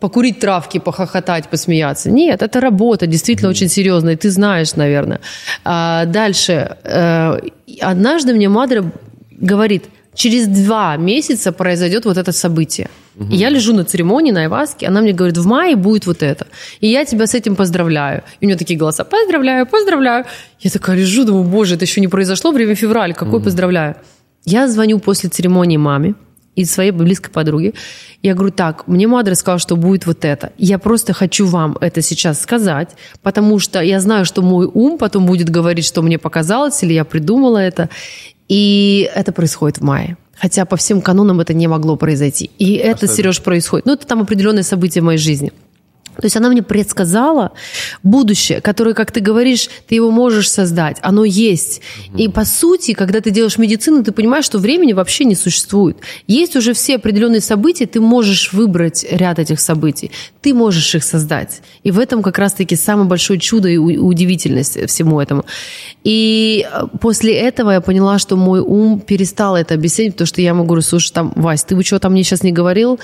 [0.00, 2.10] покурить травки, похохотать, посмеяться.
[2.10, 5.20] Нет, это работа, действительно очень серьезная, и ты знаешь, наверное.
[5.64, 6.76] А дальше.
[6.84, 7.38] Э,
[7.80, 8.84] однажды мне Мадра
[9.30, 9.84] говорит,
[10.14, 12.88] через два месяца произойдет вот это событие.
[13.16, 13.32] Угу.
[13.32, 16.46] И я лежу на церемонии на Айваске, она мне говорит, в мае будет вот это.
[16.80, 18.22] И я тебя с этим поздравляю.
[18.40, 20.24] И у нее такие голоса, поздравляю, поздравляю.
[20.60, 23.44] Я такая лежу, думаю, боже, это еще не произошло, время февраля, какой угу.
[23.44, 23.96] поздравляю.
[24.44, 26.14] Я звоню после церемонии маме
[26.56, 27.74] и своей близкой подруге.
[28.22, 30.52] Я говорю, так, мне Мадра сказала, что будет вот это.
[30.58, 35.26] Я просто хочу вам это сейчас сказать, потому что я знаю, что мой ум потом
[35.26, 37.88] будет говорить, что мне показалось, или я придумала это.
[38.48, 40.16] И это происходит в мае.
[40.38, 42.50] Хотя по всем канонам это не могло произойти.
[42.58, 43.86] И а это, Сереж, происходит.
[43.86, 45.52] Ну, это там определенное событие в моей жизни.
[46.16, 47.52] То есть она мне предсказала
[48.02, 51.82] будущее, которое, как ты говоришь, ты его можешь создать, оно есть.
[52.08, 52.18] Угу.
[52.18, 55.98] И по сути, когда ты делаешь медицину, ты понимаешь, что времени вообще не существует.
[56.26, 60.10] Есть уже все определенные события, ты можешь выбрать ряд этих событий,
[60.40, 61.62] ты можешь их создать.
[61.82, 65.44] И в этом как раз-таки самое большое чудо и удивительность всему этому.
[66.04, 70.54] И э, после этого я поняла, что мой ум перестал это объяснять, потому что я
[70.54, 72.98] могу говорить, слушай, там, Вась, ты бы что там мне сейчас не говорил?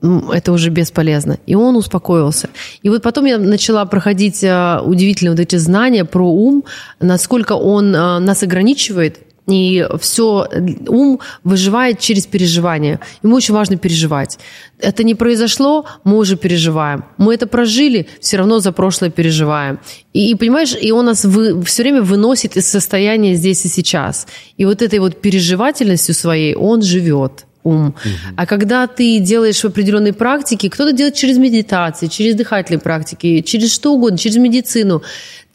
[0.00, 1.38] Это уже бесполезно.
[1.46, 2.48] И он успокоился.
[2.82, 6.64] И вот потом я начала проходить а, удивительные вот эти знания про ум,
[7.00, 10.46] насколько он а, нас ограничивает, и все,
[10.88, 13.00] ум выживает через переживание.
[13.22, 14.38] Ему очень важно переживать.
[14.78, 17.06] Это не произошло, мы уже переживаем.
[17.16, 19.80] Мы это прожили, все равно за прошлое переживаем.
[20.12, 24.26] И, и понимаешь, и он нас вы, все время выносит из состояния здесь и сейчас.
[24.58, 27.86] И вот этой вот переживательностью своей он живет ум.
[27.88, 28.34] Угу.
[28.36, 33.72] А когда ты делаешь в определенной практике, кто-то делает через медитации, через дыхательные практики, через
[33.72, 35.02] что угодно, через медицину,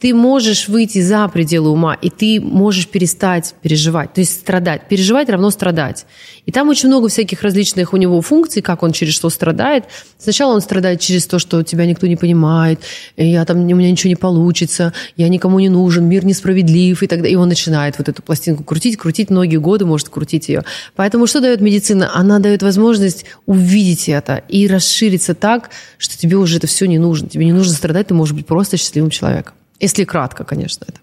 [0.04, 4.86] ты можешь выйти за пределы ума, и ты можешь перестать переживать, то есть страдать.
[4.86, 6.04] Переживать равно страдать.
[6.44, 9.84] И там очень много всяких различных у него функций, как он через что страдает.
[10.18, 12.80] Сначала он страдает через то, что тебя никто не понимает,
[13.16, 17.26] я там, у меня ничего не получится, я никому не нужен, мир несправедлив, и тогда
[17.26, 20.64] и он начинает вот эту пластинку крутить, крутить многие годы, может крутить ее.
[20.96, 22.10] Поэтому что дает медицина?
[22.14, 27.26] Она дает возможность увидеть это и расшириться так, что тебе уже это все не нужно.
[27.26, 29.54] Тебе не нужно страдать, ты можешь быть просто счастливым человеком.
[29.80, 30.98] Если кратко, конечно, это.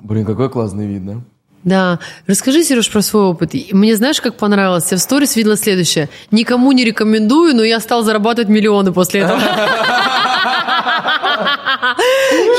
[0.00, 1.20] Блин, какой классный вид, да?
[1.64, 1.98] Да.
[2.26, 3.52] Расскажи, Сереж, про свой опыт.
[3.72, 4.90] Мне знаешь, как понравилось?
[4.90, 6.08] Я в сторис видела следующее.
[6.30, 9.40] Никому не рекомендую, но я стал зарабатывать миллионы после этого.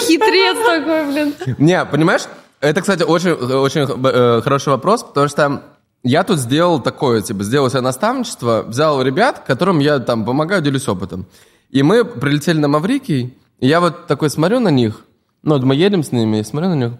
[0.01, 1.34] Хитрец такой, блин.
[1.57, 2.24] Не, понимаешь,
[2.62, 5.64] это, кстати, очень, очень э, хороший вопрос, потому что
[6.03, 10.88] я тут сделал такое, типа, сделал себе наставничество, взял ребят, которым я там помогаю, делюсь
[10.88, 11.26] опытом.
[11.70, 15.05] И мы прилетели на Маврикий, и я вот такой смотрю на них,
[15.43, 16.91] ну, вот мы едем с ними, и смотрю на них.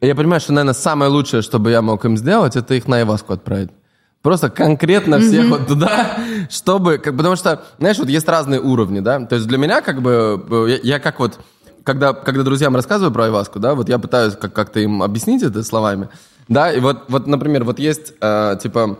[0.00, 2.88] И я понимаю, что, наверное, самое лучшее, что бы я мог им сделать, это их
[2.88, 3.70] на Иваску отправить.
[4.22, 5.48] Просто конкретно всех mm-hmm.
[5.48, 6.16] вот туда,
[6.50, 6.98] чтобы...
[6.98, 9.24] Как, потому что, знаешь, вот есть разные уровни, да?
[9.26, 10.44] То есть для меня как бы...
[10.48, 11.40] Э, я, я как вот...
[11.84, 15.64] Когда, когда друзьям рассказываю про Айваску, да, вот я пытаюсь как- как-то им объяснить это
[15.64, 16.08] словами,
[16.46, 18.98] да, и вот, вот например, вот есть, э, типа,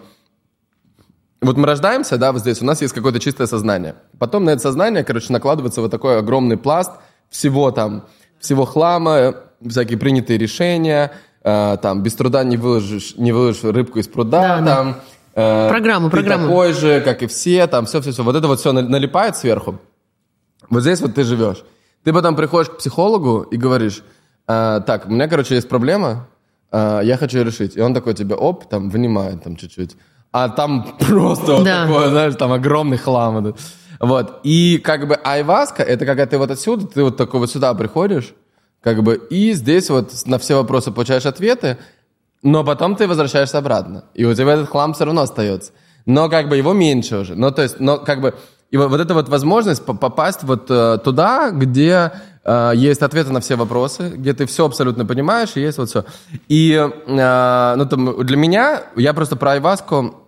[1.40, 3.95] вот мы рождаемся, да, вот здесь, у нас есть какое-то чистое сознание.
[4.18, 6.90] Потом на это сознание, короче, накладывается вот такой огромный пласт
[7.30, 8.07] всего там,
[8.43, 9.34] всего хлама,
[9.66, 11.12] всякие принятые решения,
[11.43, 15.01] э, там, без труда не выложишь, не выложишь рыбку из пруда, да, там, да.
[15.34, 16.47] Э, программу, ты программу.
[16.49, 18.22] такой же, как и все, там, все-все-все.
[18.22, 19.78] Вот это вот все налипает сверху.
[20.68, 21.64] Вот здесь вот ты живешь.
[22.05, 24.03] Ты потом приходишь к психологу и говоришь,
[24.49, 26.26] э, так, у меня, короче, есть проблема,
[26.72, 27.76] э, я хочу её решить.
[27.76, 29.97] И он такой тебе, оп, там, вынимает там чуть-чуть.
[30.32, 31.86] А там просто вот Да.
[31.86, 33.38] такое, знаешь, там огромный хлам.
[33.38, 33.61] этот.
[34.03, 34.41] Вот.
[34.43, 38.35] И как бы айваска, это когда ты вот отсюда, ты вот такой вот сюда приходишь,
[38.83, 41.79] как бы, и здесь вот на все вопросы получаешь ответы,
[42.43, 44.05] но потом ты возвращаешься обратно.
[44.15, 45.71] И у тебя этот хлам все равно остается.
[46.05, 47.37] Но как бы его меньше уже.
[47.37, 48.35] Ну, то есть, но как бы...
[48.73, 52.11] И вот, вот эта вот возможность по- попасть вот э, туда, где
[52.43, 56.05] э, есть ответы на все вопросы, где ты все абсолютно понимаешь, и есть вот все.
[56.49, 60.22] И, э, ну, там, для меня, я просто про айваску...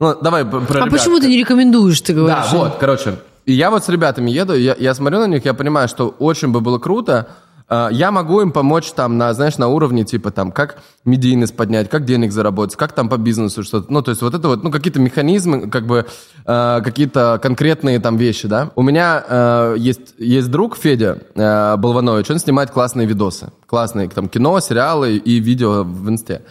[0.00, 0.90] Ну, давай про А ребят.
[0.90, 2.52] почему ты не рекомендуешь, ты Да, говоришь?
[2.52, 3.16] вот, короче.
[3.46, 6.48] И я вот с ребятами еду, я, я смотрю на них, я понимаю, что очень
[6.48, 7.28] бы было круто.
[7.68, 11.88] э, Я могу им помочь там, на, знаешь, на уровне, типа там, как медийность поднять,
[11.90, 13.92] как денег заработать, как там по бизнесу что-то.
[13.92, 16.06] Ну, то есть вот это вот, ну, какие-то механизмы, как бы,
[16.46, 18.70] э, какие-то конкретные там вещи, да.
[18.76, 23.50] У меня э, есть, есть друг Федя э, Болванович, он снимает классные видосы.
[23.66, 26.42] Классные там кино, сериалы и видео в инсте.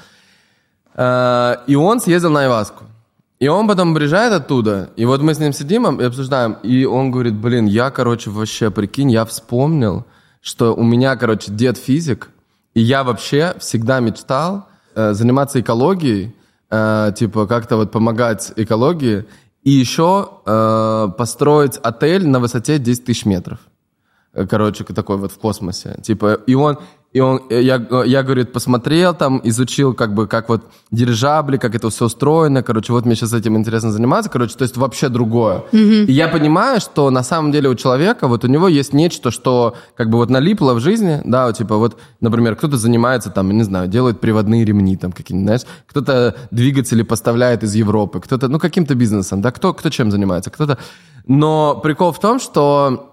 [0.96, 2.84] Э, И он съездил на Айваску.
[3.40, 7.10] И он потом приезжает оттуда, и вот мы с ним сидим и обсуждаем, и он
[7.10, 10.06] говорит, блин, я, короче, вообще, прикинь, я вспомнил,
[10.42, 12.32] что у меня, короче, дед физик,
[12.74, 16.36] и я вообще всегда мечтал э, заниматься экологией,
[16.70, 19.26] э, типа как-то вот помогать экологии,
[19.64, 23.60] и еще э, построить отель на высоте 10 тысяч метров.
[24.34, 25.98] Э, короче, такой вот в космосе.
[26.04, 26.78] Типа, и он,
[27.12, 31.74] и он, э, я, я, говорит, посмотрел там, изучил, как бы, как вот дирижабли, как
[31.74, 35.64] это все устроено, короче, вот мне сейчас этим интересно заниматься, короче, то есть вообще другое.
[36.06, 39.76] И я понимаю, что на самом деле у человека, вот у него есть нечто, что
[39.96, 43.64] как бы вот налипло в жизни, да, вот, типа вот, например, кто-то занимается там, не
[43.64, 48.94] знаю, делает приводные ремни там какие-нибудь, знаешь, кто-то двигатели поставляет из Европы, кто-то, ну, каким-то
[48.94, 50.78] бизнесом, да, кто, кто чем занимается, кто-то...
[51.26, 53.09] Но прикол в том, что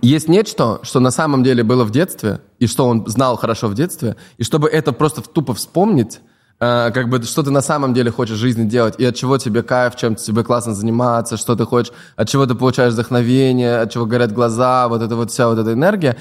[0.00, 3.74] есть нечто, что на самом деле было в детстве, и что он знал хорошо в
[3.74, 6.20] детстве, и чтобы это просто тупо вспомнить,
[6.60, 9.38] э, как бы что ты на самом деле хочешь в жизни делать, и от чего
[9.38, 13.92] тебе кайф, чем тебе классно заниматься, что ты хочешь, от чего ты получаешь вдохновение, от
[13.92, 16.16] чего горят глаза, вот эта вот вся вот эта энергия.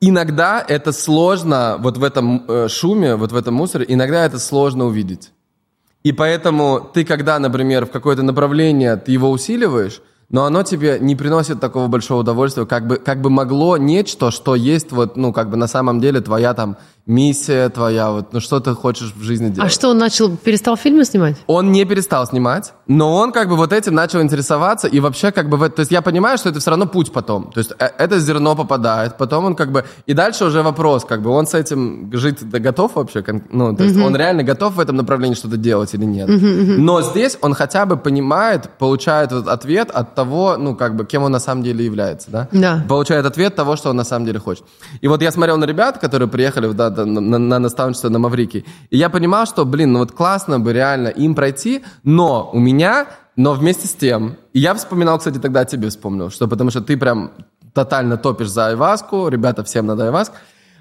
[0.00, 4.84] Иногда это сложно, вот в этом э, шуме, вот в этом мусоре, иногда это сложно
[4.84, 5.32] увидеть.
[6.02, 10.02] И поэтому ты, когда, например, в какое-то направление ты его усиливаешь,
[10.34, 14.56] но оно тебе не приносит такого большого удовольствия, как бы, как бы могло нечто, что
[14.56, 16.76] есть вот, ну, как бы на самом деле твоя там
[17.06, 19.70] миссия, твоя вот, ну, что ты хочешь в жизни делать.
[19.70, 21.36] А что, он начал, перестал фильмы снимать?
[21.46, 25.50] Он не перестал снимать, но он как бы вот этим начал интересоваться, и вообще как
[25.50, 27.90] бы, в то есть я понимаю, что это все равно путь потом, то есть э,
[27.98, 31.52] это зерно попадает, потом он как бы, и дальше уже вопрос, как бы он с
[31.52, 35.56] этим жить да, готов вообще, ну, то есть он реально готов в этом направлении что-то
[35.56, 36.28] делать или нет.
[36.28, 41.22] Но здесь он хотя бы понимает, получает вот ответ от того, ну, как бы, кем
[41.22, 42.48] он на самом деле является, да?
[42.52, 42.84] Да.
[42.88, 44.64] Получает ответ того, что он на самом деле хочет.
[45.00, 48.18] И вот я смотрел на ребят, которые приехали да, да, на, на- на наставничество на
[48.18, 52.58] Маврикий, и я понимал, что, блин, ну вот классно бы реально им пройти, но у
[52.58, 56.70] меня, но вместе с тем, и я вспоминал, кстати, тогда о тебе вспомнил, что потому
[56.70, 57.32] что ты прям
[57.72, 60.32] тотально топишь за Айваску, ребята, всем надо Айваск,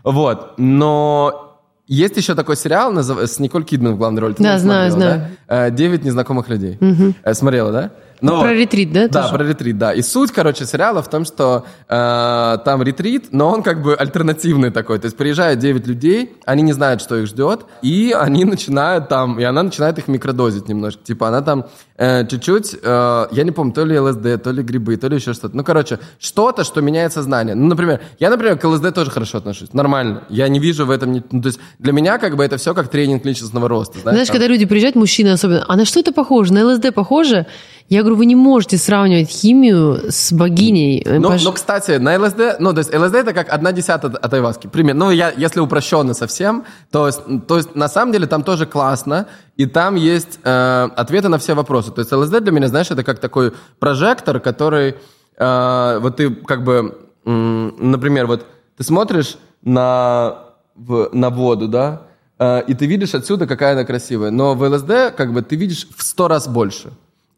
[0.04, 1.50] вот, но
[1.88, 4.34] есть еще такой сериал с Николь Кидман в главной роли.
[4.34, 5.32] Ты Да, знаю, смотрела, знаю.
[5.48, 5.68] да?
[5.68, 6.80] Э, «Девять незнакомых людей».
[7.24, 7.92] Э, Смотрела, да?
[8.22, 9.34] Ну Про ретрит, да, Да, тоже?
[9.36, 9.94] про ретрит, да.
[9.94, 14.72] И суть, короче, сериала в том, что э, там ретрит, но он как бы альтернативный
[14.72, 15.00] такой.
[15.00, 19.40] То есть приезжают 9 людей, они не знают, что их ждет, и они начинают там,
[19.40, 21.04] и она начинает их микродозить немножко.
[21.04, 21.66] Типа она там
[21.98, 25.34] э, чуть-чуть, э, я не помню, то ли ЛСД, то ли грибы, то ли еще
[25.34, 25.56] что-то.
[25.58, 27.56] Ну, короче, что-то, что меняет сознание.
[27.56, 29.74] Ну, например, я, например, к ЛСД тоже хорошо отношусь.
[29.74, 30.24] Нормально.
[30.30, 31.12] Я не вижу в этом...
[31.12, 34.00] ни- ну, то есть для меня как бы это все как тренинг личностного роста.
[34.00, 34.36] Знаешь, Знаешь, там.
[34.36, 36.54] когда люди приезжают, мужчины особенно, а на что это похоже?
[36.54, 37.46] На ЛСД похоже?
[37.90, 41.06] Я говорю, вы не можете сравнивать химию с богиней.
[41.06, 44.34] Ну, Паш- ну, кстати, на ЛСД, ну, то есть ЛСД это как одна десятая от,
[44.34, 44.68] айваски.
[44.68, 44.96] Пример.
[44.96, 49.28] Ну, я, если упрощенно совсем, то есть, то есть на самом деле там тоже классно,
[49.58, 51.92] и там есть э, ответы на все вопросы.
[51.92, 54.96] То есть ЛСД для меня, знаешь, это как такой прожектор, который,
[55.38, 58.46] э, вот ты как бы, м, например, вот
[58.78, 60.38] ты смотришь на,
[60.76, 62.02] в- на воду, да,
[62.40, 64.32] э, и ты видишь отсюда, какая она красивая.
[64.32, 66.92] Но в ЛСД как бы ты видишь в сто раз больше.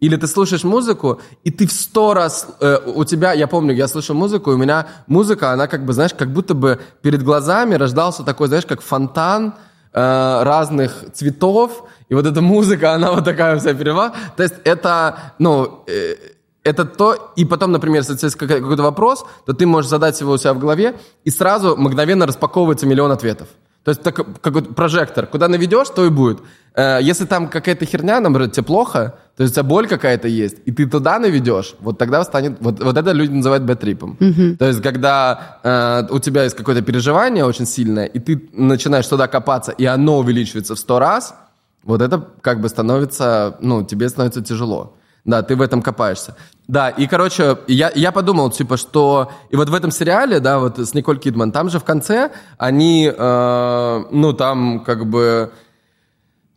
[0.05, 2.47] Или ты слушаешь музыку, и ты в сто раз...
[2.59, 5.93] э, у тебя, я помню, я слышу музыку, и у меня музыка, она как бы,
[5.93, 9.53] знаешь, как будто бы перед глазами рождался такой, знаешь, как фонтан
[9.93, 14.11] э, разных цветов, и вот эта музыка, она вот такая вся перева.
[14.37, 15.83] То есть это, ну...
[15.87, 16.15] э,
[16.63, 20.33] это то, и потом, например, если есть какой- какой-то вопрос, то ты можешь задать его
[20.33, 20.93] у себя в голове,
[21.23, 23.47] и сразу мгновенно распаковывается миллион ответов.
[23.85, 26.39] То есть так, как прожектор, куда наведешь, то и будет.
[26.73, 30.57] Э, если там какая-то херня, наоборот, тебе плохо, то есть у тебя боль какая-то есть,
[30.65, 32.57] и ты туда наведешь, вот тогда станет...
[32.61, 34.17] Вот, вот это люди называют бэтрипом.
[34.19, 34.57] Mm-hmm.
[34.57, 39.27] То есть когда э, у тебя есть какое-то переживание очень сильное, и ты начинаешь туда
[39.27, 41.35] копаться, и оно увеличивается в сто раз,
[41.83, 43.55] вот это как бы становится...
[43.59, 44.95] Ну, тебе становится тяжело.
[45.25, 46.35] Да, ты в этом копаешься.
[46.67, 49.31] Да, и, короче, я, я подумал, типа, что...
[49.49, 53.11] И вот в этом сериале, да, вот с Николь Кидман, там же в конце они,
[53.15, 55.51] э, ну, там как бы...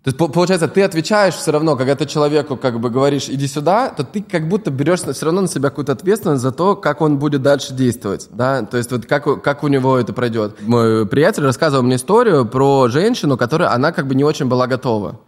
[0.05, 3.91] То есть, получается, ты отвечаешь все равно, когда ты человеку как бы говоришь «иди сюда»,
[3.91, 7.19] то ты как будто берешь все равно на себя какую-то ответственность за то, как он
[7.19, 10.57] будет дальше действовать, да, то есть вот как, как у него это пройдет.
[10.63, 15.21] Мой приятель рассказывал мне историю про женщину, которая, она как бы не очень была готова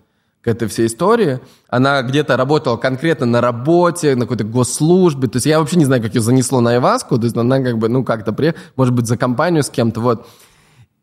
[0.43, 1.41] к этой всей истории.
[1.69, 5.29] Она где-то работала конкретно на работе, на какой-то госслужбе.
[5.29, 7.19] То есть я вообще не знаю, как ее занесло на Иваску.
[7.19, 8.55] То есть она как бы, ну, как-то, при...
[8.77, 10.27] может быть, за компанию с кем-то, вот.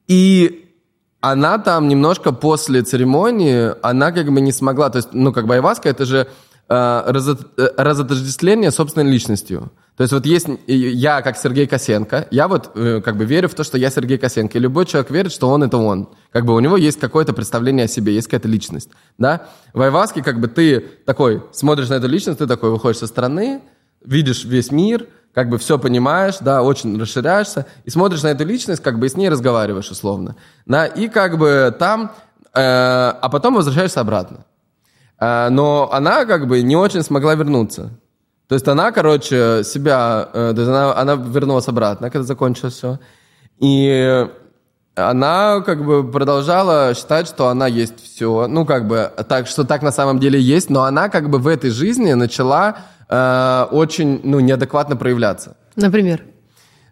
[0.08, 0.68] И
[1.22, 5.56] она там немножко после церемонии, она как бы не смогла, то есть, ну, как бы
[5.56, 6.28] Айваска, это же
[6.70, 9.72] разотождествление собственной личностью.
[9.98, 13.56] То есть вот есть я, как Сергей Косенко, я вот э, как бы верю в
[13.56, 16.10] то, что я Сергей Косенко, и любой человек верит, что он это он.
[16.32, 19.48] Как бы у него есть какое-то представление о себе, есть какая-то личность, да?
[19.74, 23.64] В Айваске как бы ты такой смотришь на эту личность, ты такой выходишь со стороны,
[24.06, 28.84] видишь весь мир, как бы все понимаешь, да, очень расширяешься, и смотришь на эту личность,
[28.84, 30.36] как бы и с ней разговариваешь условно,
[30.68, 32.12] да, и как бы там,
[32.54, 34.46] э, а потом возвращаешься обратно.
[35.20, 37.92] Э, но она как бы не очень смогла вернуться.
[38.48, 43.00] То есть она, короче, себя, э, то есть она, она вернулась обратно, когда закончилось все.
[43.60, 44.28] И
[44.96, 48.48] она как бы продолжала считать, что она есть все.
[48.48, 51.48] Ну, как бы, так, что так на самом деле есть, но она как бы в
[51.48, 52.78] этой жизни начала
[53.10, 55.56] э, очень, ну, неадекватно проявляться.
[55.76, 56.24] Например?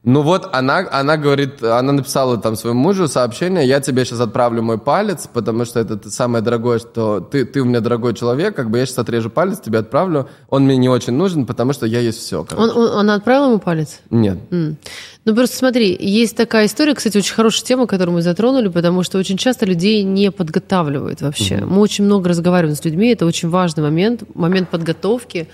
[0.06, 4.62] Ну вот она, она говорит, она написала там своему мужу сообщение, я тебе сейчас отправлю
[4.62, 8.70] мой палец, потому что это самое дорогое, что ты, ты у меня дорогой человек, как
[8.70, 12.01] бы я сейчас отрежу палец, тебе отправлю, он мне не очень нужен, потому что я
[12.01, 12.45] есть все.
[12.56, 13.99] Он, он, она отправила ему палец?
[14.12, 14.38] Нет.
[14.51, 14.76] Mm.
[15.26, 19.18] Ну просто смотри, есть такая история, кстати, очень хорошая тема, которую мы затронули, потому что
[19.18, 21.56] очень часто людей не подготавливают вообще.
[21.56, 21.66] Mm-hmm.
[21.66, 25.47] Мы очень много разговариваем с людьми, это очень важный момент, момент подготовки,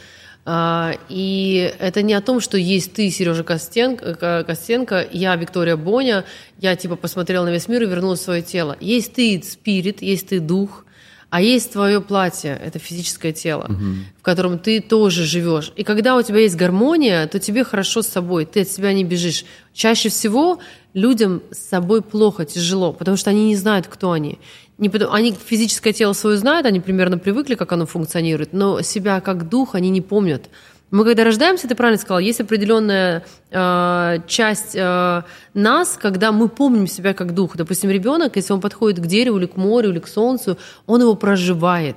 [0.48, 6.26] и это не о том, что есть ты, Сережа Костенко, Костенко, я Виктория Боня,
[6.60, 8.76] я типа посмотрела на весь мир и вернула свое тело.
[8.80, 10.86] Есть ты спирит, есть ты дух,
[11.30, 13.84] а есть твое платье, это физическое тело, угу.
[14.20, 15.72] в котором ты тоже живешь.
[15.78, 19.06] И когда у тебя есть гармония, то тебе хорошо с собой, ты от себя не
[19.06, 19.46] бежишь.
[19.74, 20.60] Чаще всего
[20.94, 24.40] людям с собой плохо, тяжело, потому что они не знают, кто они
[24.82, 29.48] не, они физическое тело свое знают, они примерно привыкли, как оно функционирует, но себя как
[29.48, 30.50] дух они не помнят.
[30.90, 35.22] Мы когда рождаемся, ты правильно сказала, есть определенная э, часть э,
[35.54, 37.56] нас, когда мы помним себя как дух.
[37.56, 40.58] Допустим, ребенок, если он подходит к дереву или к морю или к солнцу,
[40.88, 41.96] он его проживает.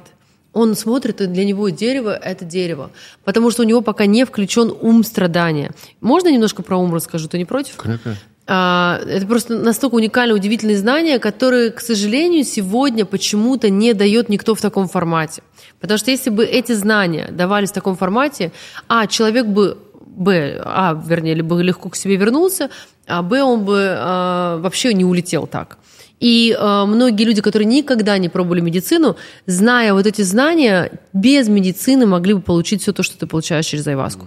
[0.52, 2.92] Он смотрит, и для него дерево– это дерево.
[3.24, 5.72] Потому что у него пока не включен ум страдания.
[6.00, 7.28] Можно немножко про ум расскажу?
[7.28, 7.76] Ты не против?
[7.76, 8.16] Конечно.
[8.46, 14.54] А, это просто настолько уникальные, удивительные знания, которые, к сожалению, сегодня почему-то не дает никто
[14.54, 15.42] в таком формате.
[15.80, 18.52] Потому что если бы эти знания давались в таком формате,
[18.86, 22.68] а, человек бы, б, а, вернее, бы легко к себе вернулся,
[23.06, 25.78] а, б, он бы а, вообще не улетел так.
[26.20, 29.16] И э, многие люди, которые никогда не пробовали медицину,
[29.46, 33.86] зная вот эти знания, без медицины могли бы получить все то, что ты получаешь через
[33.86, 34.26] айваску.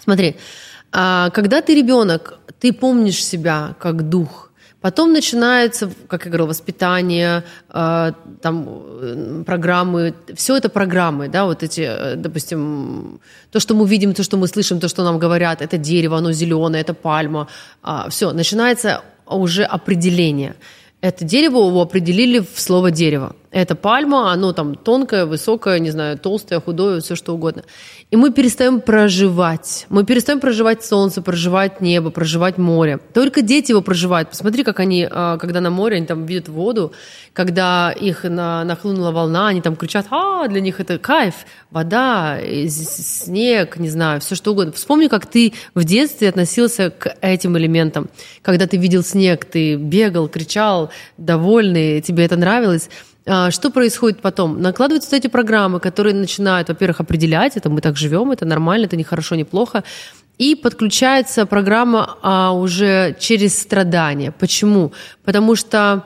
[0.00, 0.36] Смотри,
[0.90, 4.46] когда ты ребенок, ты помнишь себя как дух.
[4.86, 10.14] Потом начинается, как я говорила, воспитание, э, там, э, программы.
[10.34, 13.20] Все это программы, да, вот эти, э, допустим,
[13.50, 16.32] то, что мы видим, то, что мы слышим, то, что нам говорят, это дерево, оно
[16.32, 17.48] зеленое, это пальма.
[17.82, 20.54] А, все, начинается уже определение.
[21.00, 23.36] Это дерево его определили в слово дерево.
[23.56, 27.62] Это пальма, оно там тонкое, высокое, не знаю, толстое, худое, все что угодно.
[28.10, 29.86] И мы перестаем проживать.
[29.88, 32.98] Мы перестаем проживать солнце, проживать небо, проживать море.
[33.14, 34.28] Только дети его проживают.
[34.28, 36.92] Посмотри, как они, а, когда на море, они там видят воду,
[37.32, 42.38] когда их на, нахлынула волна, они там кричат, а, для них это кайф, вода,
[42.68, 44.72] снег, не знаю, все что угодно.
[44.72, 48.08] Вспомни, как ты в детстве относился к этим элементам.
[48.42, 50.85] Когда ты видел снег, ты бегал, кричал,
[51.16, 52.88] довольный, тебе это нравилось.
[53.26, 54.62] А, что происходит потом?
[54.62, 59.04] Накладываются эти программы, которые начинают, во-первых, определять, это мы так живем, это нормально, это не
[59.04, 59.82] хорошо, не плохо.
[60.38, 64.32] И подключается программа а, уже через страдания.
[64.32, 64.92] Почему?
[65.24, 66.04] Потому что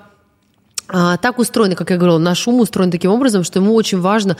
[0.88, 4.36] а, так устроено, как я говорила, наш ум устроен таким образом, что ему очень важно,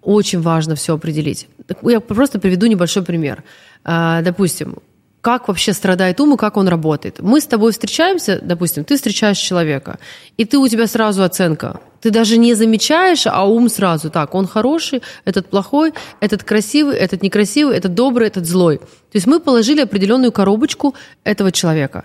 [0.00, 1.48] очень важно все определить.
[1.82, 3.44] Я просто приведу небольшой пример.
[3.84, 4.78] А, допустим,
[5.24, 7.20] как вообще страдает ум и как он работает.
[7.20, 9.98] Мы с тобой встречаемся, допустим, ты встречаешь человека,
[10.36, 11.80] и ты у тебя сразу оценка.
[12.02, 14.10] Ты даже не замечаешь, а ум сразу.
[14.10, 18.78] Так, он хороший, этот плохой, этот красивый, этот некрасивый, этот добрый, этот злой.
[18.78, 20.94] То есть мы положили определенную коробочку
[21.24, 22.04] этого человека.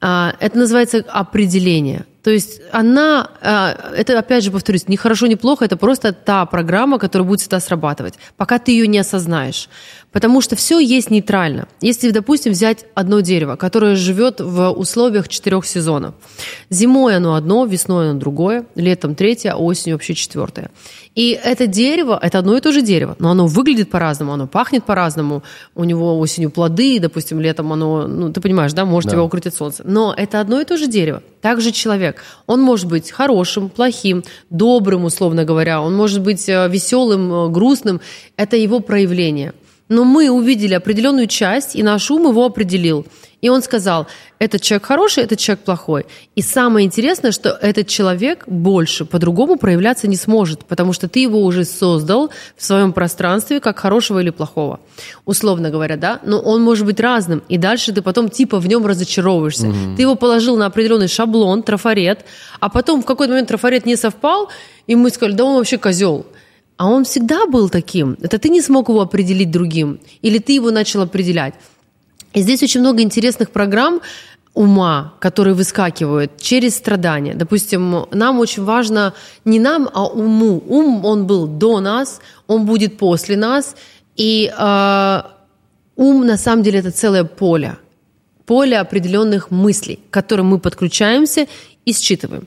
[0.00, 2.04] А, это называется определение.
[2.22, 6.46] То есть она, а, это опять же повторюсь, не хорошо, не плохо, это просто та
[6.46, 9.68] программа, которая будет всегда срабатывать, пока ты ее не осознаешь.
[10.14, 11.66] Потому что все есть нейтрально.
[11.80, 16.14] Если, допустим, взять одно дерево, которое живет в условиях четырех сезонов.
[16.70, 20.70] Зимой оно одно, весной оно другое, летом третье, а осенью вообще четвертое.
[21.16, 24.84] И это дерево, это одно и то же дерево, но оно выглядит по-разному, оно пахнет
[24.84, 25.42] по-разному.
[25.74, 29.16] У него осенью плоды, допустим, летом оно, ну, ты понимаешь, да, может да.
[29.16, 29.82] тебя укрутить солнце.
[29.84, 31.24] Но это одно и то же дерево.
[31.40, 32.22] Также человек.
[32.46, 35.82] Он может быть хорошим, плохим, добрым, условно говоря.
[35.82, 38.00] Он может быть э, веселым, э, грустным.
[38.36, 39.54] Это его проявление.
[39.88, 43.06] Но мы увидели определенную часть, и наш ум его определил.
[43.44, 44.06] И он сказал,
[44.38, 46.06] этот человек хороший, этот человек плохой.
[46.34, 51.42] И самое интересное, что этот человек больше по-другому проявляться не сможет, потому что ты его
[51.42, 54.80] уже создал в своем пространстве как хорошего или плохого.
[55.26, 56.20] Условно говоря, да?
[56.24, 59.66] Но он может быть разным, и дальше ты потом типа в нем разочаровываешься.
[59.66, 59.96] Mm-hmm.
[59.96, 62.24] Ты его положил на определенный шаблон, трафарет,
[62.60, 64.48] а потом в какой-то момент трафарет не совпал,
[64.86, 66.24] и мы сказали, да он вообще козел.
[66.76, 68.16] А он всегда был таким.
[68.20, 70.00] Это ты не смог его определить другим.
[70.22, 71.54] Или ты его начал определять.
[72.32, 74.00] И здесь очень много интересных программ
[74.54, 77.34] ума, которые выскакивают через страдания.
[77.34, 79.12] Допустим, нам очень важно
[79.44, 80.62] не нам, а уму.
[80.66, 83.76] Ум, он был до нас, он будет после нас.
[84.16, 85.22] И э,
[85.96, 87.76] ум, на самом деле, это целое поле.
[88.46, 91.46] Поле определенных мыслей, к которым мы подключаемся
[91.84, 92.46] и считываем.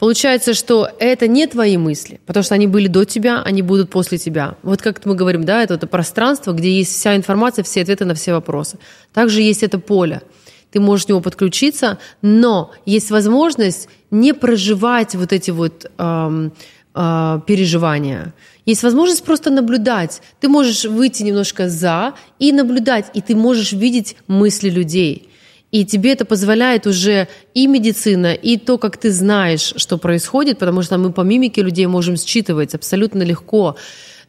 [0.00, 4.16] Получается, что это не твои мысли, потому что они были до тебя, они будут после
[4.16, 4.56] тебя.
[4.62, 8.14] Вот как мы говорим, да, это, это пространство, где есть вся информация, все ответы на
[8.14, 8.78] все вопросы.
[9.12, 10.22] Также есть это поле.
[10.70, 16.54] Ты можешь к нему подключиться, но есть возможность не проживать вот эти вот эм,
[16.94, 18.32] э, переживания.
[18.64, 20.22] Есть возможность просто наблюдать.
[20.40, 25.26] Ты можешь выйти немножко за и наблюдать, и ты можешь видеть мысли людей–
[25.70, 30.82] и тебе это позволяет уже и медицина, и то, как ты знаешь, что происходит, потому
[30.82, 33.76] что мы по мимике людей можем считывать абсолютно легко,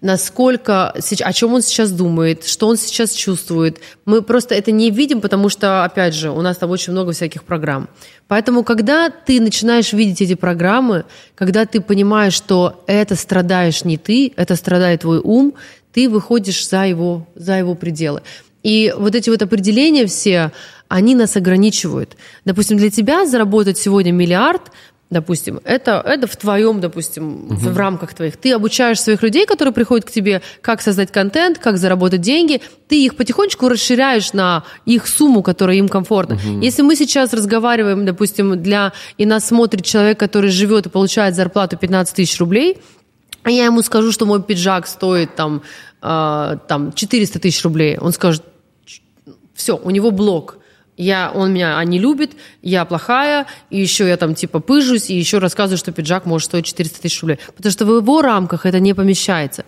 [0.02, 3.80] насколько, о чем он сейчас думает, что он сейчас чувствует.
[4.06, 7.44] Мы просто это не видим, потому что, опять же, у нас там очень много всяких
[7.44, 7.88] программ.
[8.28, 11.06] Поэтому, когда ты начинаешь видеть эти программы,
[11.36, 15.54] когда ты понимаешь, что это страдаешь не ты, это страдает твой ум,
[15.94, 18.22] ты выходишь за его, за его пределы.
[18.64, 20.52] И вот эти вот определения все,
[20.92, 22.18] они нас ограничивают.
[22.44, 24.74] Допустим, для тебя заработать сегодня миллиард,
[25.10, 27.56] допустим, это, это в твоем, допустим, угу.
[27.56, 28.36] в, рамках твоих.
[28.36, 32.62] Ты обучаешь своих людей, которые приходят к тебе, как создать контент, как заработать деньги.
[32.90, 36.36] Ты их потихонечку расширяешь на их сумму, которая им комфортна.
[36.36, 36.60] Угу.
[36.60, 41.78] Если мы сейчас разговариваем, допустим, для и нас смотрит человек, который живет и получает зарплату
[41.78, 42.80] 15 тысяч рублей,
[43.44, 45.62] а я ему скажу, что мой пиджак стоит там,
[46.02, 48.44] э, там 400 тысяч рублей, он скажет,
[49.56, 50.58] все, у него блок.
[51.02, 55.40] Я, он меня не любит, я плохая, и еще я там типа пыжусь, и еще
[55.40, 57.40] рассказываю, что пиджак может стоить 400 тысяч рублей.
[57.56, 59.66] Потому что в его рамках это не помещается.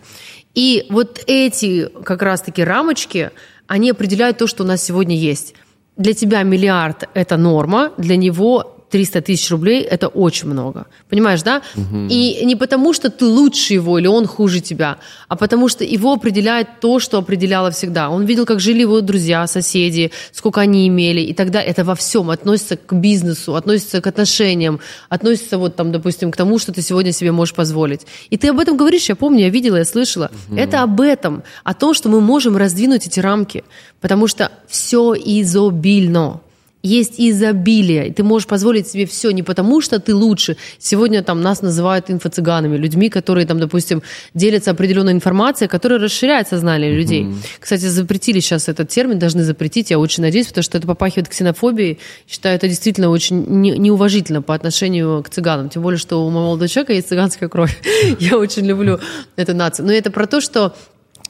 [0.54, 3.32] И вот эти как раз-таки рамочки,
[3.66, 5.56] они определяют то, что у нас сегодня есть.
[5.98, 10.86] Для тебя миллиард– это норма, для него 300 тысяч рублей– это очень много.
[11.10, 11.64] Понимаешь, да?
[11.76, 12.10] Угу.
[12.12, 14.98] И не потому, что ты лучше его или он хуже тебя,
[15.28, 18.12] а потому что его определяет то, что определяло всегда.
[18.12, 22.30] Он видел, как жили его друзья, соседи, сколько они имели, и тогда это во всем
[22.30, 24.80] относится к бизнесу, относится к отношениям,
[25.10, 28.02] относится вот там, допустим, к тому, что ты сегодня себе можешь позволить.
[28.30, 30.30] И ты об этом говоришь, я помню, я видела, я слышала.
[30.50, 30.60] Угу.
[30.60, 33.64] Это об этом, о том, что мы можем раздвинуть эти рамки,
[34.02, 36.42] потому что все изобильно
[36.84, 40.58] есть изобилие, и ты можешь позволить себе все не потому, что ты лучше.
[40.78, 44.04] Сегодня там нас называют инфо-цыганами, людьми, которые там, допустим,
[44.34, 46.96] делятся определенной информацией, которая расширяет сознание mm-hmm.
[46.96, 47.28] людей.
[47.60, 52.00] Кстати, запретили сейчас этот термин, должны запретить, я очень надеюсь, потому что это попахивает ксенофобией.
[52.28, 55.70] Считаю, это действительно очень не, неуважительно по отношению к цыганам.
[55.70, 57.80] Тем более, что у моего молодого человека есть цыганская кровь.
[58.20, 59.00] я очень люблю
[59.38, 59.86] эту нацию.
[59.86, 60.76] Но это про то, что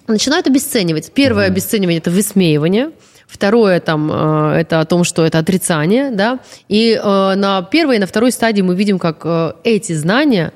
[0.07, 1.11] начинают обесценивать.
[1.13, 2.89] Первое обесценивание– это высмеивание–
[3.28, 6.40] Второе там, э, это о том, что это отрицание, да.
[6.68, 10.54] И э, на первой и на второй стадии мы видим, как э, эти знания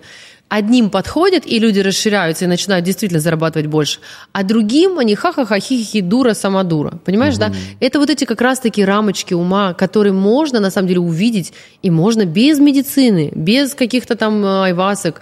[0.49, 3.99] одним подходят, и люди расширяются и начинают действительно зарабатывать больше,
[4.31, 6.99] а другим они ха-ха-ха, хи-хи, дура, сама дура.
[7.03, 7.41] Понимаешь, угу.
[7.41, 7.53] да?
[7.79, 12.25] Это вот эти как раз-таки рамочки ума, которые можно на самом деле увидеть, и можно
[12.25, 15.21] без медицины, без каких-то там айвасок,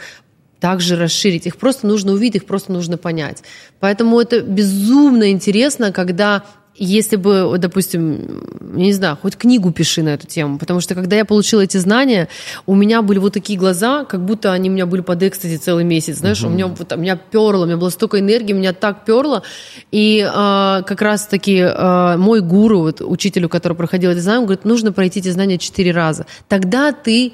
[0.59, 1.45] также расширить.
[1.45, 3.43] Их просто нужно увидеть, их просто нужно понять.
[3.79, 6.43] Поэтому это безумно интересно, когда
[6.77, 11.25] если бы, допустим, не знаю, хоть книгу пиши на эту тему, потому что когда я
[11.25, 12.27] получила эти знания,
[12.65, 15.83] у меня были вот такие глаза, как будто они у меня были под экстази целый
[15.83, 16.51] месяц, знаешь, угу.
[16.51, 19.43] у меня вот, у меня перло, у меня было столько энергии, у меня так перло,
[19.91, 24.65] и э, как раз-таки э, мой гуру, вот учителю, который проходил эти знания, он говорит,
[24.65, 27.33] нужно пройти эти знания четыре раза, тогда ты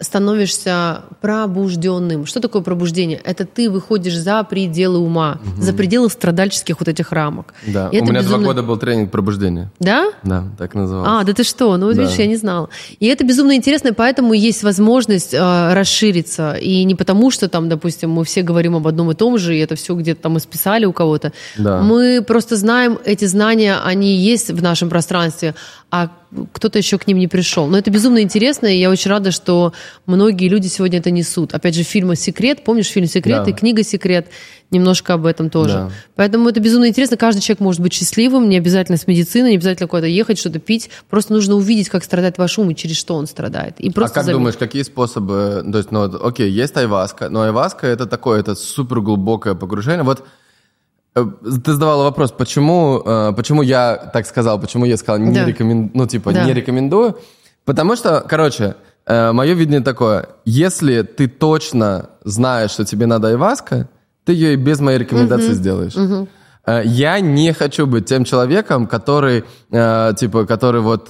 [0.00, 2.26] становишься пробужденным.
[2.26, 3.20] Что такое пробуждение?
[3.22, 5.62] Это ты выходишь за пределы ума, угу.
[5.62, 7.54] за пределы страдальческих вот этих рамок.
[7.66, 8.38] Да, И у меня безумно...
[8.38, 9.70] два года был тренинг пробуждения.
[9.78, 10.12] Да?
[10.22, 11.20] Да, так назывался.
[11.20, 11.76] А, да ты что?
[11.76, 12.02] Ну, вот да.
[12.02, 12.68] видишь, я не знала.
[13.00, 16.54] И это безумно интересно, поэтому есть возможность э, расшириться.
[16.54, 19.60] И не потому, что там, допустим, мы все говорим об одном и том же, и
[19.60, 21.32] это все где-то там исписали у кого-то.
[21.58, 21.80] Да.
[21.80, 25.54] Мы просто знаем, эти знания, они есть в нашем пространстве,
[25.92, 26.08] а
[26.54, 27.66] кто-то еще к ним не пришел.
[27.66, 29.74] Но это безумно интересно, и я очень рада, что
[30.06, 31.52] многие люди сегодня это несут.
[31.52, 33.50] Опять же, фильм «Секрет», помнишь фильм «Секрет» да.
[33.50, 34.28] и книга «Секрет»,
[34.70, 35.74] немножко об этом тоже.
[35.74, 35.90] Да.
[36.16, 37.18] Поэтому это безумно интересно.
[37.18, 40.88] Каждый человек может быть счастливым, не обязательно с медициной, не обязательно куда-то ехать, что-то пить.
[41.10, 43.78] Просто нужно увидеть, как страдает ваш ум и через что он страдает.
[43.78, 44.38] И просто а как заметить.
[44.38, 45.62] думаешь, какие способы...
[45.70, 50.04] То есть, ну, окей, есть айваска, но айваска это такое, это супер глубокое погружение.
[50.04, 50.24] Вот Э,
[51.14, 55.44] ты задавала вопрос, почему, э, почему я так сказал, почему я сказал не да.
[55.44, 56.44] рекомендую, ну типа да.
[56.44, 57.18] не рекомендую,
[57.64, 58.76] потому что, короче,
[59.06, 63.88] э, мое видение такое, если ты точно знаешь, что тебе надо айваска,
[64.24, 65.54] ты ее и без моей рекомендации угу.
[65.54, 65.96] сделаешь.
[65.96, 66.28] Угу.
[66.84, 71.06] Я не хочу быть тем человеком, который, типа, который вот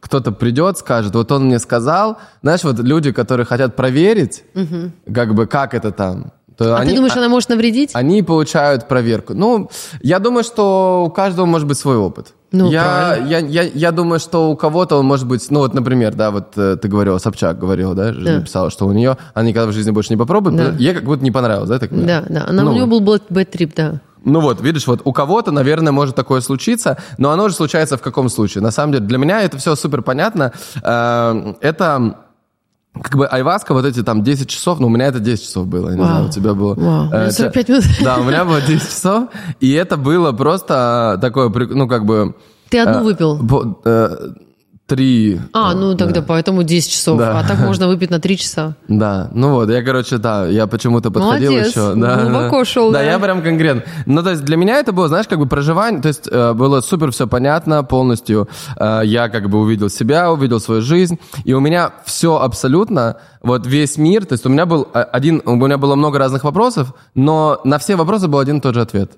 [0.00, 4.92] кто-то придет, скажет, вот он мне сказал, знаешь, вот люди, которые хотят проверить, угу.
[5.14, 7.90] как бы, как это там, то а они, ты думаешь, а она может навредить?
[7.94, 9.34] Они получают проверку.
[9.34, 9.70] Ну,
[10.00, 12.34] я думаю, что у каждого может быть свой опыт.
[12.52, 16.14] Ну, я, я, я, я думаю, что у кого-то он может быть, ну вот, например,
[16.14, 18.38] да, вот э, ты говорила, Собчак говорила, да, да.
[18.38, 20.70] написала, что у нее, она никогда в жизни больше не попробует, да.
[20.78, 23.74] ей как будто не понравилось, да, так Да, да, она, ну, у нее был бэт-трип,
[23.74, 24.00] да.
[24.24, 28.02] Ну вот, видишь, вот у кого-то, наверное, может такое случиться, но оно же случается в
[28.02, 28.62] каком случае?
[28.62, 30.52] На самом деле, для меня это все супер понятно.
[30.82, 32.23] Э, это
[33.02, 35.88] как бы айваска, вот эти там 10 часов, ну, у меня это 10 часов было,
[35.88, 36.08] я не Вау.
[36.08, 36.74] знаю, у тебя было...
[36.74, 37.10] Вау.
[37.12, 37.84] Э, 45 минут.
[38.02, 39.28] Да, у меня было 10 часов,
[39.60, 42.34] и это было просто такое, ну, как бы...
[42.70, 43.38] Ты одну э, выпил?
[44.86, 45.40] Э, три.
[45.52, 46.26] А, ну тогда да.
[46.26, 47.18] поэтому 10 часов.
[47.18, 47.38] Да.
[47.38, 48.76] А так можно выпить на 3 часа.
[48.88, 51.70] Да, ну вот, я, короче, да, я почему-то подходил Молодец.
[51.70, 51.94] еще.
[51.94, 52.64] Да, глубоко да.
[52.64, 52.92] шел.
[52.92, 53.82] Да, да, я прям конкретно.
[54.06, 56.80] Ну, то есть для меня это было, знаешь, как бы проживание, то есть э, было
[56.80, 58.48] супер все понятно полностью.
[58.78, 63.66] Э, я как бы увидел себя, увидел свою жизнь, и у меня все абсолютно, вот
[63.66, 67.60] весь мир, то есть у меня был один, у меня было много разных вопросов, но
[67.64, 69.12] на все вопросы был один и тот же ответ.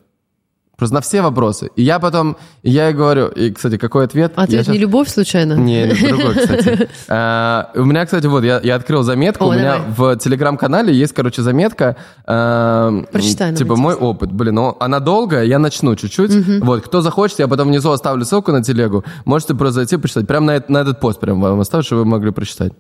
[0.77, 1.71] Просто на все вопросы.
[1.75, 4.35] И я потом, я ей говорю, и, кстати, какой ответ?
[4.37, 4.75] Ответ сейчас...
[4.75, 5.55] не любовь случайно?
[5.55, 6.89] Не, другой, кстати.
[7.09, 11.41] А, у меня, кстати, вот, я, я открыл заметку, у меня в телеграм-канале есть, короче,
[11.41, 11.97] заметка.
[12.27, 13.55] А, Прочитай.
[13.55, 14.33] Типа, мой опыт.
[14.33, 16.61] Блин, ну, она долгая, я начну чуть-чуть.
[16.61, 19.05] Вот, кто захочет, я потом внизу оставлю ссылку на телегу.
[19.25, 20.27] Можете просто зайти, почитать.
[20.27, 22.73] Прямо на, на этот пост прям вам оставлю, чтобы вы могли прочитать.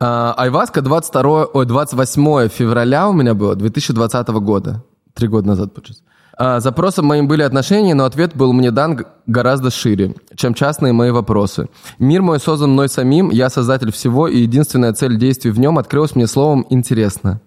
[0.00, 4.82] А, Айваска 22, ой, 28 февраля у меня было, 2020 года.
[5.14, 6.02] Три года назад, получается.
[6.36, 11.10] А, запросом моим были отношения, но ответ был мне дан гораздо шире, чем частные мои
[11.10, 11.68] вопросы.
[11.98, 16.16] Мир мой создан мной самим, я создатель всего, и единственная цель действий в нем открылась
[16.16, 17.40] мне словом «интересно».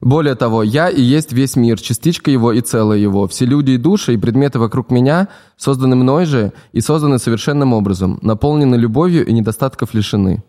[0.00, 3.28] Более того, я и есть весь мир, частичка его и целое его.
[3.28, 8.18] Все люди и души, и предметы вокруг меня созданы мной же и созданы совершенным образом,
[8.20, 10.42] наполнены любовью и недостатков лишены.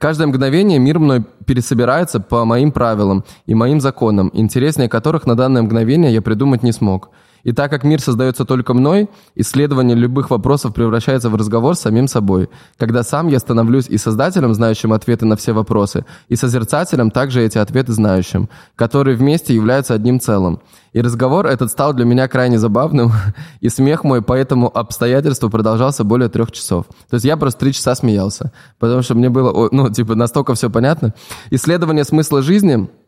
[0.00, 5.60] Каждое мгновение мир мной пересобирается по моим правилам и моим законам, интереснее которых на данное
[5.60, 7.10] мгновение я придумать не смог.
[7.44, 12.08] И так как мир создается только мной, исследование любых вопросов превращается в разговор с самим
[12.08, 17.42] собой, когда сам я становлюсь и создателем, знающим ответы на все вопросы, и созерцателем, также
[17.42, 20.60] эти ответы знающим, которые вместе являются одним целым.
[20.92, 23.12] И разговор этот стал для меня крайне забавным,
[23.60, 26.86] и смех мой по этому обстоятельству продолжался более трех часов.
[27.08, 30.68] То есть я просто три часа смеялся, потому что мне было, ну, типа, настолько все
[30.68, 31.14] понятно.
[31.50, 32.88] Исследование смысла жизни—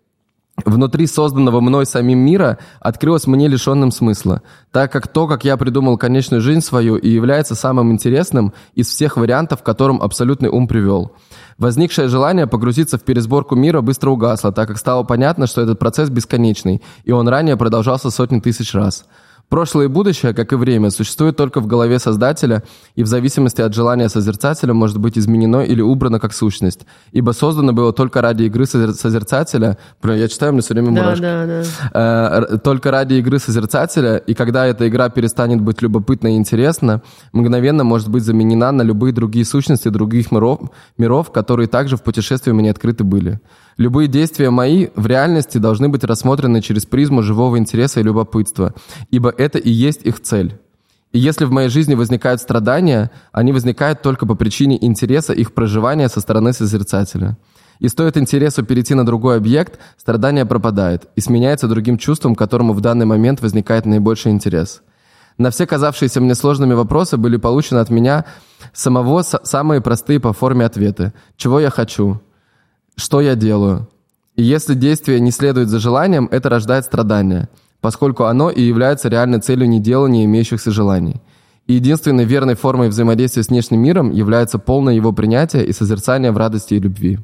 [0.64, 5.96] внутри созданного мной самим мира открылось мне лишенным смысла, так как то, как я придумал
[5.96, 11.12] конечную жизнь свою, и является самым интересным из всех вариантов, к которым абсолютный ум привел.
[11.58, 16.10] Возникшее желание погрузиться в пересборку мира быстро угасло, так как стало понятно, что этот процесс
[16.10, 19.06] бесконечный, и он ранее продолжался сотни тысяч раз.
[19.48, 22.62] Прошлое и будущее, как и время, существует только в голове Создателя
[22.94, 26.80] и в зависимости от желания Созерцателя может быть изменено или убрано как сущность.
[27.12, 29.76] Ибо создано было только ради игры Созерцателя.
[30.02, 31.20] Я читаю, мне все время мурашки.
[31.20, 31.62] Да, да,
[31.92, 32.46] да.
[32.52, 37.02] Э, только ради игры Созерцателя, и когда эта игра перестанет быть любопытной и интересна,
[37.32, 42.52] мгновенно может быть заменена на любые другие сущности других миров, миров которые также в путешествии
[42.52, 43.40] мне открыты были.
[43.76, 48.74] Любые действия мои в реальности должны быть рассмотрены через призму живого интереса и любопытства,
[49.10, 50.58] ибо это и есть их цель.
[51.12, 56.08] И если в моей жизни возникают страдания, они возникают только по причине интереса их проживания
[56.08, 57.36] со стороны созерцателя.
[57.80, 62.80] И стоит интересу перейти на другой объект, страдание пропадает и сменяется другим чувством, которому в
[62.80, 64.82] данный момент возникает наибольший интерес.
[65.36, 68.24] На все казавшиеся мне сложными вопросы были получены от меня
[68.72, 71.12] самого самые простые по форме ответы.
[71.36, 72.20] Чего я хочу?
[73.02, 73.88] Что я делаю?
[74.36, 77.48] И если действие не следует за желанием, это рождает страдания,
[77.80, 81.20] поскольку оно и является реальной целью неделания имеющихся желаний.
[81.66, 86.36] И единственной верной формой взаимодействия с внешним миром является полное его принятие и созерцание в
[86.36, 87.18] радости и любви.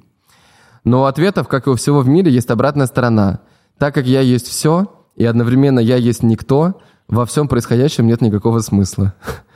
[0.82, 3.38] Но у ответов, как и у всего в мире, есть обратная сторона.
[3.78, 8.58] Так как я есть все, и одновременно я есть никто, во всем происходящем нет никакого
[8.58, 9.14] смысла.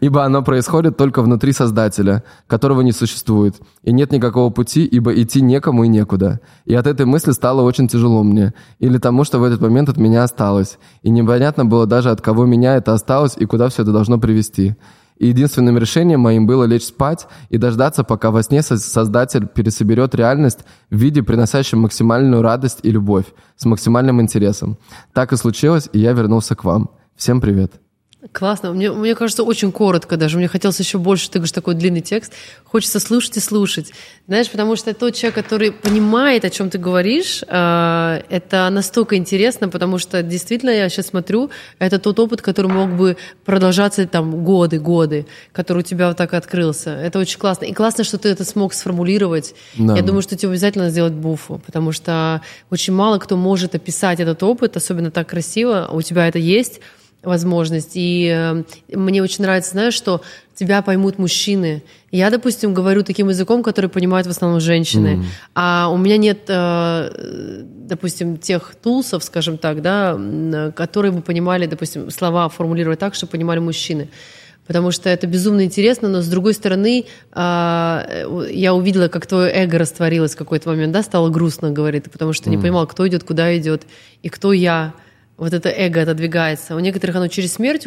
[0.00, 5.40] Ибо оно происходит только внутри Создателя, которого не существует, и нет никакого пути, ибо идти
[5.40, 6.40] некому и некуда.
[6.64, 9.96] И от этой мысли стало очень тяжело мне, или тому, что в этот момент от
[9.96, 13.92] меня осталось, и непонятно было даже, от кого меня это осталось и куда все это
[13.92, 14.76] должно привести.
[15.20, 20.60] И единственным решением моим было лечь спать и дождаться, пока во сне Создатель пересоберет реальность
[20.88, 23.26] в виде, приносящем максимальную радость и любовь,
[23.56, 24.78] с максимальным интересом.
[25.12, 26.90] Так и случилось, и я вернулся к вам.
[27.16, 27.89] Всем привет.
[28.32, 28.74] Классно.
[28.74, 30.36] Мне, мне кажется, очень коротко даже.
[30.36, 32.34] Мне хотелось еще больше, ты говоришь, такой длинный текст.
[32.64, 33.92] Хочется слушать и слушать.
[34.26, 39.70] Знаешь, потому что тот человек, который понимает, о чем ты говоришь, э, это настолько интересно,
[39.70, 43.16] потому что действительно я сейчас смотрю, это тот опыт, который мог бы
[43.46, 46.90] продолжаться там годы, годы, который у тебя вот так открылся.
[46.90, 47.64] Это очень классно.
[47.64, 49.54] И классно, что ты это смог сформулировать.
[49.78, 49.96] Да.
[49.96, 54.42] Я думаю, что тебе обязательно сделать буфу, потому что очень мало кто может описать этот
[54.42, 55.88] опыт, особенно так красиво.
[55.90, 56.80] У тебя это есть
[57.22, 57.92] возможность.
[57.94, 58.62] И э,
[58.96, 60.22] мне очень нравится, знаешь, что
[60.54, 61.82] тебя поймут мужчины.
[62.10, 65.16] Я, допустим, говорю таким языком, который понимают в основном женщины.
[65.16, 65.24] Mm.
[65.54, 72.10] А у меня нет, э, допустим, тех тулсов, скажем так, да, которые бы понимали, допустим,
[72.10, 74.08] слова формулировать так, чтобы понимали мужчины.
[74.66, 79.78] Потому что это безумно интересно, но с другой стороны, э, я увидела, как твое эго
[79.78, 82.50] растворилось в какой-то момент, да, стало грустно, говорит, потому что mm.
[82.50, 83.82] не понимал, кто идет, куда идет
[84.22, 84.94] и кто я
[85.40, 86.76] вот это эго отодвигается.
[86.76, 87.86] У некоторых оно через смерть,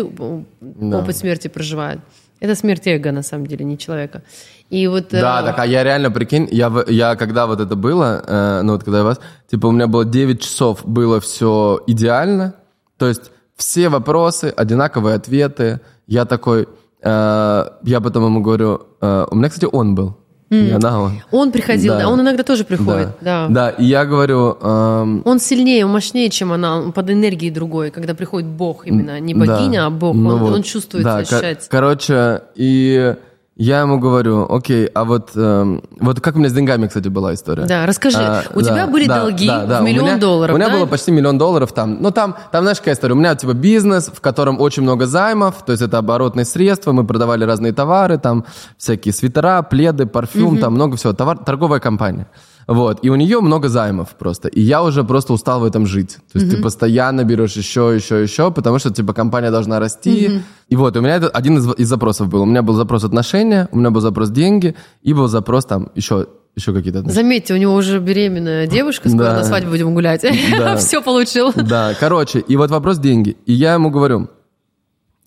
[0.59, 0.99] да.
[0.99, 1.99] опыт смерти проживает.
[2.39, 4.23] Это смерть эго, на самом деле, не человека.
[4.71, 5.45] И вот, да, э...
[5.45, 8.97] так, а я реально, прикинь, я, я когда вот это было, э, ну вот когда
[8.97, 9.19] я вас,
[9.51, 12.55] типа у меня было 9 часов, было все идеально,
[12.97, 16.67] то есть все вопросы, одинаковые ответы, я такой,
[17.03, 20.17] э, я потом ему говорю, э, у меня, кстати, он был,
[20.53, 20.79] Mm.
[20.79, 21.21] Да, он.
[21.31, 22.07] он приходил, да.
[22.07, 23.09] он иногда тоже приходит.
[23.21, 23.69] Да, да.
[23.69, 24.57] да и я говорю...
[24.61, 25.21] Эм...
[25.25, 29.33] Он сильнее, он мощнее, чем она, он под энергией другой, когда приходит Бог именно, не
[29.33, 29.85] богиня, да.
[29.87, 30.53] а Бог, ну он, вот.
[30.53, 31.67] он чувствует, да, ощущает.
[31.69, 33.15] Короче, и
[33.55, 37.35] я ему говорю, окей, а вот, эм, вот как у меня с деньгами, кстати, была
[37.35, 37.65] история.
[37.65, 38.17] Да, расскажи.
[38.19, 39.81] А, у да, тебя были да, долги да, да.
[39.81, 40.75] в миллион у меня, долларов, У меня да?
[40.75, 42.01] было почти миллион долларов там.
[42.01, 43.13] Ну, там, там, знаешь, какая история?
[43.13, 47.05] У меня, типа, бизнес, в котором очень много займов, то есть это оборотные средства, мы
[47.05, 48.45] продавали разные товары, там
[48.77, 50.57] всякие свитера, пледы, парфюм, угу.
[50.57, 51.13] там много всего.
[51.13, 52.27] Товар, торговая компания.
[52.67, 52.99] Вот.
[53.05, 54.47] И у нее много займов просто.
[54.47, 56.17] И я уже просто устал в этом жить.
[56.31, 56.57] То есть mm-hmm.
[56.57, 60.27] ты постоянно берешь еще, еще, еще, потому что, типа, компания должна расти.
[60.27, 60.41] Mm-hmm.
[60.69, 62.41] И вот, у меня это один из, из запросов был.
[62.41, 66.27] У меня был запрос отношения, у меня был запрос деньги, и был запрос там еще
[66.55, 67.23] еще какие-то отношения.
[67.23, 69.37] Заметьте, у него уже беременная девушка, скоро да.
[69.37, 70.23] на свадьбу будем гулять.
[70.57, 70.77] Да.
[70.77, 71.51] Все получил.
[71.55, 73.37] Да, короче, и вот вопрос деньги.
[73.45, 74.29] И я ему говорю,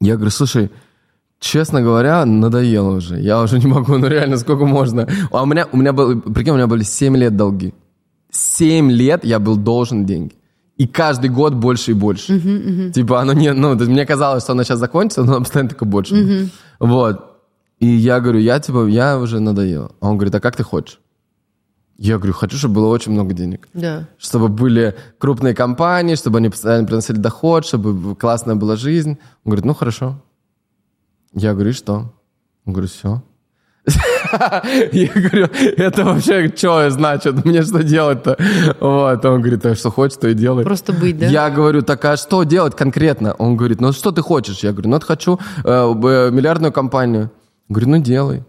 [0.00, 0.70] я говорю, слушай,
[1.46, 3.20] Честно говоря, надоело уже.
[3.20, 5.06] Я уже не могу, ну реально, сколько можно.
[5.30, 7.72] А у меня, у меня был, прикинь, у меня были 7 лет долги.
[8.32, 10.34] 7 лет я был должен деньги.
[10.76, 12.32] И каждый год больше и больше.
[12.32, 12.92] Uh-huh, uh-huh.
[12.92, 16.14] Типа оно не, ну, мне казалось, что оно сейчас закончится, но оно постоянно только больше.
[16.14, 16.48] Uh-huh.
[16.80, 17.16] Вот.
[17.78, 19.92] И я говорю, я типа, я уже надоел.
[20.00, 20.98] А он говорит, а как ты хочешь?
[21.96, 23.68] Я говорю, хочу, чтобы было очень много денег.
[23.72, 24.08] Да.
[24.18, 29.10] Чтобы были крупные компании, чтобы они постоянно приносили доход, чтобы классная была жизнь.
[29.44, 30.20] Он говорит, ну хорошо.
[31.36, 32.14] Я говорю, что?
[32.64, 33.22] Он говорит, все.
[34.92, 37.44] Я говорю, это вообще что значит?
[37.44, 38.36] Мне что делать-то?
[38.80, 40.64] Вот, он говорит, а что хочешь, то и делай.
[40.64, 41.26] Просто быть, да?
[41.26, 43.34] Я говорю, так а что делать конкретно?
[43.34, 44.60] Он говорит, ну что ты хочешь?
[44.60, 45.68] Я говорю, ну вот хочу э,
[46.32, 47.30] миллиардную компанию.
[47.68, 48.42] Говорю, ну делай.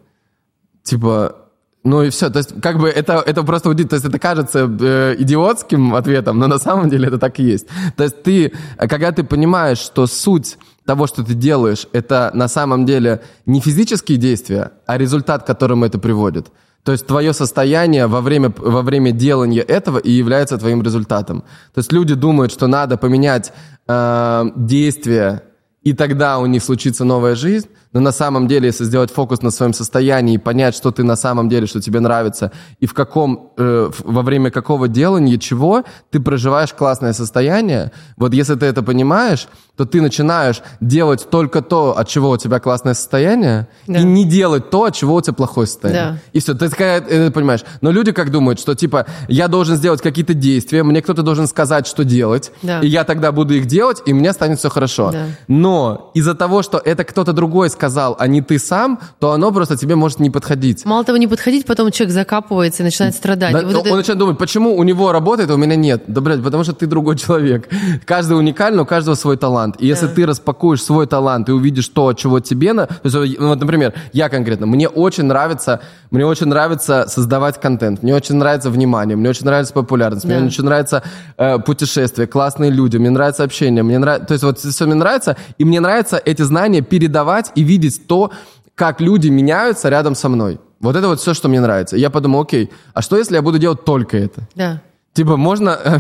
[0.84, 1.36] Типа,
[1.84, 2.30] ну и все.
[2.30, 3.90] То есть, как бы это, это просто удивительно.
[3.90, 7.68] То есть, это кажется э, идиотским ответом, но на самом деле это так и есть.
[7.98, 10.58] То есть, ты, когда ты понимаешь, что суть
[10.88, 15.86] того, что ты делаешь, это на самом деле не физические действия, а результат, к которому
[15.86, 16.48] это приводит.
[16.84, 21.42] То есть твое состояние во время, во время делания этого и является твоим результатом.
[21.74, 23.52] То есть люди думают, что надо поменять
[23.88, 25.44] э, действия,
[25.84, 27.68] и тогда у них случится новая жизнь.
[27.98, 31.16] Но на самом деле, если сделать фокус на своем состоянии и понять, что ты на
[31.16, 36.20] самом деле, что тебе нравится, и в каком, э, во время какого делания, чего ты
[36.20, 42.08] проживаешь классное состояние, вот если ты это понимаешь, то ты начинаешь делать только то, от
[42.08, 44.00] чего у тебя классное состояние, Да.
[44.00, 46.12] и не делать то, от чего у тебя плохое состояние.
[46.12, 46.18] Да.
[46.34, 47.64] И все, ты такая, э, понимаешь.
[47.82, 51.88] Но люди как думают, что типа я должен сделать какие-то действия, мне кто-то должен сказать,
[51.88, 52.80] что делать, Да.
[52.82, 55.12] и я тогда буду их делать, и меня станет все хорошо.
[55.12, 55.26] Да.
[55.48, 57.87] Но из-за того, что это кто-то другой сказал,
[58.20, 60.86] а не ты сам, то оно просто тебе может не подходить.
[60.86, 63.54] Мало того, не подходить, потом человек закапывается и начинает страдать.
[63.54, 66.04] Да, И вот он это- начинает думать, почему у него работает, а у меня нет.
[66.08, 67.70] Да, блядь, потому что ты другой человек.
[68.06, 69.76] Каждый уникальный, у каждого свой талант.
[69.80, 72.74] И если ты распакуешь свой талант и увидишь то, чего тебе...
[72.74, 72.86] На...
[72.88, 75.82] То есть, ну, вот, например, я конкретно, мне очень нравится,
[76.12, 80.36] мне очень нравится создавать контент, мне очень нравится внимание, мне очень нравится популярность, Да.
[80.38, 81.04] мне очень нравится
[81.38, 84.28] э, путешествия, классные люди, мне нравится общение, мне нравится...
[84.28, 88.32] То есть вот все мне нравится, и мне нравится эти знания передавать и видеть то,
[88.76, 90.60] как люди меняются рядом со мной.
[90.80, 91.98] Вот это вот все, что мне нравится.
[91.98, 94.48] И я подумал, окей, а что если я буду делать только это?
[94.56, 94.82] Да.
[95.14, 95.80] Типа, можно,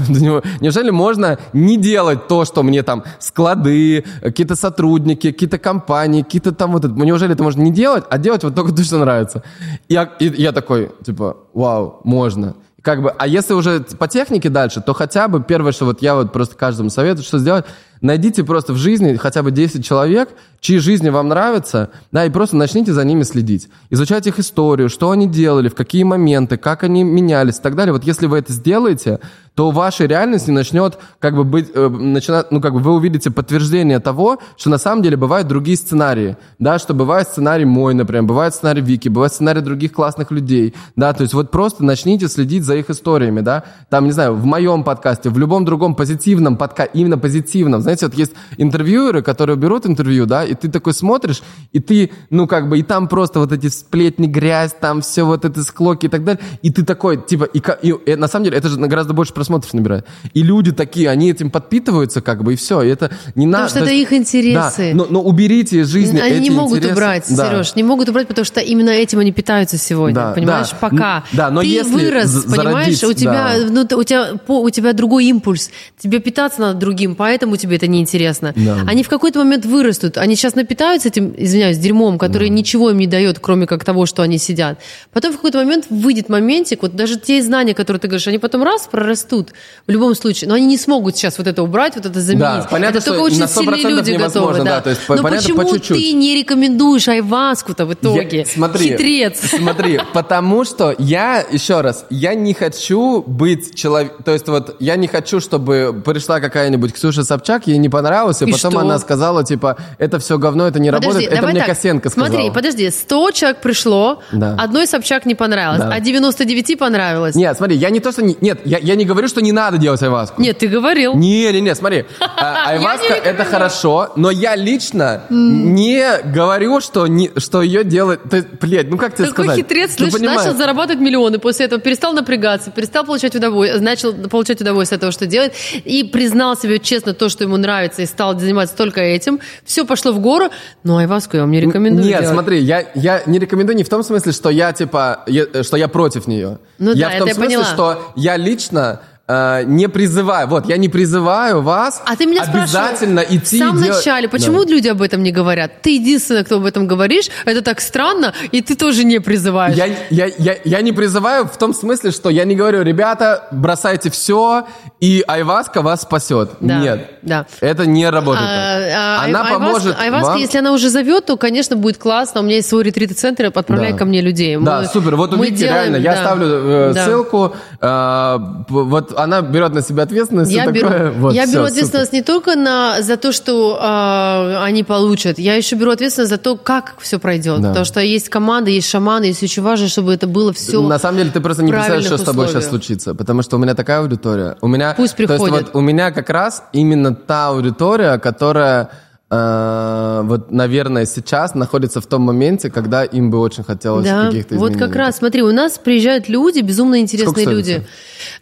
[0.61, 6.73] неужели можно не делать то, что мне там склады, какие-то сотрудники, какие-то компании, какие-то там
[6.73, 9.41] вот это, неужели это можно не делать, а делать вот только то, что нравится?
[9.87, 12.53] И я, и я такой, типа, вау, можно.
[12.83, 16.13] Как бы, а если уже по технике дальше, то хотя бы первое, что вот я
[16.13, 17.65] вот просто каждому советую, что сделать,
[18.01, 20.29] найдите просто в жизни хотя бы 10 человек,
[20.59, 23.69] чьи жизни вам нравятся, да, и просто начните за ними следить.
[23.89, 27.93] Изучать их историю, что они делали, в какие моменты, как они менялись и так далее.
[27.93, 29.19] Вот если вы это сделаете,
[29.57, 33.31] то ваша реальность не начнет как бы быть, э, начинать, ну как бы вы увидите
[33.31, 38.21] подтверждение того, что на самом деле бывают другие сценарии, да, что бывает сценарий мой, например,
[38.21, 42.65] бывает сценарий Вики, бывает сценарий других классных людей, да, то есть вот просто начните следить
[42.65, 46.91] за их историями, да, там, не знаю, в моем подкасте, в любом другом позитивном подкасте,
[46.93, 51.41] именно позитивном, знаете, вот есть интервьюеры, которые берут интервью, да, и ты такой смотришь,
[51.71, 55.45] и ты, ну как бы, и там просто вот эти сплетни, грязь, там все вот
[55.45, 58.45] эти склоки и так далее, и ты такой, типа, и, ка- и, э, на самом
[58.45, 60.05] деле это же гораздо больше просмотров набирает.
[60.33, 62.81] И люди такие, они этим подпитываются, как бы, и все.
[62.81, 63.69] И это не надо.
[63.69, 64.91] что это их интересы.
[64.91, 66.93] Да, но, но уберите из жизни Они эти не могут интересы.
[66.93, 67.49] убрать, Да.
[67.49, 70.71] Сереж, не могут убрать, потому что именно этим они питаются сегодня, Да, понимаешь?
[70.71, 70.77] да.
[70.89, 71.23] Пока.
[71.31, 73.65] Да, но ты если вырос, з- понимаешь, зародить, у тебя, да.
[73.69, 78.53] ну, у тебя, у тебя другой импульс, тебе питаться надо другим, поэтому тебе это неинтересно.
[78.55, 78.83] Да.
[78.87, 83.07] Они в какой-то момент вырастут, они сейчас напитаются этим, извиняюсь, дерьмом, который ничего им не
[83.07, 84.79] дает, кроме как того, что они сидят.
[85.13, 88.63] Потом в какой-то момент выйдет моментик, вот даже те знания, которые ты говоришь, они потом
[88.63, 89.49] раз прорастут
[89.87, 92.41] в любом случае, но они не смогут сейчас вот это убрать, вот это заменить.
[92.41, 94.63] Да, понятно, это только что очень на сильные 100% люди готовы.
[94.63, 95.97] да, то есть по- но понятно, по почему чуть-чуть.
[95.97, 98.39] ты не рекомендуешь айваску-то в итоге?
[98.39, 99.39] Я- смотри, Хитрец.
[99.57, 104.95] Смотри, потому что я, еще раз, я не хочу быть человеком, то есть вот я
[104.95, 108.79] не хочу, чтобы пришла какая-нибудь Ксюша Собчак, ей не понравилось, и, потом что?
[108.79, 111.69] она сказала, типа, это все говно, это не работает, это мне так.
[111.69, 112.29] Косенко сказала.
[112.29, 114.55] Смотри, подожди, 100 человек пришло, Да.
[114.59, 115.89] одной Собчак не понравилось, Да.
[115.93, 117.35] а 99 понравилось.
[117.35, 118.23] Нет, смотри, я не то, что...
[118.23, 120.41] не- нет, я, я не говорю, что не надо делать айваску.
[120.41, 121.15] Нет, ты говорил.
[121.15, 127.31] Не, не, не, смотри, а, айваска это хорошо, но я лично не говорю, что, не,
[127.37, 128.19] что ее делать,
[128.61, 129.57] блядь, ну как тебе Такой сказать?
[129.63, 130.41] хитрец, Ну, слышь, понимаешь?
[130.43, 135.11] начал зарабатывать миллионы после этого, перестал напрягаться, перестал получать удовольствие, начал получать удовольствие от того,
[135.11, 135.53] что делает,
[135.83, 139.39] и признал себе честно то, что ему нравится, и стал заниматься только этим.
[139.65, 140.49] Все пошло в гору,
[140.83, 142.33] но айваску я вам не рекомендую Нет, делать.
[142.33, 145.87] смотри, я, я не рекомендую не в том смысле, что я типа, я- что я
[145.87, 146.59] против нее.
[146.79, 147.65] Ну я да, в том смысле, поняла.
[147.65, 153.19] что я лично э, не призываю, вот, я не призываю вас А ты меня обязательно
[153.19, 154.71] идти в самом делать- начале, почему Да.
[154.71, 155.81] люди об этом не говорят?
[155.81, 159.75] Ты единственный, кто об этом говоришь, это так странно, и ты тоже не призываешь.
[159.75, 164.09] Я, я, я, я не призываю в том смысле, что я не говорю, ребята, бросайте
[164.09, 164.65] все,
[165.01, 166.51] и айваска вас спасет.
[166.59, 167.45] Да, Нет, да.
[167.61, 168.47] это не работает.
[168.49, 170.37] А, а, Она ай- поможет Айваска, айваска, вам.
[170.39, 172.41] если она уже зовет, то, конечно, будет классно.
[172.41, 173.97] У меня есть свой ретрит-центр, отправляй Да.
[173.97, 174.57] ко мне людей.
[174.57, 175.15] Да, Мы- супер.
[175.15, 176.21] Вот у мы Вики делаем- реально, я да.
[176.21, 177.05] ставлю э, Да.
[177.05, 177.55] ссылку.
[177.79, 178.37] э,
[178.69, 180.51] вот она берет на себя ответственность.
[180.51, 181.11] Я беру, такое.
[181.11, 181.73] Вот, я всё, беру супер.
[181.73, 186.37] ответственность не только на, за то, что а, они получат, я еще беру ответственность за
[186.37, 187.61] то, как все пройдет.
[187.61, 187.69] Да.
[187.69, 190.81] Потому что есть команда, есть шаманы, есть очень важно, чтобы это было все.
[190.81, 192.69] На самом деле ты просто не представляешь, что с тобой сейчас условиях.
[192.69, 194.55] случится, потому что у меня такая аудитория.
[194.61, 195.67] У меня, Пусть То есть приходят.
[195.67, 198.89] вот у меня как раз именно та аудитория, которая
[199.29, 204.55] э, вот, наверное, сейчас находится в том моменте, когда им бы очень хотелось Да, каких-то
[204.55, 204.87] вот изменений.
[204.87, 207.71] как раз, смотри, у нас приезжают люди, безумно интересные Сколько люди.
[207.71, 207.85] это?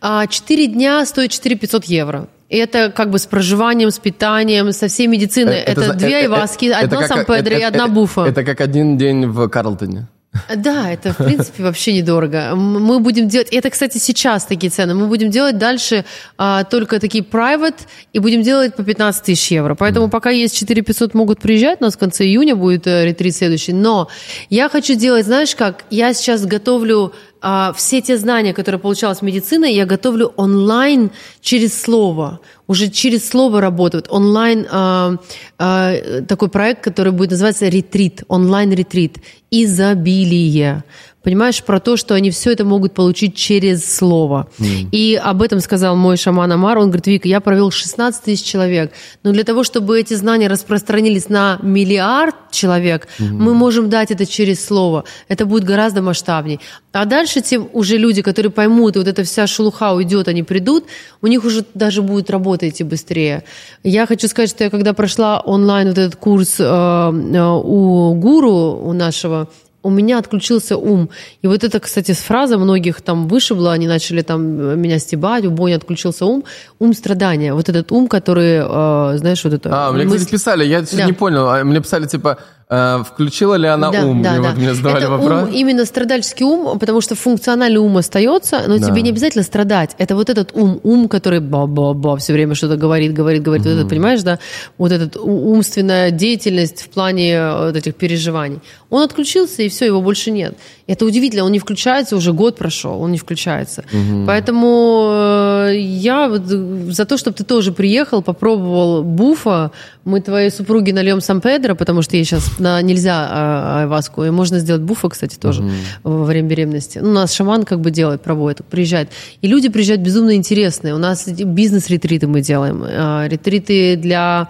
[0.02, 2.28] А, Четыре дня стоит 4 500 евро.
[2.50, 5.56] И Это как бы с проживанием, с питанием, со всей медициной.
[5.56, 8.22] Э, Это, две э, айваски, это одно как- Сан-Педро это- и одна это- буфа.
[8.22, 10.08] Это как один день в Карлтоне.
[10.56, 12.56] Да, это, в принципе, вообще недорого.
[12.56, 13.48] Мы будем делать...
[13.52, 14.94] Это, кстати, сейчас такие цены.
[14.94, 16.06] Мы будем делать дальше
[16.38, 17.80] а, только такие private,
[18.14, 19.76] и будем делать по 15 тысяч евро.
[19.76, 21.82] Поэтому пока есть 4 500, могут приезжать.
[21.82, 23.74] У нас в конце июня будет э, ретрит следующий.
[23.74, 24.10] Но
[24.50, 25.86] я хочу делать, знаешь как?
[25.90, 27.14] Я сейчас готовлю
[27.48, 31.12] а, все те знания, которые получалась медицина, я готовлю онлайн
[31.42, 32.40] через слово.
[32.66, 34.08] Уже через слово работают.
[34.10, 35.18] Онлайн а,
[35.60, 35.94] а,
[36.28, 39.20] такой проект, который будет называться ретрит, онлайн-ретрит.
[39.52, 40.84] Изобилие
[41.26, 44.48] понимаешь, про то, что они все это могут получить через слово.
[44.60, 44.90] Mm.
[44.92, 46.78] И об этом сказал мой шаман Амар.
[46.78, 48.92] Он говорит, Вика, я провел 16 тысяч человек,
[49.24, 53.32] но для того, чтобы эти знания распространились на миллиард человек, mm-hmm.
[53.32, 55.04] мы можем дать это через слово.
[55.28, 56.60] Это будет гораздо масштабней.
[56.94, 60.86] А дальше тем уже люди, которые поймут, и вот эта вся шелуха уйдет, они придут,
[61.22, 63.44] у них уже даже будет работа идти быстрее.
[63.84, 68.80] Я хочу сказать, что я когда прошла онлайн вот этот курс э, э, у гуру,
[68.84, 69.50] у нашего,
[69.86, 71.10] у меня отключился ум.
[71.44, 74.42] И вот это, кстати, фраза многих там вышибла, они начали там
[74.82, 76.44] меня стебать, у Бони отключился ум.
[76.80, 77.54] Ум страдания.
[77.54, 79.70] Вот этот ум, который, э, знаешь, вот это...
[79.72, 81.06] А, мне, кстати, писали, я да.
[81.06, 84.24] не понял, а мне писали, типа, Э, включила ли она да, ум?
[84.24, 84.50] Да, и да.
[84.50, 85.44] Вот мне задавали это вопрос.
[85.44, 88.88] Ум, именно страдальческий ум, потому что функциональный ум остается, но да.
[88.88, 89.92] тебе не обязательно страдать.
[90.00, 93.66] Это вот этот ум, ум, который ба-ба-ба все время что-то говорит, говорит, говорит.
[93.66, 93.74] Угу.
[93.74, 94.40] Вот это, понимаешь, да?
[94.80, 98.60] Вот эта умственная деятельность в плане э, вот этих переживаний.
[98.90, 100.56] Он отключился, и все, его больше нет.
[100.88, 103.84] Это удивительно, он не включается, уже год прошел, он не включается.
[103.92, 104.26] Угу.
[104.26, 109.72] Поэтому э, я вот за то, чтобы ты тоже приехал, попробовал буфа.
[110.04, 114.24] Мы твоей супруге нальем Сан-Педро, потому что ей сейчас на, нельзя а, айваску.
[114.24, 115.72] И можно сделать буфа, кстати, тоже угу.
[116.04, 117.00] во время беременности.
[117.00, 119.10] Ну, у нас шаман как бы делает, проводит, приезжает.
[119.42, 120.94] И люди приезжают безумно интересные.
[120.94, 122.84] У нас бизнес-ретриты мы делаем.
[122.86, 124.50] А, ретриты для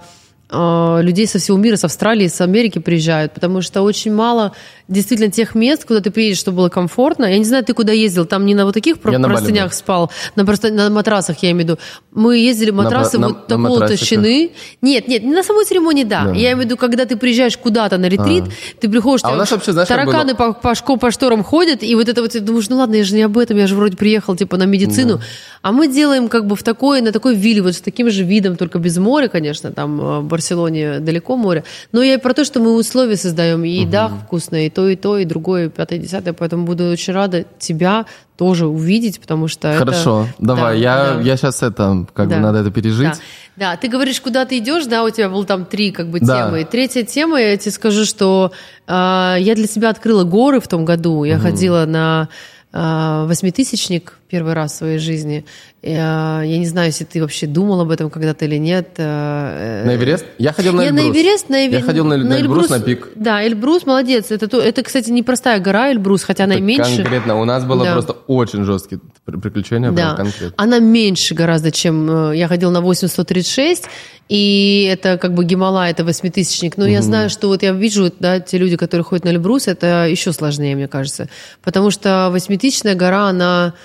[0.50, 4.54] а, людей со всего мира, с Австралии, с Америки приезжают, потому что очень мало
[4.88, 7.26] действительно тех мест, куда ты приедешь, чтобы было комфортно.
[7.26, 10.46] Я не знаю, ты куда ездил, там не на вот таких я простынях спал, на,
[10.46, 11.80] просто, на матрасах, я имею в виду.
[12.12, 14.52] Мы ездили, матрасы на, вот на, на толщины.
[14.82, 16.26] Нет, нет, не на самой церемонии, да.
[16.26, 16.32] да.
[16.32, 18.82] Я имею в виду, когда ты приезжаешь куда-то на ретрит, а.
[18.82, 21.96] ты приходишь, а у нас вообще, знаешь, тараканы по, по, по, по шторам ходят, и
[21.96, 23.98] вот это вот, ты думаешь, ну ладно, я же не об этом, я же вроде
[23.98, 25.18] приехал, типа, на медицину.
[25.18, 25.24] Да.
[25.66, 28.56] А мы делаем как бы в такой, на такой вилле, вот с таким же видом,
[28.56, 31.64] только без моря, конечно, там э, в Барселоне далеко море.
[31.92, 34.16] Но я про то, что мы условия создаем, и угу.
[34.26, 36.34] вкусная, и то, и то, и другое, и пятое, и десятое.
[36.34, 40.46] Поэтому буду очень рада тебя тоже увидеть, потому что Хорошо, это...
[40.46, 41.22] давай, да, я, да.
[41.22, 42.36] я сейчас это, как да.
[42.36, 43.22] бы надо это пережить.
[43.56, 43.72] Да.
[43.72, 46.48] да, ты говоришь, куда ты идешь, да, у тебя было там три как бы да.
[46.48, 46.62] темы.
[46.62, 48.52] И третья тема, я тебе скажу, что
[48.86, 51.24] э, я для себя открыла горы в том году.
[51.24, 51.44] Я угу.
[51.44, 52.28] ходила на
[52.74, 55.46] э, восьмитысячник первый раз в своей жизни.
[55.82, 58.90] Я, я не знаю, если ты вообще думал об этом когда-то или нет.
[58.98, 60.26] Э, на Эверест?
[60.38, 61.06] Я ходил на я Эльбрус.
[61.06, 61.80] на Эверест, на Эверест.
[61.80, 63.08] Я ходил на, на, на Эльбрус, на пик.
[63.16, 64.32] Да, Эльбрус, молодец.
[64.32, 66.98] Это, то, это, кстати, непростая гора Эльбрус, хотя она это меньше.
[66.98, 67.94] Конкретно, у нас было да.
[67.94, 69.92] просто очень жесткие приключения.
[69.92, 70.54] Да, конкретно.
[70.58, 72.32] она меньше гораздо, чем...
[72.32, 73.86] Э, я ходил на 8136,
[74.28, 76.78] и это как бы Гималай, это восьмитысячник.
[76.78, 76.92] Но угу.
[76.92, 80.34] я знаю, что вот я вижу, да, те люди, которые ходят на Эльбрус, это еще
[80.34, 81.30] сложнее, мне кажется.
[81.64, 83.76] Потому что восьмитысячная гора, она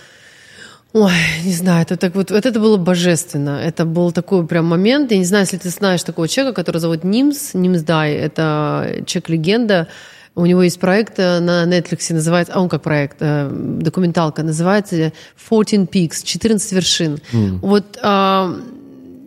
[0.93, 1.13] Ой,
[1.45, 3.61] не знаю, это так вот, вот это было божественно.
[3.61, 5.13] Это был такой прям момент.
[5.13, 9.87] Я не знаю, если ты знаешь такого человека, который зовут Нимс, Нимс Дай, это человек-легенда.
[10.35, 15.13] У него есть проект э, на Netflix, называется, а он как проект, э, документалка, называется
[15.49, 17.19] 14 Peaks, 14 вершин.
[17.33, 17.59] Mm.
[17.63, 18.57] Вот а,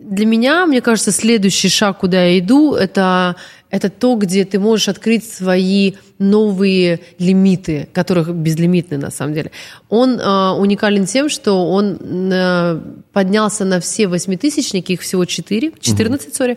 [0.04, 3.36] для меня, мне кажется, следующий шаг, куда я иду, это
[3.74, 9.50] это то, где ты можешь открыть свои новые лимиты, которых безлимитны на самом деле.
[9.88, 12.80] Он э, уникален тем, что он э,
[13.12, 16.34] поднялся на все восьмитысячники, их всего 4, 14, угу.
[16.36, 16.52] сори,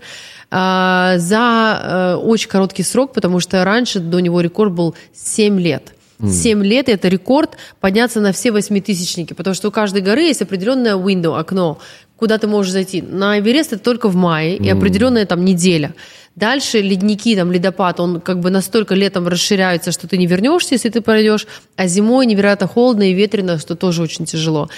[0.51, 5.93] э, за э, очень короткий срок, потому что раньше до него рекорд был 7 лет.
[6.19, 10.95] 7 лет это рекорд подняться на все восьмитысячники, потому что у каждой горы есть определенное
[10.95, 11.79] window, окно,
[12.15, 13.01] куда ты можешь зайти.
[13.01, 15.93] На Эверест это только в мае и определенная там неделя.
[16.37, 20.89] Дальше ледники, там ледопад, он как бы настолько летом расширяется, что ты не вернешься, если
[20.89, 24.69] ты пройдешь, а зимой невероятно холодно и ветрено, что тоже очень тяжело.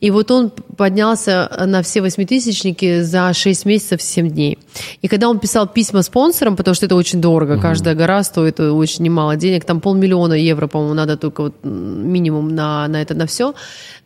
[0.00, 4.58] И вот он поднялся на все восьмитысячники за 6 месяцев 7 дней.
[5.02, 7.62] И когда он писал письма спонсорам, потому что это очень дорого, угу.
[7.62, 12.88] каждая гора стоит очень немало денег, там полмиллиона евро, по-моему, надо только вот минимум на,
[12.88, 13.54] на это, на все,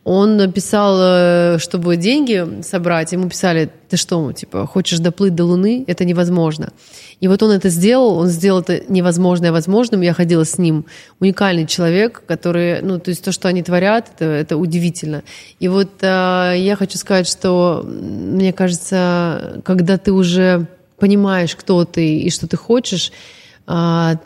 [0.09, 5.83] он писал, э, чтобы деньги собрать, ему писали, ты что, типа, хочешь доплыть до Луны?
[5.85, 6.73] Это невозможно.
[7.19, 10.01] И вот он это сделал, он сделал это невозможное возможным.
[10.01, 10.85] Я ходила с ним.
[11.19, 15.21] Уникальный человек, который, ну, то есть то, что они творят, это, это удивительно.
[15.59, 20.65] И вот э, я хочу сказать, что, мне кажется, когда ты уже
[20.97, 23.11] понимаешь, кто ты и что ты хочешь,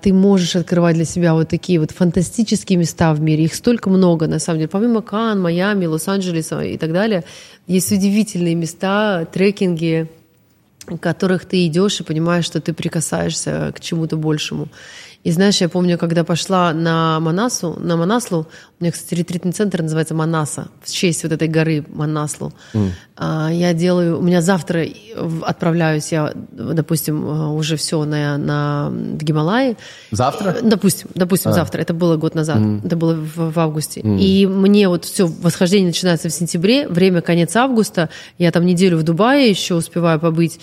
[0.02, 3.44] ты можешь открывать для себя вот такие вот фантастические места в мире.
[3.44, 4.70] Их столько много, на самом деле.
[4.70, 7.26] Помимо Кан, Майами, Лос-Анджелеса и так далее,
[7.68, 10.10] есть удивительные места, трекинги,
[10.88, 14.70] в которых ты идешь и понимаешь, что ты прикасаешься к чему-то большему.
[15.24, 18.48] И знаешь, я помню, когда пошла на Манасу, на Манаслу,
[18.80, 22.52] у меня, кстати, ретритный центр называется Манаса, в честь вот этой горы Манаслу.
[22.74, 23.54] Mm.
[23.54, 24.86] Я делаю, у меня завтра
[25.44, 29.78] отправляюсь я, допустим, уже все на, на в Гималаи.
[30.12, 30.58] Завтра?
[30.60, 31.54] Э, допустим, допустим, а.
[31.54, 31.82] завтра.
[31.82, 32.86] Это было год назад, mm.
[32.86, 34.02] это было в, в августе.
[34.02, 34.20] Mm.
[34.20, 39.04] И мне вот все, восхождение начинается в сентябре, время конец августа, я там неделю в
[39.04, 40.60] Дубае еще успеваю побыть.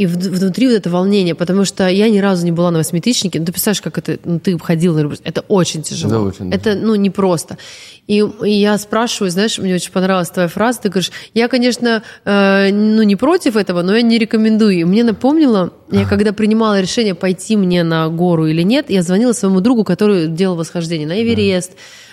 [0.00, 3.38] И внутри вот это волнение, потому что я ни разу не была на восьмитысячнике.
[3.38, 6.10] Ну, ты представляешь, как это, ну, ты ходил на Это очень тяжело.
[6.10, 7.58] Да, очень, это, ну, непросто.
[8.06, 12.72] И, и я спрашиваю, знаешь, мне очень понравилась твоя фраза, ты говоришь, я, конечно, э,
[12.72, 14.78] ну, не против этого, но я не рекомендую.
[14.78, 19.34] И мне напомнило, я когда принимала решение, пойти мне на гору или нет, я звонила
[19.34, 21.72] своему другу, который делал восхождение на Эверест,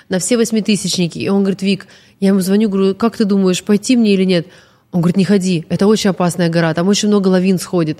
[0.09, 1.19] на все восьмитысячники.
[1.19, 1.87] И он говорит, Вик,
[2.19, 4.47] я ему звоню, говорю, как ты думаешь, пойти мне или нет?
[4.91, 7.99] Он говорит, не ходи, это очень опасная гора, там очень много лавин сходит.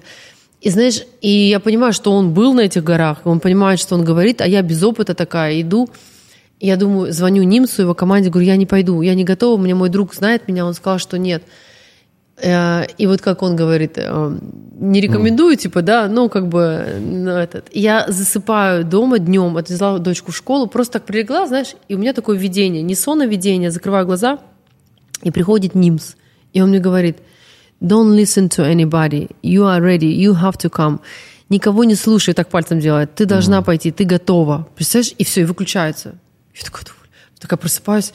[0.62, 4.04] И знаешь, и я понимаю, что он был на этих горах, он понимает, что он
[4.04, 5.90] говорит, а я без опыта такая иду.
[6.60, 9.90] Я думаю, звоню Нимсу, его команде, говорю, я не пойду, я не готова, мне мой
[9.90, 11.44] друг знает меня, он сказал, что нет.
[12.42, 14.38] Э, и вот как он говорит, э,
[14.80, 15.58] не рекомендую, mm.
[15.60, 17.68] типа, да, ну, как бы, ну, этот.
[17.72, 22.14] Я засыпаю дома днем, отвезла дочку в школу, просто так прилегла, знаешь, и у меня
[22.14, 24.40] такое видение, не сон, а видение, закрываю глаза,
[25.24, 26.16] и приходит Нимс.
[26.54, 27.18] И он мне говорит,
[27.82, 31.00] don't listen to anybody, you are ready, you have to come.
[31.50, 33.16] Никого не слушай, так пальцем делает.
[33.16, 33.66] Ты должна mm-hmm.
[33.66, 34.68] пойти, ты готова.
[34.76, 35.14] Представляешь?
[35.18, 36.16] И все, и выключается.
[36.56, 36.84] Я такая,
[37.40, 38.14] такая просыпаюсь,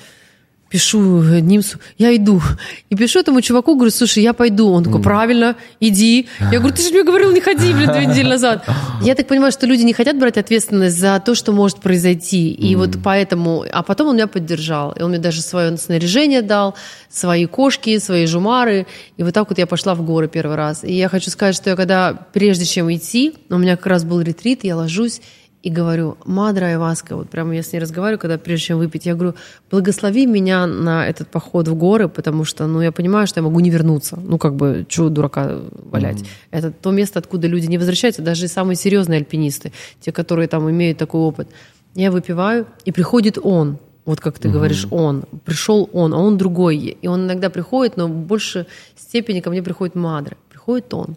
[0.73, 2.40] пишу Нимсу, я иду.
[2.89, 4.70] И пишу этому чуваку, говорю, слушай, я пойду.
[4.70, 6.28] Он такой, правильно, иди.
[6.51, 8.66] Я говорю, ты же мне говорил, не ходи, блин, две недели назад.
[9.03, 12.51] Я так понимаю, что люди не хотят брать ответственность за то, что может произойти.
[12.51, 12.77] И mm.
[12.78, 13.66] вот поэтому...
[13.70, 14.93] А потом он меня поддержал.
[14.93, 16.74] И он мне даже свое снаряжение дал,
[17.11, 18.86] свои кошки, свои жумары.
[19.19, 20.85] И вот так вот я пошла в горы первый раз.
[20.85, 24.23] И я хочу сказать, что я когда, прежде чем идти, у меня как раз был
[24.23, 25.20] ретрит, я ложусь,
[25.63, 29.15] и говорю, Мадра Айваска, вот прямо я с ней разговариваю, когда прежде чем выпить, я
[29.15, 29.35] говорю,
[29.71, 33.61] благослови меня на этот поход в горы, потому что, ну, я понимаю, что я могу
[33.61, 34.17] не вернуться.
[34.17, 35.61] Ну, как бы, чего дурака
[35.91, 36.19] валять.
[36.19, 36.27] Mm-hmm.
[36.51, 40.99] Это то место, откуда люди не возвращаются, даже самые серьезные альпинисты, те, которые там имеют
[40.99, 41.49] такой опыт.
[41.95, 44.53] Я выпиваю, и приходит он, вот как ты mm-hmm.
[44.53, 45.25] говоришь, он.
[45.45, 46.77] Пришел он, а он другой.
[46.77, 48.67] И он иногда приходит, но в большей
[48.97, 50.37] степени ко мне приходит Мадра.
[50.51, 51.15] Приходит он.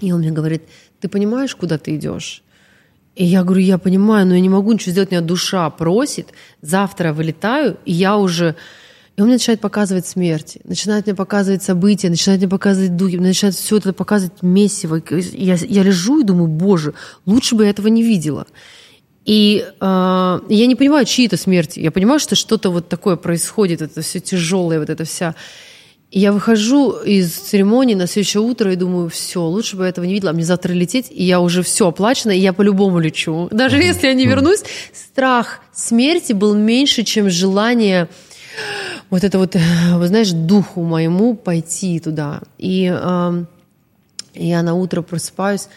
[0.00, 0.62] И он мне говорит,
[1.00, 2.44] ты понимаешь, куда ты идешь?
[3.16, 6.28] И я говорю, я понимаю, но я не могу ничего сделать, меня душа просит,
[6.60, 8.56] завтра вылетаю, и я уже...
[9.16, 13.54] И он мне начинает показывать смерть, начинает мне показывать события, начинает мне показывать духи, начинает
[13.54, 15.02] все это показывать месиво.
[15.32, 16.92] Я, я лежу и думаю, боже,
[17.24, 18.46] лучше бы я этого не видела.
[19.24, 21.80] И э, я не понимаю, чьи это смерти.
[21.80, 25.34] Я понимаю, что что-то вот такое происходит, это все тяжелое, вот это вся
[26.10, 30.14] я выхожу из церемонии на следующее утро и думаю, все, лучше бы я этого не
[30.14, 33.48] видела, мне завтра лететь, и я уже все оплачено, и я по-любому лечу.
[33.50, 34.62] Даже если я не вернусь,
[34.92, 38.08] страх смерти был меньше, чем желание
[39.10, 39.56] вот это вот,
[39.94, 42.40] вы знаешь, духу моему пойти туда.
[42.58, 43.44] И э,
[44.34, 45.68] я на утро просыпаюсь,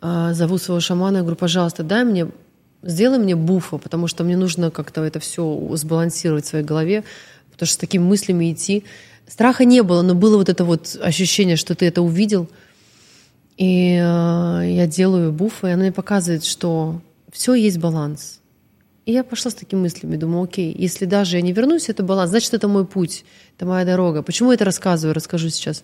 [0.00, 2.28] э, зову своего шамана, я говорю, пожалуйста, дай мне,
[2.82, 7.04] сделай мне буфа, потому что мне нужно как-то это все сбалансировать в своей голове,
[7.50, 8.84] потому что с такими мыслями идти
[9.28, 12.48] Страха не было, но было вот это вот ощущение, что ты это увидел.
[13.56, 17.00] И э, я делаю буф, и она мне показывает, что
[17.30, 18.40] все есть баланс.
[19.04, 22.30] И я пошла с такими мыслями, думаю, окей, если даже я не вернусь, это баланс,
[22.30, 23.24] значит, это мой путь,
[23.56, 24.22] это моя дорога.
[24.22, 25.82] Почему я это рассказываю, расскажу сейчас.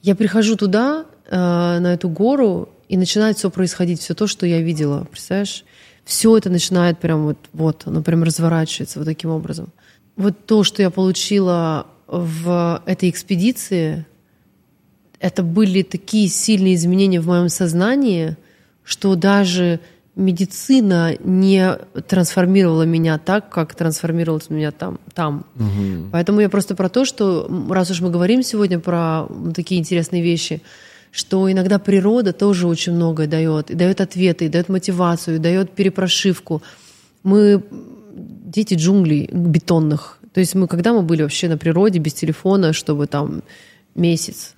[0.00, 4.60] Я прихожу туда, э, на эту гору, и начинает все происходить, все то, что я
[4.60, 5.64] видела, представляешь?
[6.04, 9.72] Все это начинает прям вот, вот, оно прям разворачивается вот таким образом.
[10.16, 14.04] Вот то, что я получила в этой экспедиции
[15.18, 18.36] это были такие сильные изменения в моем сознании,
[18.84, 19.80] что даже
[20.14, 21.74] медицина не
[22.06, 25.00] трансформировала меня так, как трансформировалась меня там.
[25.14, 25.46] там.
[25.54, 26.10] Угу.
[26.12, 30.60] Поэтому я просто про то, что раз уж мы говорим сегодня про такие интересные вещи,
[31.12, 35.70] что иногда природа тоже очень многое дает, и дает ответы, и дает мотивацию, и дает
[35.70, 36.62] перепрошивку.
[37.22, 37.62] Мы
[38.12, 43.06] дети джунглей бетонных, то есть мы, когда мы были вообще на природе, без телефона, чтобы
[43.06, 43.42] там
[43.94, 44.54] месяц.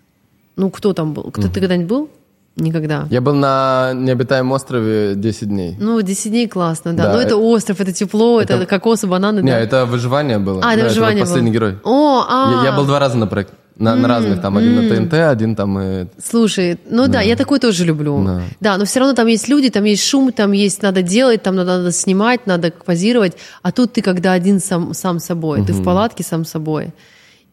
[0.56, 1.30] Ну, кто там был?
[1.30, 1.52] Кто, угу.
[1.52, 2.10] Ты когда-нибудь был?
[2.56, 3.09] Никогда.
[3.10, 5.76] Я был на необитаемом острове 10 дней.
[5.80, 7.06] Ну, 10 дней классно, да.
[7.06, 7.12] да.
[7.14, 9.40] Но это остров, это тепло, это, это кокосы, бананы.
[9.40, 9.59] Не, да.
[9.59, 10.60] это выживание было.
[10.62, 11.55] А, это да, выживание это последний был.
[11.55, 11.78] герой.
[11.82, 12.62] О, а.
[12.62, 13.55] Я, я был два раза на проекте.
[13.76, 15.78] На, на разных, там, один на ТНТ, один там...
[15.80, 16.06] И...
[16.24, 17.22] Слушай, ну да.
[17.22, 18.22] я такой тоже люблю.
[18.24, 18.42] Да.
[18.60, 18.76] Да.
[18.76, 21.78] но все равно там есть люди, там есть шум, там есть надо делать, там надо,
[21.78, 23.36] надо снимать, надо позировать.
[23.62, 26.92] А тут ты когда один сам, сам собой, ты в палатке сам собой.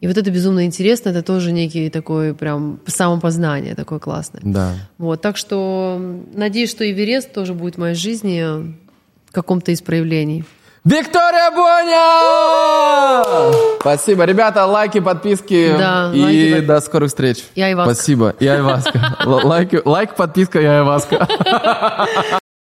[0.00, 4.42] И вот это безумно интересно, это тоже некий такой прям самопознание такое классное.
[4.44, 4.74] Да.
[4.98, 6.00] Вот, так что
[6.34, 8.42] надеюсь, что Эверест тоже будет в моей жизни
[9.26, 10.44] в каком-то из проявлений.
[10.84, 13.22] Виктория Боня!
[13.80, 14.24] Спасибо.
[14.24, 15.74] Ребята, лайки, подписки.
[15.78, 17.44] Да, и лайки, до скорых встреч.
[17.54, 17.94] И айваска.
[17.94, 18.34] Спасибо.
[18.40, 19.16] И айваска.
[19.84, 21.28] Лайк, подписка и айваска.